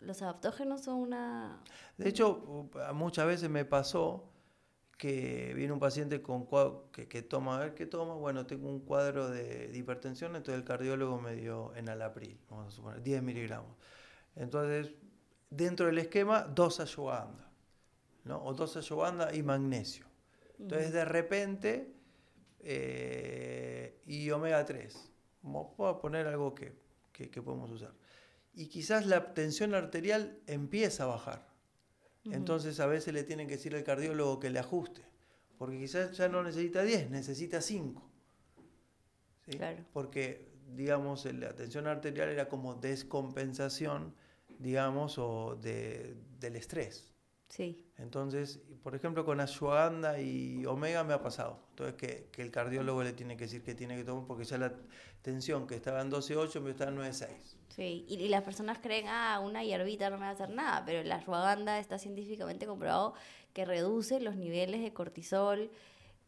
Los 0.00 0.22
adaptógenos 0.22 0.82
son 0.82 0.96
una... 0.96 1.62
De 1.98 2.08
hecho, 2.08 2.68
muchas 2.94 3.26
veces 3.26 3.50
me 3.50 3.64
pasó 3.64 4.30
que 4.96 5.52
viene 5.54 5.72
un 5.72 5.80
paciente 5.80 6.20
con 6.20 6.46
que, 6.92 7.08
que, 7.08 7.22
toma, 7.22 7.56
a 7.56 7.60
ver 7.60 7.74
qué 7.74 7.86
toma, 7.86 8.14
bueno, 8.14 8.46
tengo 8.46 8.68
un 8.68 8.80
cuadro 8.80 9.30
de, 9.30 9.70
hipertensión, 9.74 10.36
entonces 10.36 10.60
el 10.60 10.64
cardiólogo 10.64 11.18
me 11.18 11.34
dio 11.34 11.74
en 11.74 11.88
alapril, 11.88 12.38
vamos 12.50 12.68
a 12.68 12.70
suponer, 12.70 13.02
10 13.02 13.22
miligramos. 13.22 13.76
Entonces, 14.36 14.92
dentro 15.48 15.86
del 15.86 15.98
esquema, 15.98 16.42
dos 16.42 16.80
ashwagandha 16.80 17.49
¿no? 18.24 18.42
o 18.44 18.54
dos 18.54 18.76
ashwagandha 18.76 19.34
y 19.34 19.42
magnesio. 19.42 20.06
Entonces, 20.58 20.92
de 20.92 21.04
repente, 21.04 21.94
eh, 22.60 24.00
y 24.06 24.30
omega 24.30 24.64
3. 24.64 25.10
Puedo 25.76 25.98
poner 26.00 26.26
algo 26.26 26.54
que, 26.54 26.72
podemos 27.42 27.70
usar. 27.70 27.94
Y 28.54 28.66
quizás 28.66 29.06
la 29.06 29.32
tensión 29.32 29.74
arterial 29.74 30.38
empieza 30.46 31.04
a 31.04 31.06
bajar. 31.06 31.50
Entonces, 32.24 32.78
a 32.80 32.86
veces 32.86 33.14
le 33.14 33.24
tienen 33.24 33.48
que 33.48 33.56
decir 33.56 33.74
al 33.74 33.84
cardiólogo 33.84 34.38
que 34.40 34.50
le 34.50 34.58
ajuste. 34.58 35.02
Porque 35.56 35.78
quizás 35.78 36.16
ya 36.16 36.28
no 36.28 36.42
necesita 36.42 36.82
10, 36.82 37.10
necesita 37.10 37.60
5. 37.60 38.10
Porque, 39.92 40.52
digamos, 40.74 41.24
la 41.24 41.54
tensión 41.54 41.86
arterial 41.86 42.28
era 42.28 42.48
como 42.48 42.74
descompensación, 42.74 44.14
digamos, 44.58 45.18
o 45.18 45.56
del 45.56 46.56
estrés. 46.56 47.09
Sí. 47.50 47.84
Entonces, 47.98 48.60
por 48.82 48.94
ejemplo, 48.94 49.24
con 49.24 49.40
ashwagandha 49.40 50.20
y 50.20 50.64
omega 50.66 51.04
me 51.04 51.12
ha 51.12 51.20
pasado. 51.20 51.58
Entonces, 51.70 51.96
que, 51.96 52.28
que, 52.30 52.42
el 52.42 52.50
cardiólogo 52.50 53.02
le 53.02 53.12
tiene 53.12 53.36
que 53.36 53.44
decir 53.44 53.62
que 53.62 53.74
tiene 53.74 53.96
que 53.96 54.04
tomar, 54.04 54.24
porque 54.26 54.44
ya 54.44 54.56
la 54.56 54.72
tensión 55.20 55.66
que 55.66 55.74
estaba 55.74 56.00
en 56.00 56.10
12.8 56.10 56.60
me 56.60 56.70
está 56.70 56.88
en 56.88 56.96
9.6. 56.96 57.26
Sí, 57.68 58.04
y, 58.08 58.28
las 58.28 58.42
personas 58.42 58.78
creen, 58.78 59.06
ah, 59.08 59.40
una 59.42 59.64
hierbita 59.64 60.10
no 60.10 60.16
me 60.16 60.22
va 60.22 60.28
a 60.28 60.32
hacer 60.32 60.50
nada, 60.50 60.84
pero 60.86 61.02
la 61.02 61.16
ashwagandha 61.16 61.80
está 61.80 61.98
científicamente 61.98 62.66
comprobado 62.66 63.14
que 63.52 63.64
reduce 63.64 64.20
los 64.20 64.36
niveles 64.36 64.80
de 64.80 64.92
cortisol 64.92 65.70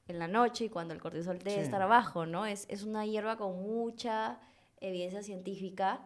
en 0.09 0.19
la 0.19 0.27
noche 0.27 0.65
y 0.65 0.69
cuando 0.69 0.93
el 0.93 1.01
cortisol 1.01 1.39
debe 1.39 1.63
estar 1.63 1.89
bajo, 1.89 2.27
¿no? 2.27 2.47
Es, 2.47 2.67
es 2.69 2.83
una 2.83 3.07
hierba 3.07 3.37
con 3.37 3.63
mucha 3.63 4.41
evidencia 4.81 5.23
científica 5.23 6.01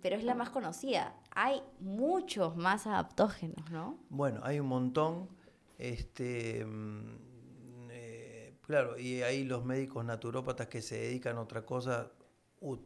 pero 0.00 0.16
es 0.16 0.24
la 0.24 0.34
más 0.34 0.50
conocida. 0.50 1.14
Hay 1.30 1.62
muchos 1.80 2.56
más 2.56 2.86
adaptógenos, 2.86 3.70
¿no? 3.70 3.98
Bueno, 4.08 4.40
hay 4.44 4.60
un 4.60 4.68
montón. 4.68 5.28
Este, 5.78 6.64
mm, 6.64 7.88
eh, 7.90 8.54
claro, 8.62 8.98
y 8.98 9.22
ahí 9.22 9.44
los 9.44 9.64
médicos 9.64 10.04
naturópatas 10.04 10.68
que 10.68 10.82
se 10.82 10.98
dedican 10.98 11.36
a 11.36 11.42
otra 11.42 11.64
cosa 11.64 12.10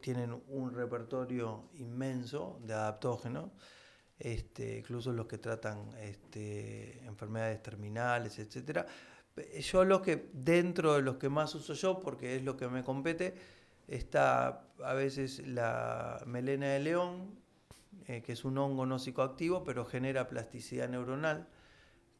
tienen 0.01 0.39
un 0.49 0.73
repertorio 0.73 1.69
inmenso 1.75 2.59
de 2.63 2.73
adaptógenos. 2.73 3.49
Este, 4.19 4.77
incluso 4.79 5.11
los 5.11 5.25
que 5.25 5.37
tratan 5.37 5.89
este, 5.99 7.03
enfermedades 7.05 7.61
terminales, 7.61 8.39
etcétera. 8.39 8.85
Yo 9.61 9.83
lo 9.83 10.01
que, 10.01 10.29
dentro 10.33 10.93
de 10.93 11.01
los 11.01 11.17
que 11.17 11.29
más 11.29 11.55
uso 11.55 11.73
yo, 11.73 11.99
porque 11.99 12.35
es 12.35 12.43
lo 12.43 12.55
que 12.55 12.67
me 12.67 12.83
compete, 12.83 13.33
Está 13.87 14.67
a 14.83 14.93
veces 14.93 15.45
la 15.45 16.23
melena 16.25 16.67
de 16.67 16.79
león, 16.79 17.39
eh, 18.07 18.21
que 18.21 18.33
es 18.33 18.45
un 18.45 18.57
hongo 18.57 18.85
no 18.85 18.99
psicoactivo, 18.99 19.63
pero 19.63 19.85
genera 19.85 20.27
plasticidad 20.27 20.89
neuronal, 20.89 21.47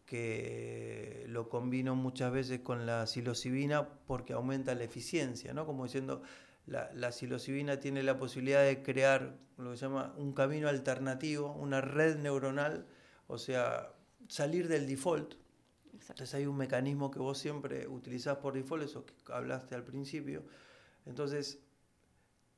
que 0.05 1.25
lo 1.29 1.49
combino 1.49 1.95
muchas 1.95 2.31
veces 2.31 2.59
con 2.59 2.85
la 2.85 3.07
psilocibina 3.07 3.87
porque 4.05 4.33
aumenta 4.33 4.75
la 4.75 4.83
eficiencia, 4.83 5.53
¿no? 5.53 5.65
Como 5.65 5.85
diciendo, 5.85 6.21
la, 6.65 6.91
la 6.93 7.11
psilocibina 7.11 7.79
tiene 7.79 8.03
la 8.03 8.17
posibilidad 8.17 8.63
de 8.63 8.83
crear 8.83 9.37
lo 9.57 9.71
que 9.71 9.77
se 9.77 9.85
llama 9.85 10.13
un 10.17 10.33
camino 10.33 10.67
alternativo, 10.67 11.53
una 11.53 11.81
red 11.81 12.17
neuronal, 12.17 12.85
o 13.27 13.37
sea, 13.37 13.93
salir 14.27 14.67
del 14.67 14.87
default. 14.87 15.35
Entonces 15.93 16.33
hay 16.33 16.45
un 16.45 16.57
mecanismo 16.57 17.11
que 17.11 17.19
vos 17.19 17.37
siempre 17.37 17.87
utilizás 17.87 18.37
por 18.37 18.53
default, 18.53 18.83
eso 18.83 19.05
que 19.05 19.13
hablaste 19.31 19.75
al 19.75 19.83
principio, 19.83 20.43
entonces, 21.05 21.59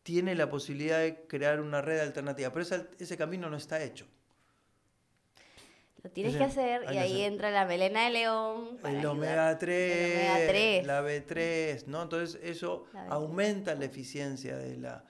tiene 0.04 0.36
la 0.36 0.50
posibilidad 0.50 1.00
de 1.00 1.26
crear 1.28 1.60
una 1.60 1.82
red 1.82 2.00
alternativa, 2.00 2.52
pero 2.54 2.64
ese, 3.00 3.18
camino 3.18 3.50
no 3.50 3.58
está 3.58 3.82
hecho. 3.84 4.06
Lo 6.04 6.12
tienes 6.12 6.36
que 6.36 6.44
hacer 6.44 6.84
y 6.94 6.98
ahí 6.98 7.22
entra 7.22 7.50
la 7.50 7.66
melena 7.66 8.06
de 8.06 8.12
león. 8.12 8.78
el 8.84 9.04
omega 9.04 9.58
3, 9.58 10.86
la 10.86 11.02
B3, 11.02 11.88
¿no? 11.88 12.04
Entonces 12.04 12.40
eso 12.44 12.86
aumenta 13.10 13.74
la 13.74 13.86
eficiencia 13.86 14.56
de 14.56 14.78
la, 14.78 15.04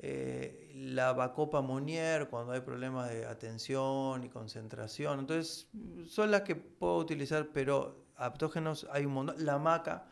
eh, 0.00 0.72
la 0.74 1.12
Bacopa 1.12 1.60
Monier 1.60 2.28
cuando 2.28 2.52
hay 2.52 2.62
problemas 2.62 3.08
de 3.10 3.26
atención 3.26 4.24
y 4.24 4.28
concentración. 4.28 5.20
Entonces 5.20 5.68
son 6.08 6.32
las 6.32 6.42
que 6.42 6.56
puedo 6.56 6.96
utilizar, 6.96 7.50
pero 7.52 8.06
aptógenos 8.16 8.88
hay 8.90 9.06
un 9.06 9.12
montón. 9.12 9.44
La 9.44 9.58
maca 9.58 10.08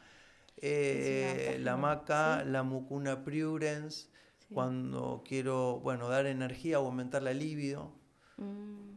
eh, 0.57 1.59
la 1.61 1.77
maca, 1.77 2.45
la 2.45 2.63
mucuna 2.63 3.25
prurens, 3.25 4.11
cuando 4.53 5.23
quiero, 5.27 5.81
bueno, 5.81 6.09
dar 6.09 6.27
energía 6.27 6.81
o 6.81 6.87
aumentar 6.87 7.23
la 7.23 7.33
libido. 7.33 7.93
Mm. 8.37 8.95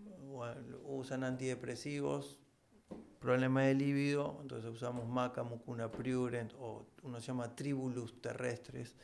usan 0.85 1.23
antidepresivos, 1.23 2.39
problema 3.19 3.63
de 3.63 3.73
libido, 3.73 4.37
entonces 4.41 4.71
usamos 4.71 5.07
maca, 5.07 5.43
mucuna 5.43 5.91
prurens, 5.91 6.53
o 6.59 6.85
uno 7.03 7.19
se 7.19 7.27
llama 7.27 7.55
tribulus 7.55 8.21
terrestres, 8.21 8.95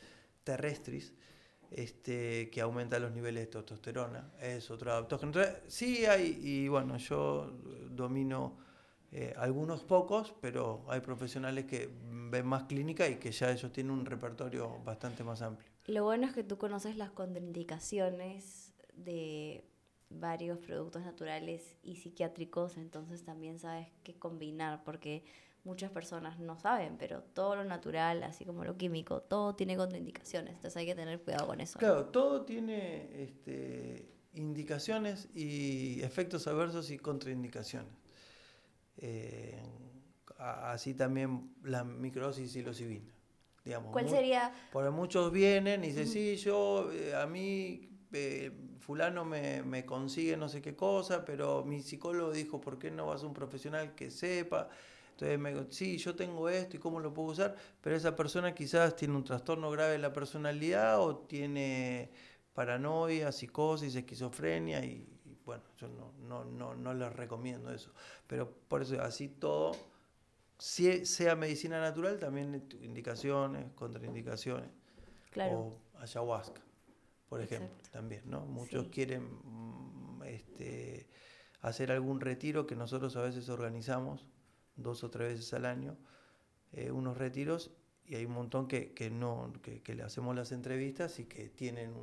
terrestris, 0.44 1.12
este, 1.70 2.50
que 2.50 2.60
aumenta 2.60 2.98
los 2.98 3.12
niveles 3.12 3.46
de 3.46 3.52
testosterona, 3.52 4.32
es 4.40 4.70
otro 4.70 4.92
adaptógeno. 4.92 5.28
Entonces, 5.30 5.62
sí 5.66 6.06
hay, 6.06 6.38
y 6.42 6.68
bueno, 6.68 6.96
yo 6.98 7.52
domino 7.90 8.56
Eh, 9.16 9.32
algunos 9.36 9.84
pocos, 9.84 10.34
pero 10.40 10.84
hay 10.88 10.98
profesionales 10.98 11.66
que 11.66 11.88
ven 12.10 12.44
más 12.44 12.64
clínica 12.64 13.06
y 13.06 13.14
que 13.14 13.30
ya 13.30 13.52
ellos 13.52 13.70
tienen 13.70 13.92
un 13.92 14.04
repertorio 14.04 14.80
bastante 14.84 15.22
más 15.22 15.40
amplio. 15.40 15.70
Lo 15.86 16.02
bueno 16.02 16.26
es 16.26 16.32
que 16.32 16.42
tú 16.42 16.58
conoces 16.58 16.96
las 16.96 17.12
contraindicaciones 17.12 18.74
de 18.92 19.62
varios 20.10 20.58
productos 20.58 21.02
naturales 21.04 21.76
y 21.84 21.94
psiquiátricos, 21.94 22.76
entonces 22.76 23.24
también 23.24 23.60
sabes 23.60 23.86
qué 24.02 24.14
combinar, 24.14 24.82
porque 24.82 25.22
muchas 25.62 25.92
personas 25.92 26.40
no 26.40 26.58
saben, 26.58 26.96
pero 26.98 27.22
todo 27.22 27.54
lo 27.54 27.62
natural, 27.62 28.24
así 28.24 28.44
como 28.44 28.64
lo 28.64 28.76
químico, 28.76 29.20
todo 29.20 29.54
tiene 29.54 29.76
contraindicaciones, 29.76 30.54
entonces 30.54 30.76
hay 30.76 30.86
que 30.86 30.96
tener 30.96 31.20
cuidado 31.22 31.46
con 31.46 31.60
eso. 31.60 31.78
Claro, 31.78 32.06
todo 32.06 32.44
tiene 32.44 33.22
este, 33.22 34.08
indicaciones 34.32 35.28
y 35.36 36.02
efectos 36.02 36.48
adversos 36.48 36.90
y 36.90 36.98
contraindicaciones. 36.98 38.03
Eh, 38.98 39.60
así 40.38 40.94
también 40.94 41.54
la 41.62 41.84
microdosis 41.84 42.46
y 42.46 42.48
psilocibina. 42.48 43.12
Digamos, 43.64 43.92
¿Cuál 43.92 44.08
sería? 44.08 44.52
Porque 44.72 44.90
muchos 44.90 45.32
vienen 45.32 45.84
y 45.84 45.88
dicen, 45.88 46.06
sí, 46.06 46.36
yo, 46.36 46.92
eh, 46.92 47.14
a 47.14 47.26
mí, 47.26 47.88
eh, 48.12 48.52
fulano 48.78 49.24
me, 49.24 49.62
me, 49.62 49.86
consigue 49.86 50.36
no 50.36 50.50
sé 50.50 50.60
qué 50.60 50.76
cosa, 50.76 51.24
pero 51.24 51.64
mi 51.64 51.80
psicólogo 51.80 52.30
dijo, 52.30 52.60
¿por 52.60 52.78
qué 52.78 52.90
no 52.90 53.06
vas 53.06 53.22
a 53.22 53.26
un 53.26 53.32
profesional 53.32 53.94
que 53.94 54.10
sepa? 54.10 54.68
Entonces 55.12 55.38
me 55.38 55.50
digo, 55.50 55.66
sí, 55.70 55.96
yo 55.96 56.14
tengo 56.14 56.48
esto 56.48 56.76
y 56.76 56.80
cómo 56.80 57.00
lo 57.00 57.14
puedo 57.14 57.30
usar, 57.30 57.56
pero 57.80 57.96
esa 57.96 58.14
persona 58.14 58.54
quizás 58.54 58.96
tiene 58.96 59.14
un 59.14 59.24
trastorno 59.24 59.70
grave 59.70 59.92
de 59.92 59.98
la 59.98 60.12
personalidad 60.12 61.00
o 61.00 61.18
tiene 61.18 62.10
paranoia, 62.52 63.32
psicosis, 63.32 63.94
esquizofrenia 63.94 64.84
y, 64.84 65.13
bueno, 65.44 65.62
yo 65.78 65.88
no, 65.88 66.12
no, 66.26 66.44
no, 66.44 66.74
no 66.74 66.94
les 66.94 67.12
recomiendo 67.12 67.72
eso. 67.72 67.92
Pero 68.26 68.50
por 68.68 68.82
eso, 68.82 69.00
así 69.02 69.28
todo, 69.28 69.72
si 70.58 71.04
sea 71.06 71.36
medicina 71.36 71.80
natural, 71.80 72.18
también 72.18 72.66
indicaciones, 72.80 73.72
contraindicaciones. 73.74 74.70
Claro. 75.30 75.58
O 75.58 75.80
ayahuasca, 75.98 76.62
por 77.28 77.40
ejemplo, 77.40 77.76
también, 77.90 78.22
¿no? 78.26 78.40
Muchos 78.46 78.88
quieren 78.88 79.28
mm, 79.42 80.22
este, 80.24 81.08
hacer 81.60 81.90
algún 81.90 82.20
retiro 82.20 82.66
que 82.66 82.76
nosotros 82.76 83.16
a 83.16 83.22
veces 83.22 83.48
organizamos 83.48 84.26
dos 84.76 85.04
o 85.04 85.10
tres 85.10 85.34
veces 85.34 85.52
al 85.54 85.66
año, 85.66 85.96
eh, 86.72 86.90
unos 86.90 87.16
retiros 87.16 87.70
y 88.06 88.16
hay 88.16 88.26
un 88.26 88.32
montón 88.32 88.68
que, 88.68 88.92
que 88.92 89.10
no, 89.10 89.52
que, 89.62 89.80
que, 89.80 89.94
le 89.94 90.02
hacemos 90.02 90.36
las 90.36 90.52
entrevistas 90.52 91.18
y 91.18 91.24
que 91.24 91.48
tienen 91.48 91.94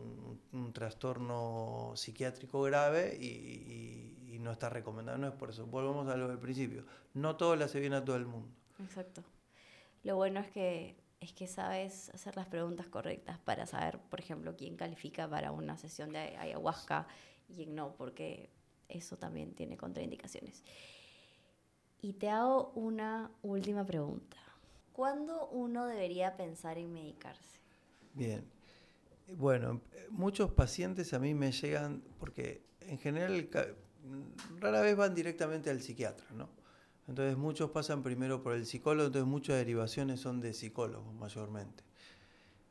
un, 0.51 0.73
trastorno 0.73 1.91
psiquiátrico 1.95 2.61
grave 2.63 3.17
y, 3.19 3.25
y, 3.25 4.33
y, 4.33 4.39
no 4.39 4.51
está 4.51 4.69
recomendado. 4.69 5.19
No 5.19 5.27
es 5.27 5.33
por 5.33 5.51
eso. 5.51 5.67
Volvemos 5.67 6.07
a 6.07 6.17
lo 6.17 6.27
del 6.27 6.39
principio. 6.39 6.85
No 7.13 7.35
todo 7.35 7.55
le 7.55 7.65
hace 7.65 7.79
bien 7.79 7.93
a 7.93 8.03
todo 8.03 8.15
el 8.15 8.25
mundo. 8.25 8.49
Exacto. 8.79 9.23
Lo 10.03 10.15
bueno 10.15 10.39
es 10.39 10.49
que, 10.49 10.95
es 11.19 11.33
que 11.33 11.45
sabes 11.45 12.09
hacer 12.09 12.35
las 12.35 12.47
preguntas 12.47 12.87
correctas 12.87 13.37
para 13.37 13.67
saber, 13.67 13.99
por 13.99 14.19
ejemplo, 14.19 14.55
quién 14.57 14.77
califica 14.77 15.29
para 15.29 15.51
una 15.51 15.77
sesión 15.77 16.11
de 16.11 16.35
ayahuasca 16.37 17.07
y 17.47 17.53
quién 17.53 17.75
no, 17.75 17.93
porque 17.93 18.49
eso 18.89 19.17
también 19.17 19.53
tiene 19.53 19.77
contraindicaciones. 19.77 20.63
Y 22.01 22.13
te 22.13 22.29
hago 22.29 22.71
una 22.73 23.29
última 23.43 23.85
pregunta. 23.85 24.37
¿Cuándo 24.93 25.47
uno 25.49 25.85
debería 25.85 26.35
pensar 26.35 26.77
en 26.77 26.93
medicarse? 26.93 27.59
Bien. 28.13 28.43
Bueno, 29.37 29.81
muchos 30.09 30.51
pacientes 30.51 31.13
a 31.13 31.19
mí 31.19 31.33
me 31.33 31.51
llegan, 31.51 32.03
porque 32.19 32.61
en 32.81 32.97
general 32.97 33.49
rara 34.59 34.81
vez 34.81 34.95
van 34.95 35.15
directamente 35.15 35.69
al 35.69 35.81
psiquiatra, 35.81 36.27
¿no? 36.31 36.49
Entonces 37.07 37.37
muchos 37.37 37.71
pasan 37.71 38.03
primero 38.03 38.41
por 38.41 38.53
el 38.53 38.65
psicólogo, 38.65 39.07
entonces 39.07 39.27
muchas 39.27 39.57
derivaciones 39.57 40.19
son 40.19 40.39
de 40.39 40.53
psicólogos 40.53 41.13
mayormente. 41.13 41.83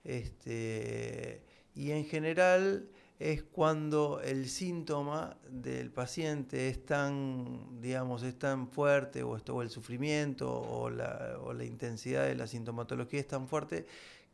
Este, 0.05 1.43
y 1.75 1.91
en 1.91 2.05
general 2.05 2.89
es 3.21 3.43
cuando 3.43 4.23
el 4.23 4.49
síntoma 4.49 5.37
del 5.47 5.91
paciente 5.91 6.71
es 6.71 6.87
tan, 6.87 7.79
digamos, 7.83 8.23
es 8.23 8.39
tan 8.39 8.69
fuerte 8.71 9.23
o, 9.23 9.37
esto, 9.37 9.55
o 9.57 9.63
el 9.63 9.69
sufrimiento 9.69 10.51
o 10.51 10.89
la, 10.89 11.37
o 11.43 11.53
la, 11.53 11.65
intensidad 11.65 12.25
de 12.25 12.35
la 12.35 12.47
sintomatología 12.47 13.21
es 13.21 13.29
tan 13.29 13.47
fuerte 13.47 13.87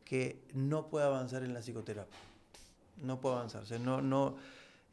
que 0.05 0.41
no 0.55 0.87
puede 0.87 1.05
avanzar 1.05 1.43
en 1.43 1.53
la 1.53 1.61
psicoterapia. 1.61 2.17
No 3.03 3.21
puede 3.21 3.35
avanzar. 3.35 3.65
No, 3.81 4.01
no, 4.01 4.37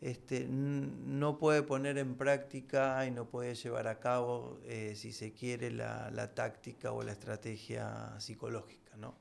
este, 0.01 0.47
no 0.49 1.37
puede 1.37 1.61
poner 1.61 1.99
en 1.99 2.15
práctica 2.15 3.05
y 3.05 3.11
no 3.11 3.25
puede 3.25 3.53
llevar 3.53 3.87
a 3.87 3.99
cabo, 3.99 4.57
eh, 4.65 4.93
si 4.95 5.13
se 5.13 5.33
quiere, 5.33 5.69
la, 5.69 6.09
la, 6.09 6.33
táctica 6.33 6.93
o 6.93 7.03
la 7.03 7.11
estrategia 7.11 8.19
psicológica. 8.19 8.97
¿no? 8.97 9.13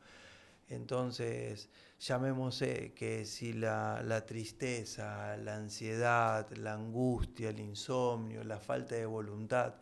Entonces, 0.72 1.68
llamémosle 2.00 2.92
que 2.94 3.26
si 3.26 3.52
la, 3.52 4.02
la, 4.02 4.24
tristeza, 4.24 5.36
la 5.36 5.56
ansiedad, 5.56 6.50
la 6.52 6.74
angustia, 6.74 7.50
el 7.50 7.60
insomnio, 7.60 8.42
la 8.42 8.58
falta 8.58 8.94
de 8.94 9.04
voluntad, 9.04 9.74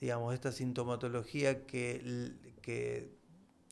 digamos, 0.00 0.34
esta 0.34 0.52
sintomatología 0.52 1.66
que, 1.66 2.32
que, 2.62 3.10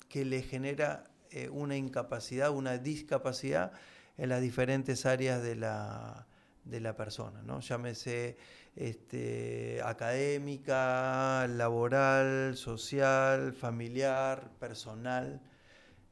que 0.08 0.24
le 0.24 0.42
genera 0.42 1.04
eh, 1.30 1.48
una 1.48 1.76
incapacidad, 1.76 2.50
una 2.50 2.78
discapacidad 2.78 3.72
en 4.16 4.30
las 4.30 4.40
diferentes 4.40 5.06
áreas 5.06 5.42
de 5.42 5.54
la, 5.54 6.26
de 6.64 6.80
la 6.80 6.96
persona, 6.96 7.42
¿no? 7.42 7.60
Llámese 7.60 8.36
este, 8.74 9.80
académica, 9.84 11.46
laboral, 11.48 12.56
social, 12.56 13.52
familiar, 13.52 14.50
personal. 14.58 15.40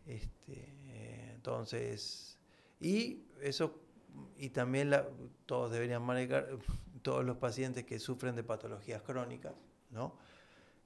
Este, 0.07 0.34
entonces, 1.45 2.38
y 2.80 3.26
eso, 3.42 3.78
y 4.38 4.49
también 4.49 4.90
todos 5.45 5.70
deberían 5.70 6.01
manejar, 6.01 6.49
todos 7.03 7.22
los 7.22 7.36
pacientes 7.36 7.84
que 7.84 7.99
sufren 7.99 8.34
de 8.34 8.42
patologías 8.42 9.03
crónicas, 9.03 9.53
¿no? 9.90 10.16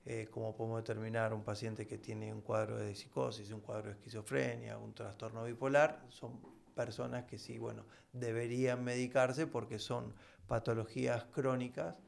Eh, 0.05 0.27
como 0.33 0.57
podemos 0.57 0.83
determinar 0.83 1.33
un 1.33 1.45
paciente 1.45 1.87
que 1.87 1.97
tiene 1.97 2.35
un 2.35 2.41
cuadro 2.41 2.77
de 2.77 2.97
psicosis, 2.97 3.53
un 3.53 3.61
cuadro 3.61 3.91
de 3.91 3.93
esquizofrenia, 3.93 4.79
un 4.79 4.95
trastorno 4.95 5.45
bipolar, 5.45 6.05
son 6.09 6.41
personas 6.75 7.25
que 7.25 7.39
sí, 7.39 7.59
bueno, 7.59 7.85
deberían 8.13 8.83
medicarse 8.83 9.47
porque 9.47 9.79
son 9.79 10.13
patologías 10.49 11.25
crónicas 11.27 12.03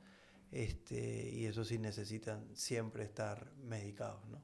este, 0.50 1.30
y 1.30 1.46
eso 1.46 1.64
sí 1.64 1.78
necesitan 1.78 2.48
siempre 2.56 3.04
estar 3.04 3.52
medicados, 3.62 4.26
¿no? 4.28 4.42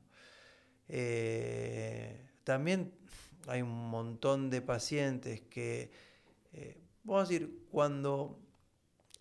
Eh, 0.89 2.31
también 2.45 2.93
hay 3.47 3.63
un 3.63 3.91
montón 3.91 4.51
de 4.51 4.63
pacientes 4.63 5.41
que, 5.43 5.91
eh, 6.53 6.77
vamos 7.05 7.29
a 7.29 7.33
decir, 7.33 7.67
cuando 7.71 8.39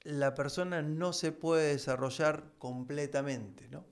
la 0.04 0.36
persona 0.36 0.82
no 0.82 1.14
se 1.14 1.32
puede 1.32 1.70
desarrollar 1.70 2.44
completamente, 2.60 3.68
¿no? 3.70 3.86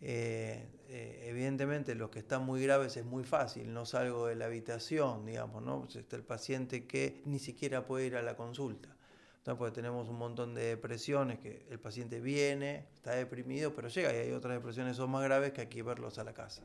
Eh, 0.00 0.68
eh, 0.88 1.26
evidentemente 1.28 1.94
los 1.94 2.10
que 2.10 2.18
están 2.18 2.44
muy 2.44 2.62
graves 2.62 2.96
es 2.96 3.04
muy 3.04 3.24
fácil, 3.24 3.72
no 3.72 3.86
salgo 3.86 4.26
de 4.26 4.34
la 4.34 4.46
habitación, 4.46 5.24
digamos, 5.26 5.62
¿no? 5.62 5.80
Pues 5.82 5.96
está 5.96 6.16
el 6.16 6.24
paciente 6.24 6.86
que 6.86 7.22
ni 7.24 7.38
siquiera 7.38 7.86
puede 7.86 8.06
ir 8.06 8.16
a 8.16 8.22
la 8.22 8.36
consulta. 8.36 8.94
Entonces, 9.38 9.58
pues 9.58 9.72
tenemos 9.74 10.08
un 10.08 10.16
montón 10.16 10.54
de 10.54 10.64
depresiones 10.64 11.38
que 11.38 11.66
el 11.68 11.78
paciente 11.78 12.20
viene, 12.20 12.86
está 12.94 13.12
deprimido, 13.12 13.74
pero 13.74 13.88
llega 13.88 14.12
y 14.14 14.16
hay 14.16 14.32
otras 14.32 14.54
depresiones 14.54 14.92
que 14.92 14.96
son 14.96 15.10
más 15.10 15.22
graves 15.22 15.52
que 15.52 15.62
hay 15.62 15.66
que 15.66 15.82
verlos 15.82 16.18
a 16.18 16.24
la 16.24 16.32
casa. 16.32 16.62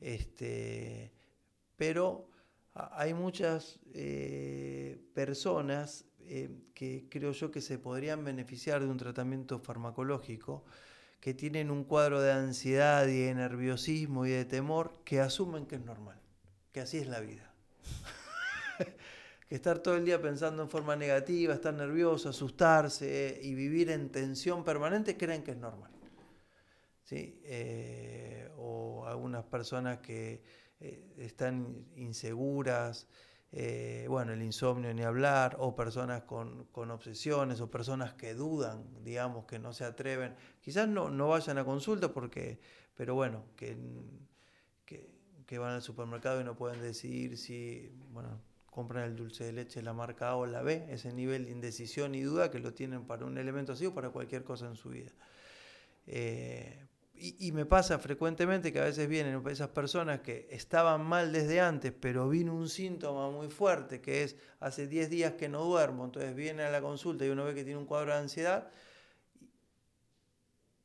Este, 0.00 1.12
pero 1.78 2.28
hay 2.74 3.14
muchas 3.14 3.78
eh, 3.94 5.00
personas 5.14 6.04
eh, 6.20 6.50
que 6.74 7.06
creo 7.08 7.32
yo 7.32 7.50
que 7.50 7.62
se 7.62 7.78
podrían 7.78 8.24
beneficiar 8.24 8.82
de 8.82 8.88
un 8.88 8.98
tratamiento 8.98 9.60
farmacológico 9.60 10.64
que 11.20 11.34
tienen 11.34 11.70
un 11.70 11.84
cuadro 11.84 12.20
de 12.20 12.32
ansiedad 12.32 13.06
y 13.06 13.22
de 13.22 13.34
nerviosismo 13.34 14.26
y 14.26 14.30
de 14.30 14.44
temor 14.44 14.92
que 15.04 15.20
asumen 15.20 15.66
que 15.66 15.76
es 15.76 15.84
normal, 15.84 16.20
que 16.72 16.80
así 16.80 16.98
es 16.98 17.06
la 17.06 17.20
vida. 17.20 17.50
que 19.48 19.54
estar 19.54 19.78
todo 19.78 19.96
el 19.96 20.04
día 20.04 20.20
pensando 20.20 20.62
en 20.62 20.68
forma 20.68 20.96
negativa, 20.96 21.54
estar 21.54 21.74
nervioso, 21.74 22.28
asustarse 22.28 23.40
y 23.42 23.54
vivir 23.54 23.90
en 23.90 24.10
tensión 24.10 24.64
permanente 24.64 25.16
creen 25.16 25.42
que 25.42 25.52
es 25.52 25.56
normal. 25.56 25.90
¿sí? 27.04 27.40
Eh, 27.44 28.50
o 28.56 29.06
algunas 29.06 29.44
personas 29.44 29.98
que 29.98 30.42
eh, 30.80 31.14
están 31.18 31.86
inseguras, 31.96 33.06
eh, 33.50 34.06
bueno, 34.08 34.32
el 34.32 34.42
insomnio 34.42 34.92
ni 34.92 35.02
hablar, 35.02 35.56
o 35.58 35.74
personas 35.74 36.22
con, 36.22 36.68
obsesiones, 36.72 37.60
o 37.60 37.70
personas 37.70 38.14
que 38.14 38.34
dudan, 38.34 38.84
digamos, 39.02 39.46
que 39.46 39.58
no 39.58 39.72
se 39.72 39.84
atreven. 39.84 40.34
Quizás 40.60 40.88
no, 40.88 41.10
no 41.10 41.28
vayan 41.28 41.58
a 41.58 41.64
consulta 41.64 42.12
porque, 42.12 42.60
pero 42.94 43.14
bueno, 43.14 43.44
que, 43.56 43.76
que, 44.84 45.08
que 45.46 45.58
van 45.58 45.74
al 45.74 45.82
supermercado 45.82 46.40
y 46.40 46.44
no 46.44 46.56
pueden 46.56 46.80
decidir 46.82 47.38
si, 47.38 47.90
bueno, 48.12 48.40
compran 48.70 49.04
el 49.04 49.16
dulce 49.16 49.44
de 49.44 49.52
leche 49.52 49.82
la 49.82 49.92
marca 49.92 50.28
A 50.28 50.36
o 50.36 50.46
la 50.46 50.62
B, 50.62 50.86
ese 50.90 51.12
nivel 51.12 51.46
de 51.46 51.50
indecisión 51.50 52.14
y 52.14 52.22
duda 52.22 52.50
que 52.50 52.60
lo 52.60 52.74
tienen 52.74 53.06
para 53.06 53.24
un 53.24 53.36
elemento 53.38 53.72
así 53.72 53.86
o 53.86 53.94
para 53.94 54.10
cualquier 54.10 54.44
cosa 54.44 54.66
en 54.66 54.76
su 54.76 54.90
vida. 54.90 55.10
Eh, 56.06 56.86
y, 57.20 57.52
me 57.52 57.66
pasa 57.66 57.98
frecuentemente 57.98 58.72
que 58.72 58.80
a 58.80 58.84
veces 58.84 59.08
vienen 59.08 59.42
esas 59.48 59.68
personas 59.68 60.20
que 60.20 60.46
estaban 60.50 61.04
mal 61.04 61.32
desde 61.32 61.60
antes, 61.60 61.92
pero 61.92 62.28
vino 62.28 62.54
un 62.54 62.68
síntoma 62.68 63.30
muy 63.30 63.48
fuerte, 63.48 64.00
que 64.00 64.22
es 64.22 64.36
hace 64.60 64.86
10 64.86 65.10
días 65.10 65.32
que 65.34 65.48
no 65.48 65.64
duermo, 65.64 66.04
entonces 66.04 66.34
viene 66.34 66.62
a 66.62 66.70
la 66.70 66.80
consulta 66.80 67.24
y 67.24 67.30
uno 67.30 67.44
ve 67.44 67.54
que 67.54 67.64
tiene 67.64 67.78
un 67.78 67.86
cuadro 67.86 68.12
de 68.12 68.18
ansiedad 68.18 68.70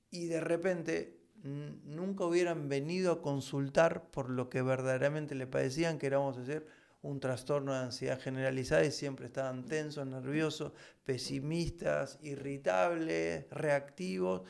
y 0.10 0.26
de 0.28 0.40
repente 0.40 1.20
nunca 1.44 2.26
hubieran 2.26 2.70
venido 2.70 3.12
a 3.12 3.22
consultar 3.22 4.10
por 4.10 4.30
lo 4.30 4.50
que 4.50 4.62
verdaderamente 4.62 5.36
le 5.36 5.48
padecían, 5.48 6.00
que 6.00 6.08
era, 6.08 6.18
a 6.18 6.32
decir, 6.32 6.66
un 7.02 7.20
trastorno 7.20 7.74
de 7.74 7.80
ansiedad 7.80 8.20
generalizada 8.20 8.86
y 8.86 8.92
siempre 8.92 9.26
estaban 9.26 9.66
tensos, 9.66 10.08
nerviosos, 10.08 10.72
pesimistas, 11.04 12.18
irritables, 12.22 13.46
reactivos 13.52 14.44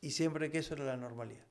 y 0.00 0.10
siempre 0.10 0.50
que 0.50 0.58
eso 0.58 0.74
era 0.74 0.84
la 0.84 0.96
normalidad. 0.96 1.44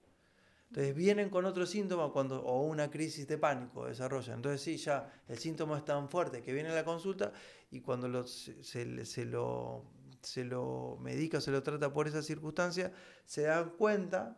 Entonces 0.69 0.95
vienen 0.95 1.29
con 1.29 1.45
otro 1.45 1.65
síntoma 1.65 2.11
cuando, 2.11 2.43
o 2.43 2.63
una 2.63 2.91
crisis 2.91 3.27
de 3.27 3.37
pánico 3.37 3.85
desarrollan. 3.85 4.37
Entonces 4.37 4.61
sí, 4.61 4.77
ya 4.77 5.09
el 5.27 5.37
síntoma 5.37 5.77
es 5.77 5.85
tan 5.85 6.09
fuerte 6.09 6.41
que 6.41 6.53
viene 6.53 6.69
la 6.69 6.83
consulta 6.83 7.31
y 7.71 7.79
cuando 7.79 8.27
se, 8.27 8.63
se, 8.63 9.25
lo, 9.25 9.85
se 10.21 10.43
lo 10.43 10.97
medica, 11.01 11.39
se 11.39 11.51
lo 11.51 11.63
trata 11.63 11.93
por 11.93 12.07
esa 12.07 12.21
circunstancia, 12.21 12.91
se 13.25 13.43
dan 13.43 13.71
cuenta 13.71 14.37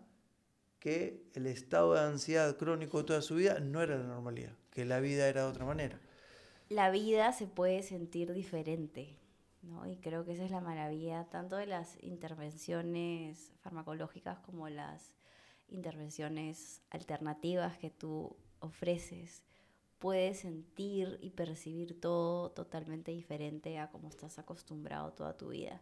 que 0.80 1.30
el 1.34 1.48
estado 1.48 1.96
de 1.96 2.02
ansiedad 2.02 2.56
crónico 2.58 3.00
de 3.00 3.04
toda 3.06 3.22
su 3.22 3.36
vida 3.36 3.60
no 3.60 3.82
era 3.82 3.98
la 3.98 4.06
normalidad, 4.06 4.56
que 4.72 4.86
la 4.86 5.00
vida 5.00 5.28
era 5.28 5.42
de 5.42 5.48
otra 5.48 5.66
manera. 5.66 6.00
La 6.70 6.92
vida 6.92 7.34
se 7.34 7.48
puede 7.48 7.82
sentir 7.82 8.32
diferente. 8.34 9.19
¿No? 9.62 9.86
Y 9.88 9.98
creo 9.98 10.26
que 10.26 10.34
esa 10.34 10.46
es 10.46 10.52
la 10.52 10.62
maravilla 10.62 11.26
tanto 11.30 11.56
de 11.56 11.66
las 11.66 12.02
intervenciones 12.02 13.52
farmacológicas 13.62 14.40
como 14.40 14.70
las 14.70 15.12
intervenciones 15.70 16.82
alternativas 16.90 17.78
que 17.78 17.90
tú 17.90 18.36
ofreces. 18.60 19.44
Puedes 20.00 20.40
sentir 20.40 21.20
y 21.22 21.32
percibir 21.32 22.00
todo 22.00 22.52
totalmente 22.52 23.12
diferente 23.12 23.80
a 23.80 23.90
como 23.90 24.08
estás 24.08 24.40
acostumbrado 24.40 25.12
toda 25.12 25.36
tu 25.36 25.50
vida. 25.50 25.82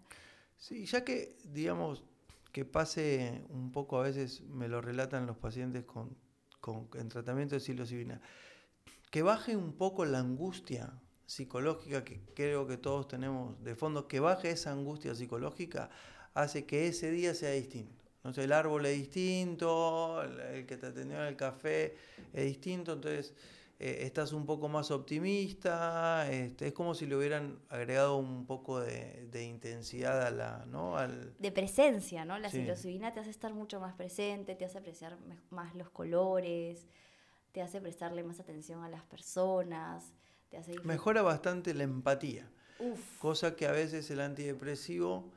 Sí, 0.58 0.86
ya 0.86 1.04
que, 1.04 1.38
digamos, 1.46 2.04
que 2.52 2.66
pase 2.66 3.46
un 3.50 3.72
poco, 3.72 4.00
a 4.00 4.04
veces 4.04 4.42
me 4.42 4.68
lo 4.68 4.82
relatan 4.82 5.28
los 5.28 5.38
pacientes 5.38 5.86
con, 5.86 6.18
con 6.60 6.90
en 6.96 7.10
tratamiento 7.10 7.54
de 7.54 7.60
psilocibina, 7.60 8.20
que 9.12 9.22
baje 9.22 9.56
un 9.56 9.74
poco 9.74 10.04
la 10.06 10.20
angustia 10.20 11.00
psicológica 11.28 12.04
que 12.04 12.22
creo 12.34 12.66
que 12.66 12.78
todos 12.78 13.08
tenemos 13.08 13.64
de 13.64 13.76
fondo, 13.76 14.08
que 14.08 14.20
baje 14.20 14.50
esa 14.50 14.72
angustia 14.72 15.14
psicológica, 15.14 15.92
hace 16.34 16.66
que 16.66 16.88
ese 16.88 17.12
día 17.12 17.36
sea 17.36 17.52
distinto. 17.52 18.04
No 18.24 18.34
sé, 18.34 18.46
el 18.46 18.54
árbol 18.54 18.86
es 18.88 18.98
distinto, 18.98 20.24
el 20.24 20.66
que 20.66 20.78
te 20.78 20.88
atendió 20.88 21.18
en 21.18 21.28
el 21.28 21.36
café 21.36 21.96
es 22.34 22.46
distinto, 22.46 22.94
entonces 22.94 23.34
eh, 23.80 24.00
estás 24.02 24.34
un 24.34 24.46
poco 24.46 24.68
más 24.68 24.90
optimista, 24.90 26.30
este, 26.32 26.68
es 26.68 26.74
como 26.74 26.96
si 26.96 27.06
le 27.06 27.16
hubieran 27.16 27.60
agregado 27.70 28.18
un 28.18 28.46
poco 28.46 28.80
de, 28.80 29.44
intensidad 29.44 30.26
a 30.26 30.32
la, 30.32 30.66
¿no? 30.66 30.98
Al... 30.98 31.36
De 31.38 31.52
presencia, 31.52 32.26
¿no? 32.26 32.40
La 32.40 32.50
psilocibina 32.50 33.14
te 33.14 33.20
hace 33.20 33.30
estar 33.30 33.54
mucho 33.54 33.80
más 33.80 33.94
presente, 33.94 34.56
te 34.56 34.66
hace 34.66 34.80
apreciar 34.80 35.18
más 35.52 35.76
los 35.76 35.90
colores, 35.90 36.88
te 37.52 37.62
hace 37.62 37.80
prestarle 37.80 38.24
más 38.24 38.40
atención 38.40 38.84
a 38.84 38.90
las 38.90 39.04
personas, 39.04 40.12
Mejora 40.84 41.22
bastante 41.22 41.74
la 41.74 41.84
empatía. 41.84 42.50
Cosa 43.20 43.56
que 43.56 43.68
a 43.68 43.72
veces 43.72 44.10
el 44.12 44.22
antidepresivo, 44.22 45.32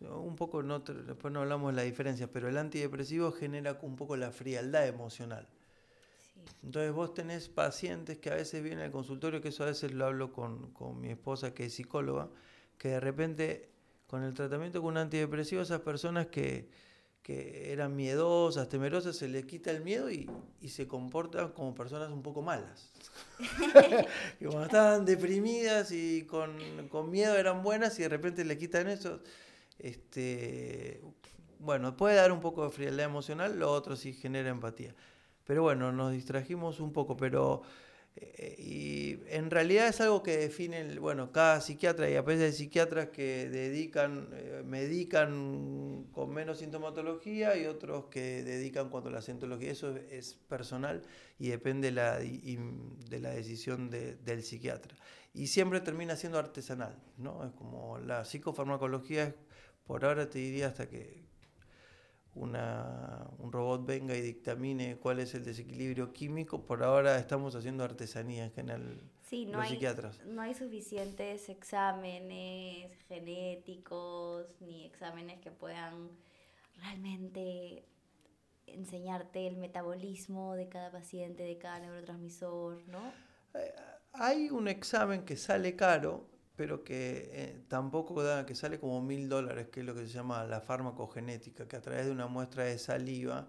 un 0.00 0.36
poco, 0.36 0.62
no, 0.62 0.80
después 0.80 1.32
no 1.32 1.40
hablamos 1.40 1.72
de 1.72 1.76
la 1.76 1.82
diferencia, 1.82 2.30
pero 2.32 2.48
el 2.48 2.56
antidepresivo 2.56 3.30
genera 3.32 3.78
un 3.82 3.96
poco 3.96 4.16
la 4.16 4.30
frialdad 4.30 4.86
emocional. 4.86 5.46
Entonces 6.62 6.92
vos 6.92 7.14
tenés 7.14 7.48
pacientes 7.48 8.18
que 8.18 8.30
a 8.30 8.34
veces 8.34 8.62
vienen 8.62 8.84
al 8.84 8.90
consultorio, 8.90 9.40
que 9.40 9.48
eso 9.48 9.64
a 9.64 9.66
veces 9.66 9.92
lo 9.92 10.06
hablo 10.06 10.32
con, 10.32 10.72
con 10.72 11.00
mi 11.00 11.10
esposa 11.10 11.52
que 11.52 11.66
es 11.66 11.74
psicóloga, 11.74 12.30
que 12.78 12.88
de 12.88 13.00
repente 13.00 13.68
con 14.06 14.22
el 14.22 14.32
tratamiento 14.32 14.80
con 14.80 14.92
un 14.92 14.98
antidepresivo, 14.98 15.60
esas 15.62 15.82
personas 15.82 16.28
que 16.28 16.70
que 17.28 17.70
eran 17.74 17.94
miedosas, 17.94 18.70
temerosas, 18.70 19.14
se 19.14 19.28
les 19.28 19.44
quita 19.44 19.70
el 19.70 19.82
miedo 19.82 20.10
y, 20.10 20.30
se 20.66 20.88
comportan 20.88 21.52
como 21.52 21.74
personas 21.74 22.08
un 22.10 22.22
poco 22.22 22.40
malas. 22.40 22.90
y 24.40 24.46
cuando 24.46 24.64
estaban 24.64 25.04
deprimidas 25.04 25.92
y 25.92 26.22
con, 26.22 26.56
miedo 27.10 27.36
eran 27.36 27.62
buenas 27.62 27.98
y 27.98 28.02
de 28.04 28.08
repente 28.08 28.46
le 28.46 28.56
quitan 28.56 28.88
eso, 28.88 29.20
este, 29.78 31.02
bueno, 31.58 31.98
puede 31.98 32.16
dar 32.16 32.32
un 32.32 32.40
poco 32.40 32.64
de 32.64 32.70
frialdad 32.70 33.04
emocional, 33.04 33.58
lo 33.58 33.72
otro 33.72 33.94
sí 33.94 34.14
genera 34.14 34.48
empatía. 34.48 34.94
Pero 35.44 35.62
bueno, 35.62 35.92
nos 35.92 36.12
distrajimos 36.12 36.80
un 36.80 36.94
poco, 36.94 37.14
pero 37.14 37.60
y 38.58 39.20
en 39.28 39.50
realidad 39.50 39.88
es 39.88 40.00
algo 40.00 40.22
que 40.22 40.36
define, 40.36 40.98
bueno, 40.98 41.32
cada 41.32 41.60
psiquiatra 41.60 42.10
y 42.10 42.16
a 42.16 42.22
veces 42.22 42.52
hay 42.52 42.52
psiquiatras 42.52 43.08
que 43.08 43.48
dedican, 43.48 44.28
eh, 44.32 44.62
medican 44.64 46.06
con 46.12 46.32
menos 46.32 46.58
sintomatología 46.58 47.56
y 47.56 47.66
otros 47.66 48.06
que 48.06 48.42
dedican 48.42 48.90
cuando 48.90 49.10
la 49.10 49.22
sintomatología, 49.22 49.72
eso 49.72 49.96
es, 50.10 50.34
personal 50.48 51.02
y 51.38 51.48
depende 51.48 51.90
la, 51.90 52.18
de 52.18 53.20
la 53.20 53.30
decisión 53.30 53.90
del 53.90 54.42
psiquiatra. 54.42 54.96
Y 55.34 55.48
siempre 55.48 55.80
termina 55.80 56.16
siendo 56.16 56.38
artesanal, 56.38 56.96
¿no? 57.16 57.44
Es 57.44 57.52
como 57.52 57.98
la 57.98 58.24
psicofarmacología, 58.24 59.34
por 59.86 60.04
ahora 60.04 60.28
te 60.28 60.38
diría 60.38 60.66
hasta 60.68 60.88
que 60.88 61.27
una, 62.34 63.26
un 63.38 63.52
robot 63.52 63.84
venga 63.84 64.14
y 64.14 64.20
dictamine 64.20 64.96
cuál 64.96 65.20
es 65.20 65.34
el 65.34 65.44
desequilibrio 65.44 66.12
químico, 66.12 66.64
por 66.64 66.82
ahora 66.82 67.18
estamos 67.18 67.54
haciendo 67.54 67.84
artesanía 67.84 68.44
en 68.44 68.52
general. 68.52 69.00
Sí, 69.22 69.44
no, 69.44 69.60
hay, 69.60 69.78
no 70.26 70.40
hay 70.40 70.54
suficientes 70.54 71.48
exámenes 71.48 72.90
genéticos 73.08 74.46
ni 74.60 74.86
exámenes 74.86 75.40
que 75.40 75.50
puedan 75.50 76.10
realmente 76.76 77.84
enseñarte 78.66 79.46
el 79.46 79.56
metabolismo 79.56 80.54
de 80.54 80.68
cada 80.68 80.90
paciente, 80.90 81.42
de 81.42 81.58
cada 81.58 81.80
neurotransmisor, 81.80 82.86
¿no? 82.88 83.12
Eh, 83.54 83.74
hay 84.12 84.50
un 84.50 84.68
examen 84.68 85.24
que 85.24 85.36
sale 85.36 85.76
caro, 85.76 86.26
pero 86.58 86.82
que 86.82 87.30
eh, 87.32 87.64
tampoco 87.68 88.16
que 88.44 88.54
sale 88.56 88.80
como 88.80 89.00
mil 89.00 89.28
dólares, 89.28 89.68
que 89.68 89.78
es 89.80 89.86
lo 89.86 89.94
que 89.94 90.06
se 90.08 90.12
llama 90.12 90.42
la 90.44 90.60
farmacogenética, 90.60 91.68
que 91.68 91.76
a 91.76 91.80
través 91.80 92.06
de 92.06 92.10
una 92.10 92.26
muestra 92.26 92.64
de 92.64 92.78
saliva, 92.78 93.46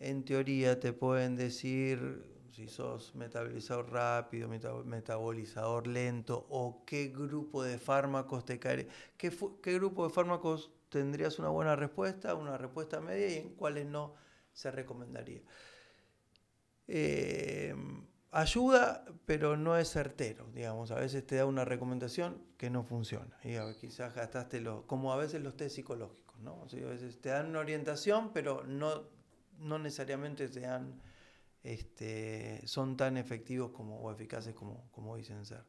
en 0.00 0.24
teoría 0.24 0.80
te 0.80 0.92
pueden 0.92 1.36
decir 1.36 2.24
si 2.52 2.66
sos 2.68 3.14
metabolizador 3.14 3.92
rápido, 3.92 4.48
metabolizador 4.48 5.86
lento, 5.86 6.46
o 6.50 6.84
qué 6.84 7.08
grupo 7.14 7.62
de 7.62 7.78
fármacos 7.78 8.44
te 8.44 8.58
cae, 8.58 8.88
qué, 9.16 9.30
qué 9.62 9.74
grupo 9.74 10.08
de 10.08 10.12
fármacos 10.12 10.72
tendrías 10.88 11.38
una 11.38 11.50
buena 11.50 11.76
respuesta, 11.76 12.34
una 12.34 12.58
respuesta 12.58 13.00
media 13.00 13.28
y 13.28 13.34
en 13.38 13.50
cuáles 13.54 13.86
no 13.86 14.16
se 14.52 14.72
recomendaría. 14.72 15.42
Eh, 16.88 17.72
ayuda, 18.30 19.04
pero 19.26 19.56
no 19.56 19.76
es 19.76 19.90
certero, 19.90 20.50
digamos. 20.52 20.90
A 20.90 20.96
veces 20.96 21.26
te 21.26 21.36
da 21.36 21.46
una 21.46 21.64
recomendación 21.64 22.42
que 22.56 22.70
no 22.70 22.82
funciona. 22.84 23.36
Y 23.44 23.56
quizás 23.80 24.14
gastaste 24.14 24.60
lo, 24.60 24.86
como 24.86 25.12
a 25.12 25.16
veces 25.16 25.42
los 25.42 25.56
test 25.56 25.76
psicológicos, 25.76 26.38
¿no? 26.40 26.62
a 26.62 26.90
veces 26.90 27.20
te 27.20 27.30
dan 27.30 27.48
una 27.48 27.60
orientación, 27.60 28.32
pero 28.32 28.64
no, 28.64 29.04
no 29.58 29.78
necesariamente 29.78 30.48
te 30.48 30.66
este, 31.62 32.66
son 32.66 32.96
tan 32.96 33.16
efectivos 33.16 33.72
como, 33.72 34.00
o 34.00 34.10
eficaces 34.10 34.54
como, 34.54 34.90
como 34.92 35.16
dicen 35.16 35.44
ser. 35.44 35.64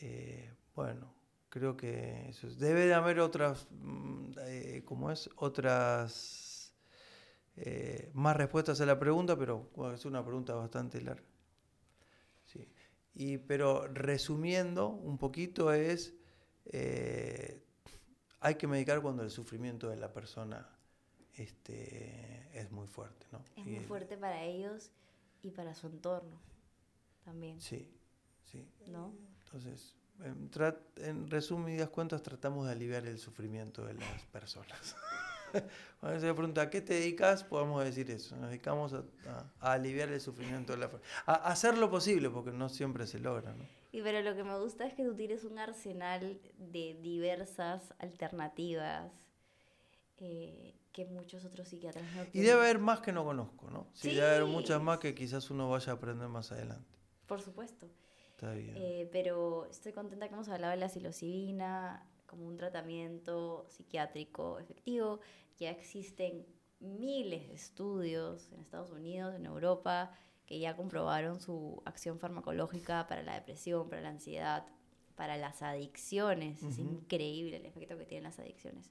Eh, 0.00 0.52
bueno, 0.74 1.14
creo 1.48 1.76
que 1.76 2.28
eso 2.28 2.48
debe 2.50 2.86
de 2.86 2.94
haber 2.94 3.20
otras, 3.20 3.66
mm, 3.70 4.32
eh, 4.40 4.82
como 4.84 5.10
es, 5.10 5.28
otras 5.36 6.74
eh, 7.56 8.10
más 8.14 8.36
respuestas 8.36 8.80
a 8.80 8.86
la 8.86 8.98
pregunta, 8.98 9.36
pero 9.36 9.70
es 9.94 10.04
una 10.04 10.24
pregunta 10.24 10.54
bastante 10.54 11.00
larga. 11.00 11.35
Y, 13.18 13.38
pero 13.38 13.88
resumiendo 13.88 14.88
un 14.88 15.16
poquito 15.16 15.72
es, 15.72 16.12
eh, 16.66 17.62
hay 18.40 18.56
que 18.56 18.66
medicar 18.66 19.00
cuando 19.00 19.22
el 19.22 19.30
sufrimiento 19.30 19.88
de 19.88 19.96
la 19.96 20.12
persona 20.12 20.68
este, 21.34 22.46
es 22.52 22.70
muy 22.70 22.86
fuerte. 22.86 23.26
¿no? 23.32 23.40
Es 23.56 23.64
muy 23.64 23.80
fuerte 23.80 24.18
para 24.18 24.42
ellos 24.44 24.90
y 25.42 25.50
para 25.50 25.74
su 25.74 25.86
entorno 25.86 26.38
también. 27.24 27.58
Sí, 27.58 27.90
sí. 28.44 28.68
¿No? 28.86 29.14
Entonces, 29.46 29.94
en, 30.22 30.50
en 30.96 31.30
resumidas 31.30 31.88
cuentas, 31.88 32.22
tratamos 32.22 32.66
de 32.66 32.72
aliviar 32.72 33.06
el 33.06 33.18
sufrimiento 33.18 33.82
de 33.86 33.94
las 33.94 34.22
personas. 34.26 34.94
Cuando 36.00 36.20
se 36.20 36.32
pregunta 36.34 36.62
¿a 36.62 36.70
qué 36.70 36.80
te 36.80 36.94
dedicas? 36.94 37.44
Podemos 37.44 37.84
decir 37.84 38.10
eso. 38.10 38.36
Nos 38.36 38.50
dedicamos 38.50 38.92
a, 38.92 39.02
aliviar 39.60 40.10
el 40.10 40.20
sufrimiento 40.20 40.72
de 40.72 40.78
la 40.78 40.90
a, 41.26 41.32
a 41.34 41.52
hacer 41.52 41.78
lo 41.78 41.90
posible, 41.90 42.30
porque 42.30 42.50
no 42.52 42.68
siempre 42.68 43.06
se 43.06 43.18
logra. 43.18 43.52
¿no? 43.52 43.64
Y 43.92 44.02
pero 44.02 44.20
lo 44.20 44.36
que 44.36 44.44
me 44.44 44.58
gusta 44.58 44.86
es 44.86 44.94
que 44.94 45.04
tú 45.04 45.14
tienes 45.14 45.44
un 45.44 45.58
arsenal 45.58 46.38
de 46.58 46.98
diversas 47.00 47.94
alternativas 47.98 49.10
eh, 50.18 50.74
que 50.92 51.04
muchos 51.06 51.44
otros 51.44 51.68
psiquiatras 51.68 52.04
no 52.14 52.26
Y 52.32 52.40
debe 52.40 52.60
haber 52.60 52.78
más 52.78 53.00
que 53.00 53.12
no 53.12 53.24
conozco, 53.24 53.70
¿no? 53.70 53.86
Sí, 53.92 54.14
debe 54.14 54.26
haber 54.26 54.44
muchas 54.46 54.82
más 54.82 54.98
que 54.98 55.14
quizás 55.14 55.50
uno 55.50 55.68
vaya 55.68 55.92
a 55.92 55.96
aprender 55.96 56.28
más 56.28 56.52
adelante. 56.52 56.94
Por 57.26 57.40
supuesto. 57.40 57.88
Está 58.30 58.52
bien. 58.52 58.74
Eh, 58.76 59.08
pero 59.12 59.66
estoy 59.66 59.92
contenta 59.92 60.28
que 60.28 60.34
hemos 60.34 60.48
hablado 60.48 60.70
de 60.72 60.78
la 60.78 60.88
psilocibina 60.88 62.06
como 62.26 62.46
un 62.46 62.56
tratamiento 62.56 63.66
psiquiátrico 63.68 64.58
efectivo. 64.58 65.20
Ya 65.58 65.70
existen 65.70 66.46
miles 66.80 67.48
de 67.48 67.54
estudios 67.54 68.52
en 68.52 68.60
Estados 68.60 68.90
Unidos, 68.90 69.34
en 69.34 69.46
Europa, 69.46 70.12
que 70.46 70.58
ya 70.58 70.76
comprobaron 70.76 71.40
su 71.40 71.82
acción 71.84 72.18
farmacológica 72.18 73.06
para 73.06 73.22
la 73.22 73.34
depresión, 73.34 73.88
para 73.88 74.02
la 74.02 74.10
ansiedad, 74.10 74.66
para 75.16 75.36
las 75.36 75.62
adicciones. 75.62 76.62
Es 76.62 76.78
increíble 76.78 77.56
el 77.56 77.66
efecto 77.66 77.98
que 77.98 78.04
tienen 78.04 78.24
las 78.24 78.38
adicciones. 78.38 78.90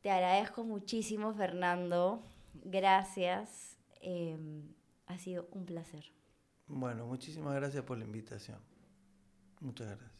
Te 0.00 0.10
agradezco 0.10 0.64
muchísimo, 0.64 1.34
Fernando. 1.34 2.22
Gracias. 2.54 3.78
Eh, 4.00 4.38
ha 5.06 5.18
sido 5.18 5.48
un 5.52 5.66
placer. 5.66 6.04
Bueno, 6.66 7.06
muchísimas 7.06 7.54
gracias 7.54 7.82
por 7.84 7.98
la 7.98 8.04
invitación. 8.04 8.60
Muchas 9.60 9.88
gracias. 9.88 10.17